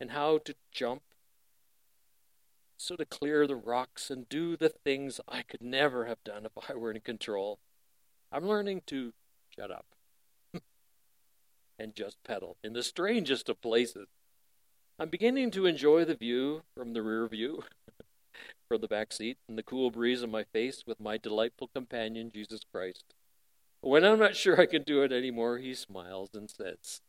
and 0.00 0.10
how 0.10 0.38
to 0.38 0.54
jump 0.72 1.02
so 2.76 2.96
to 2.96 3.04
clear 3.04 3.46
the 3.46 3.56
rocks 3.56 4.10
and 4.10 4.28
do 4.28 4.56
the 4.56 4.68
things 4.68 5.20
I 5.28 5.42
could 5.42 5.62
never 5.62 6.06
have 6.06 6.22
done 6.24 6.44
if 6.44 6.52
I 6.68 6.74
were 6.74 6.90
in 6.90 7.00
control. 7.00 7.60
I'm 8.32 8.46
learning 8.46 8.82
to 8.86 9.12
shut 9.56 9.70
up 9.70 9.86
and 11.78 11.94
just 11.94 12.22
pedal 12.24 12.56
in 12.62 12.72
the 12.72 12.82
strangest 12.82 13.48
of 13.48 13.60
places. 13.60 14.08
I'm 14.98 15.08
beginning 15.08 15.50
to 15.52 15.66
enjoy 15.66 16.04
the 16.04 16.14
view 16.14 16.62
from 16.76 16.92
the 16.92 17.02
rear 17.02 17.26
view, 17.26 17.64
from 18.68 18.80
the 18.80 18.88
back 18.88 19.12
seat, 19.12 19.38
and 19.48 19.58
the 19.58 19.62
cool 19.62 19.90
breeze 19.90 20.22
on 20.22 20.30
my 20.30 20.44
face 20.44 20.84
with 20.86 21.00
my 21.00 21.16
delightful 21.16 21.68
companion, 21.74 22.30
Jesus 22.32 22.60
Christ. 22.72 23.14
When 23.80 24.04
I'm 24.04 24.18
not 24.18 24.36
sure 24.36 24.60
I 24.60 24.66
can 24.66 24.82
do 24.82 25.02
it 25.02 25.12
anymore, 25.12 25.58
he 25.58 25.74
smiles 25.74 26.30
and 26.32 26.48
says, 26.48 27.00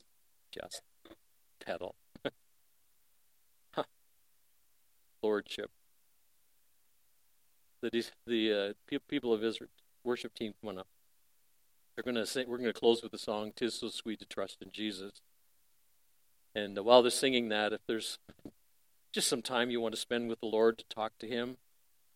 just 0.51 0.81
pedal. 1.63 1.95
lordship. 5.25 5.71
The 7.81 8.05
the 8.25 8.75
uh, 8.89 8.97
people 9.07 9.33
of 9.33 9.43
Israel 9.43 9.69
worship 10.03 10.33
team 10.35 10.53
come 10.61 10.77
up. 10.77 10.87
They're 11.95 12.03
going 12.03 12.23
to. 12.23 12.45
We're 12.47 12.57
going 12.57 12.73
to 12.73 12.79
close 12.79 13.01
with 13.01 13.11
the 13.11 13.17
song 13.17 13.53
"Tis 13.55 13.75
So 13.75 13.89
Sweet 13.89 14.19
to 14.19 14.25
Trust 14.25 14.61
in 14.61 14.69
Jesus." 14.71 15.21
And 16.53 16.77
uh, 16.77 16.83
while 16.83 17.01
they're 17.01 17.11
singing 17.11 17.49
that, 17.49 17.73
if 17.73 17.81
there's 17.87 18.19
just 19.11 19.27
some 19.27 19.41
time 19.41 19.69
you 19.69 19.79
want 19.79 19.95
to 19.95 20.01
spend 20.01 20.29
with 20.29 20.39
the 20.41 20.45
Lord 20.45 20.77
to 20.77 20.85
talk 20.89 21.13
to 21.19 21.27
Him 21.27 21.57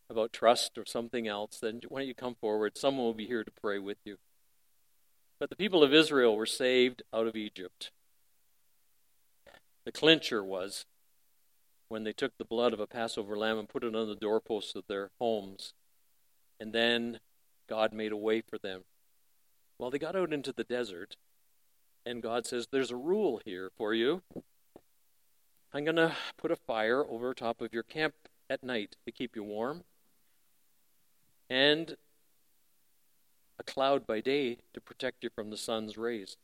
about 0.10 0.34
trust 0.34 0.78
or 0.78 0.86
something 0.86 1.28
else, 1.28 1.60
then 1.62 1.82
why 1.88 2.02
don't 2.02 2.08
you 2.08 2.16
come 2.16 2.36
forward? 2.36 2.78
Someone 2.78 3.06
will 3.06 3.14
be 3.14 3.28
here 3.28 3.44
to 3.44 3.52
pray 3.52 3.80
with 3.80 3.98
you. 4.04 4.18
But 5.40 5.50
the 5.50 5.56
people 5.56 5.84
of 5.84 5.94
Israel 5.94 6.36
were 6.36 6.46
saved 6.46 7.04
out 7.14 7.28
of 7.28 7.36
Egypt. 7.36 7.92
The 9.86 9.92
clincher 9.92 10.44
was 10.44 10.86
when 11.88 12.04
they 12.04 12.14
took 12.14 12.38
the 12.38 12.46
blood 12.46 12.74
of 12.74 12.80
a 12.80 12.88
Passover 12.88 13.38
lamb 13.38 13.58
and 13.58 13.70
put 13.70 13.84
it 13.84 13.96
on 13.96 14.08
the 14.08 14.16
doorposts 14.16 14.76
of 14.76 14.84
their 14.88 15.12
homes. 15.20 15.74
And 16.60 16.74
then 16.74 17.20
God 17.68 17.94
made 17.94 18.12
a 18.12 18.18
way 18.18 18.42
for 18.42 18.58
them. 18.58 18.84
Well, 19.80 19.90
they 19.90 19.98
got 19.98 20.16
out 20.16 20.34
into 20.34 20.52
the 20.52 20.66
desert, 20.66 21.16
and 22.06 22.22
God 22.22 22.46
says, 22.46 22.68
There's 22.70 22.92
a 22.92 22.98
rule 22.98 23.42
here 23.46 23.72
for 23.78 23.94
you. 23.94 24.22
I'm 25.74 25.86
going 25.86 25.96
to 25.96 26.16
put 26.38 26.52
a 26.52 26.58
fire 26.58 27.06
over 27.06 27.34
top 27.34 27.62
of 27.62 27.74
your 27.74 27.84
camp 27.84 28.14
at 28.50 28.62
night 28.62 28.98
to 29.06 29.12
keep 29.12 29.36
you 29.36 29.44
warm. 29.44 29.84
and 31.50 31.96
a 33.58 33.64
cloud 33.64 34.08
by 34.08 34.22
day 34.22 34.58
to 34.74 34.80
protect 34.80 35.24
you 35.24 35.30
from 35.30 35.50
the 35.50 35.58
sun's 35.58 35.98
rays. 35.98 36.38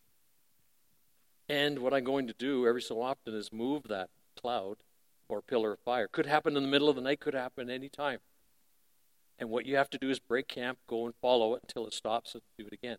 And 1.47 1.79
what 1.79 1.93
I'm 1.93 2.03
going 2.03 2.27
to 2.27 2.33
do 2.38 2.67
every 2.67 2.81
so 2.81 3.01
often 3.01 3.33
is 3.33 3.53
move 3.53 3.83
that 3.88 4.09
cloud 4.39 4.77
or 5.29 5.41
pillar 5.41 5.73
of 5.73 5.79
fire. 5.79 6.07
Could 6.07 6.25
happen 6.25 6.57
in 6.57 6.63
the 6.63 6.69
middle 6.69 6.89
of 6.89 6.95
the 6.97 7.01
night, 7.01 7.21
could 7.21 7.33
happen 7.33 7.69
any 7.69 7.88
time. 7.88 8.19
And 9.39 9.49
what 9.49 9.65
you 9.65 9.77
have 9.77 9.89
to 9.91 9.97
do 9.97 10.09
is 10.09 10.19
break 10.19 10.47
camp, 10.47 10.77
go 10.88 11.05
and 11.05 11.15
follow 11.21 11.55
it 11.55 11.63
until 11.63 11.88
it 11.88 11.93
stops 11.93 12.33
and 12.33 12.41
do 12.57 12.67
it 12.67 12.73
again. 12.73 12.97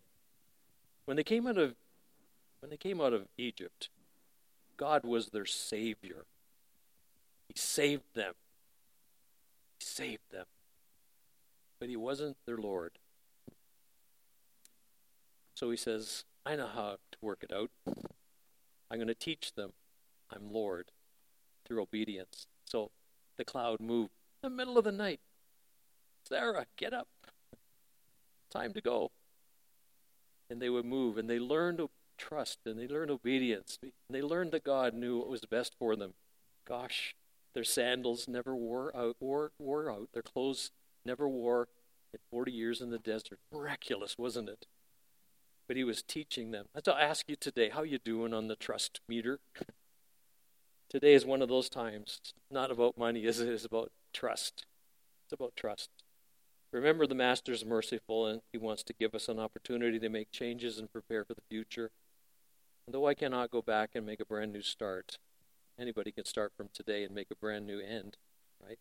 When 1.07 1.15
they 1.15 1.23
came 1.23 1.47
out 1.47 1.57
of 1.57 1.73
when 2.59 2.69
they 2.69 2.75
came 2.75 2.99
out 2.99 3.13
of 3.13 3.29
Egypt, 3.37 3.87
God 4.75 5.05
was 5.05 5.27
their 5.27 5.45
savior. 5.45 6.25
He 7.47 7.53
saved 7.55 8.03
them. 8.13 8.33
He 9.79 9.85
saved 9.85 10.31
them. 10.31 10.47
But 11.79 11.87
he 11.87 11.95
wasn't 11.95 12.35
their 12.45 12.57
Lord. 12.57 12.99
So 15.55 15.71
he 15.71 15.77
says, 15.77 16.25
I 16.45 16.57
know 16.57 16.67
how 16.67 16.97
to 17.11 17.17
work 17.21 17.41
it 17.41 17.53
out. 17.53 17.71
I'm 18.91 18.97
going 18.97 19.07
to 19.07 19.15
teach 19.15 19.53
them 19.53 19.71
I'm 20.29 20.51
Lord 20.51 20.91
through 21.65 21.81
obedience. 21.81 22.47
So 22.65 22.91
the 23.37 23.45
cloud 23.45 23.79
moved 23.79 24.11
in 24.43 24.49
the 24.49 24.55
middle 24.55 24.77
of 24.77 24.83
the 24.83 24.91
night. 24.91 25.21
Sarah, 26.27 26.65
get 26.75 26.93
up. 26.93 27.07
Time 28.51 28.73
to 28.73 28.81
go. 28.81 29.11
And 30.49 30.61
they 30.61 30.69
would 30.69 30.85
move, 30.85 31.17
and 31.17 31.29
they 31.29 31.39
learned 31.39 31.81
trust, 32.17 32.59
and 32.65 32.79
they 32.79 32.87
learned 32.87 33.11
obedience. 33.11 33.77
And 33.81 33.91
they 34.09 34.21
learned 34.21 34.51
that 34.51 34.63
God 34.63 34.93
knew 34.93 35.19
what 35.19 35.29
was 35.29 35.41
best 35.41 35.73
for 35.77 35.95
them. 35.95 36.13
Gosh, 36.65 37.15
their 37.53 37.63
sandals 37.63 38.27
never 38.27 38.55
wore 38.55 38.95
out, 38.95 39.15
wore, 39.19 39.51
wore 39.59 39.91
out. 39.91 40.09
Their 40.13 40.21
clothes 40.21 40.71
never 41.05 41.27
wore 41.27 41.67
in 42.13 42.19
40 42.31 42.51
years 42.51 42.81
in 42.81 42.89
the 42.89 42.99
desert. 42.99 43.39
Miraculous, 43.51 44.15
wasn't 44.17 44.49
it? 44.49 44.65
But 45.67 45.77
he 45.77 45.83
was 45.83 46.01
teaching 46.01 46.51
them. 46.51 46.67
I 46.75 47.01
ask 47.01 47.27
you 47.27 47.35
today, 47.35 47.69
how 47.69 47.83
you 47.83 47.99
doing 47.99 48.33
on 48.33 48.47
the 48.47 48.55
trust 48.55 49.01
meter? 49.07 49.39
Today 50.89 51.13
is 51.13 51.25
one 51.25 51.41
of 51.41 51.49
those 51.49 51.67
times. 51.67 52.19
It's 52.21 52.33
not 52.49 52.71
about 52.71 52.97
money, 52.97 53.25
is 53.25 53.41
it? 53.41 53.49
It's 53.49 53.65
about 53.65 53.91
trust. 54.13 54.65
It's 55.25 55.33
about 55.33 55.53
trust. 55.57 55.89
Remember, 56.71 57.07
the 57.07 57.15
Master 57.15 57.53
is 57.53 57.65
merciful, 57.65 58.25
and 58.25 58.41
He 58.51 58.57
wants 58.57 58.83
to 58.83 58.93
give 58.93 59.15
us 59.15 59.29
an 59.29 59.39
opportunity 59.39 59.99
to 59.99 60.09
make 60.09 60.31
changes 60.31 60.77
and 60.77 60.91
prepare 60.91 61.23
for 61.23 61.33
the 61.33 61.41
future. 61.49 61.91
And 62.85 62.93
though 62.93 63.07
I 63.07 63.13
cannot 63.13 63.51
go 63.51 63.61
back 63.61 63.91
and 63.95 64.05
make 64.05 64.19
a 64.19 64.25
brand 64.25 64.53
new 64.53 64.61
start, 64.61 65.17
anybody 65.79 66.11
can 66.11 66.25
start 66.25 66.51
from 66.55 66.69
today 66.73 67.03
and 67.03 67.15
make 67.15 67.31
a 67.31 67.35
brand 67.35 67.65
new 67.65 67.79
end, 67.79 68.17
right? 68.65 68.79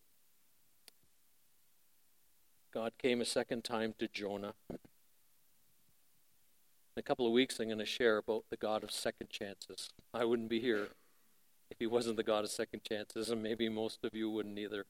God 2.74 2.92
came 2.98 3.20
a 3.20 3.24
second 3.24 3.64
time 3.64 3.94
to 3.98 4.08
Jonah. 4.08 4.54
In 4.70 4.78
a 7.00 7.02
couple 7.02 7.26
of 7.26 7.32
weeks, 7.32 7.60
I'm 7.60 7.66
going 7.66 7.78
to 7.78 7.86
share 7.86 8.18
about 8.18 8.44
the 8.50 8.56
God 8.56 8.82
of 8.82 8.90
second 8.90 9.30
chances. 9.30 9.90
I 10.12 10.24
wouldn't 10.24 10.48
be 10.48 10.60
here 10.60 10.88
if 11.70 11.78
he 11.78 11.86
wasn't 11.86 12.16
the 12.16 12.22
God 12.22 12.44
of 12.44 12.50
second 12.50 12.82
chances, 12.84 13.30
and 13.30 13.42
maybe 13.42 13.68
most 13.68 14.04
of 14.04 14.14
you 14.14 14.30
wouldn't 14.30 14.58
either. 14.58 14.86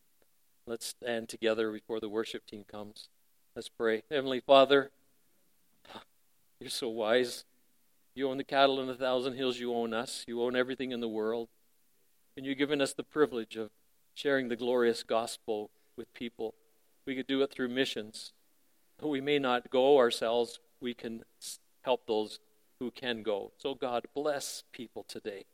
Let's 0.66 0.86
stand 0.86 1.28
together 1.28 1.70
before 1.70 2.00
the 2.00 2.08
worship 2.08 2.44
team 2.44 2.64
comes. 2.68 3.08
Let's 3.54 3.68
pray. 3.68 4.02
Heavenly 4.10 4.40
Father, 4.40 4.90
you're 6.60 6.70
so 6.70 6.88
wise. 6.88 7.44
You 8.16 8.28
own 8.28 8.38
the 8.38 8.44
cattle 8.44 8.80
in 8.80 8.88
a 8.88 8.94
thousand 8.94 9.34
hills. 9.34 9.60
You 9.60 9.72
own 9.72 9.94
us. 9.94 10.24
You 10.26 10.42
own 10.42 10.56
everything 10.56 10.90
in 10.90 11.00
the 11.00 11.08
world. 11.08 11.48
And 12.36 12.44
you've 12.44 12.58
given 12.58 12.80
us 12.80 12.92
the 12.92 13.04
privilege 13.04 13.54
of 13.54 13.70
sharing 14.14 14.48
the 14.48 14.56
glorious 14.56 15.04
gospel 15.04 15.70
with 15.96 16.12
people. 16.14 16.54
We 17.06 17.14
could 17.14 17.28
do 17.28 17.42
it 17.42 17.52
through 17.52 17.68
missions. 17.68 18.32
We 19.00 19.20
may 19.20 19.38
not 19.38 19.70
go 19.70 19.98
ourselves, 19.98 20.58
we 20.80 20.94
can 20.94 21.22
help 21.82 22.06
those 22.06 22.40
who 22.80 22.90
can 22.90 23.22
go. 23.22 23.52
So, 23.58 23.74
God, 23.74 24.06
bless 24.14 24.64
people 24.72 25.04
today. 25.06 25.44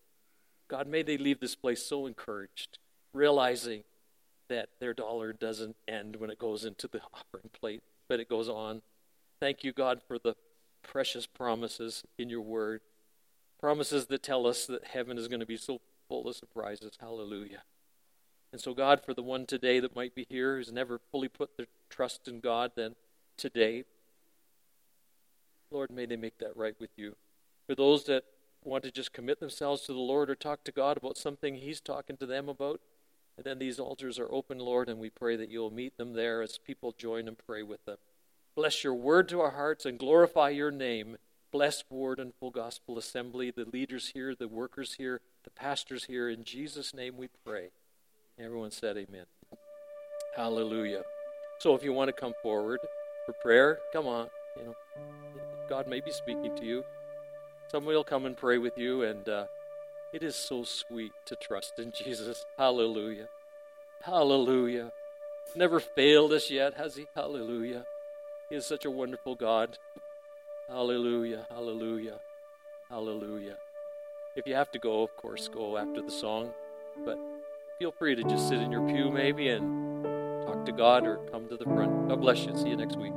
God, 0.68 0.86
may 0.86 1.02
they 1.02 1.18
leave 1.18 1.40
this 1.40 1.56
place 1.56 1.82
so 1.84 2.06
encouraged, 2.06 2.78
realizing 3.12 3.82
that 4.52 4.68
their 4.80 4.92
dollar 4.94 5.32
doesn't 5.32 5.76
end 5.88 6.16
when 6.16 6.30
it 6.30 6.38
goes 6.38 6.64
into 6.64 6.86
the 6.86 7.00
offering 7.12 7.50
plate, 7.58 7.82
but 8.08 8.20
it 8.20 8.28
goes 8.28 8.48
on. 8.48 8.82
Thank 9.40 9.64
you, 9.64 9.72
God, 9.72 10.00
for 10.06 10.18
the 10.18 10.34
precious 10.82 11.26
promises 11.26 12.04
in 12.18 12.28
your 12.28 12.42
word. 12.42 12.82
Promises 13.58 14.06
that 14.06 14.22
tell 14.22 14.46
us 14.46 14.66
that 14.66 14.88
heaven 14.88 15.16
is 15.16 15.28
going 15.28 15.40
to 15.40 15.46
be 15.46 15.56
so 15.56 15.80
full 16.08 16.28
of 16.28 16.36
surprises. 16.36 16.92
Hallelujah. 17.00 17.62
And 18.52 18.60
so, 18.60 18.74
God, 18.74 19.00
for 19.04 19.14
the 19.14 19.22
one 19.22 19.46
today 19.46 19.80
that 19.80 19.96
might 19.96 20.14
be 20.14 20.26
here 20.28 20.56
who's 20.56 20.70
never 20.70 21.00
fully 21.10 21.28
put 21.28 21.56
their 21.56 21.66
trust 21.88 22.28
in 22.28 22.40
God, 22.40 22.72
then 22.76 22.94
today, 23.38 23.84
Lord, 25.70 25.90
may 25.90 26.04
they 26.04 26.16
make 26.16 26.38
that 26.38 26.56
right 26.56 26.74
with 26.78 26.90
you. 26.96 27.16
For 27.66 27.74
those 27.74 28.04
that 28.04 28.24
want 28.62 28.84
to 28.84 28.90
just 28.90 29.12
commit 29.12 29.40
themselves 29.40 29.82
to 29.82 29.92
the 29.92 29.98
Lord 29.98 30.28
or 30.28 30.34
talk 30.34 30.64
to 30.64 30.72
God 30.72 30.98
about 30.98 31.16
something 31.16 31.54
He's 31.54 31.80
talking 31.80 32.16
to 32.18 32.26
them 32.26 32.48
about. 32.48 32.80
And 33.42 33.50
then 33.50 33.58
these 33.58 33.80
altars 33.80 34.20
are 34.20 34.30
open, 34.30 34.60
Lord, 34.60 34.88
and 34.88 35.00
we 35.00 35.10
pray 35.10 35.34
that 35.34 35.48
you'll 35.50 35.72
meet 35.72 35.96
them 35.96 36.12
there 36.12 36.42
as 36.42 36.58
people 36.64 36.94
join 36.96 37.26
and 37.26 37.36
pray 37.36 37.64
with 37.64 37.84
them. 37.86 37.96
Bless 38.54 38.84
your 38.84 38.94
word 38.94 39.28
to 39.30 39.40
our 39.40 39.50
hearts 39.50 39.84
and 39.84 39.98
glorify 39.98 40.50
your 40.50 40.70
name. 40.70 41.16
Bless 41.50 41.82
Ward 41.90 42.20
and 42.20 42.32
Full 42.38 42.52
Gospel 42.52 42.98
Assembly, 42.98 43.50
the 43.50 43.64
leaders 43.64 44.12
here, 44.14 44.36
the 44.36 44.46
workers 44.46 44.94
here, 44.94 45.20
the 45.42 45.50
pastors 45.50 46.04
here. 46.04 46.28
In 46.28 46.44
Jesus' 46.44 46.94
name 46.94 47.16
we 47.16 47.30
pray. 47.44 47.70
Everyone 48.38 48.70
said 48.70 48.96
amen. 48.96 49.26
Hallelujah. 50.36 51.02
So 51.58 51.74
if 51.74 51.82
you 51.82 51.92
want 51.92 52.14
to 52.14 52.20
come 52.20 52.34
forward 52.44 52.78
for 53.26 53.32
prayer, 53.42 53.80
come 53.92 54.06
on. 54.06 54.28
You 54.56 54.66
know, 54.66 54.74
God 55.68 55.88
may 55.88 55.98
be 55.98 56.12
speaking 56.12 56.54
to 56.58 56.64
you. 56.64 56.84
Somebody 57.72 57.96
will 57.96 58.04
come 58.04 58.24
and 58.24 58.36
pray 58.36 58.58
with 58.58 58.78
you, 58.78 59.02
and 59.02 59.28
uh, 59.28 59.46
it 60.12 60.22
is 60.22 60.36
so 60.36 60.62
sweet 60.64 61.12
to 61.26 61.36
trust 61.36 61.78
in 61.78 61.92
Jesus. 61.92 62.44
Hallelujah. 62.58 63.28
Hallelujah. 64.02 64.92
Never 65.56 65.80
failed 65.80 66.32
us 66.32 66.50
yet, 66.50 66.74
has 66.74 66.96
He? 66.96 67.06
Hallelujah. 67.14 67.84
He 68.50 68.56
is 68.56 68.66
such 68.66 68.84
a 68.84 68.90
wonderful 68.90 69.34
God. 69.34 69.78
Hallelujah. 70.68 71.46
Hallelujah. 71.48 72.20
Hallelujah. 72.88 73.56
If 74.36 74.46
you 74.46 74.54
have 74.54 74.70
to 74.72 74.78
go, 74.78 75.02
of 75.02 75.16
course, 75.16 75.48
go 75.48 75.76
after 75.76 76.02
the 76.02 76.10
song, 76.10 76.52
but 77.04 77.18
feel 77.78 77.92
free 77.92 78.14
to 78.14 78.22
just 78.22 78.48
sit 78.48 78.60
in 78.60 78.70
your 78.70 78.86
pew 78.86 79.10
maybe 79.10 79.48
and 79.48 80.04
talk 80.46 80.64
to 80.66 80.72
God 80.72 81.06
or 81.06 81.16
come 81.30 81.48
to 81.48 81.56
the 81.56 81.64
front. 81.64 82.08
God 82.08 82.20
bless 82.20 82.44
you. 82.44 82.56
See 82.56 82.68
you 82.68 82.76
next 82.76 82.96
week. 82.96 83.12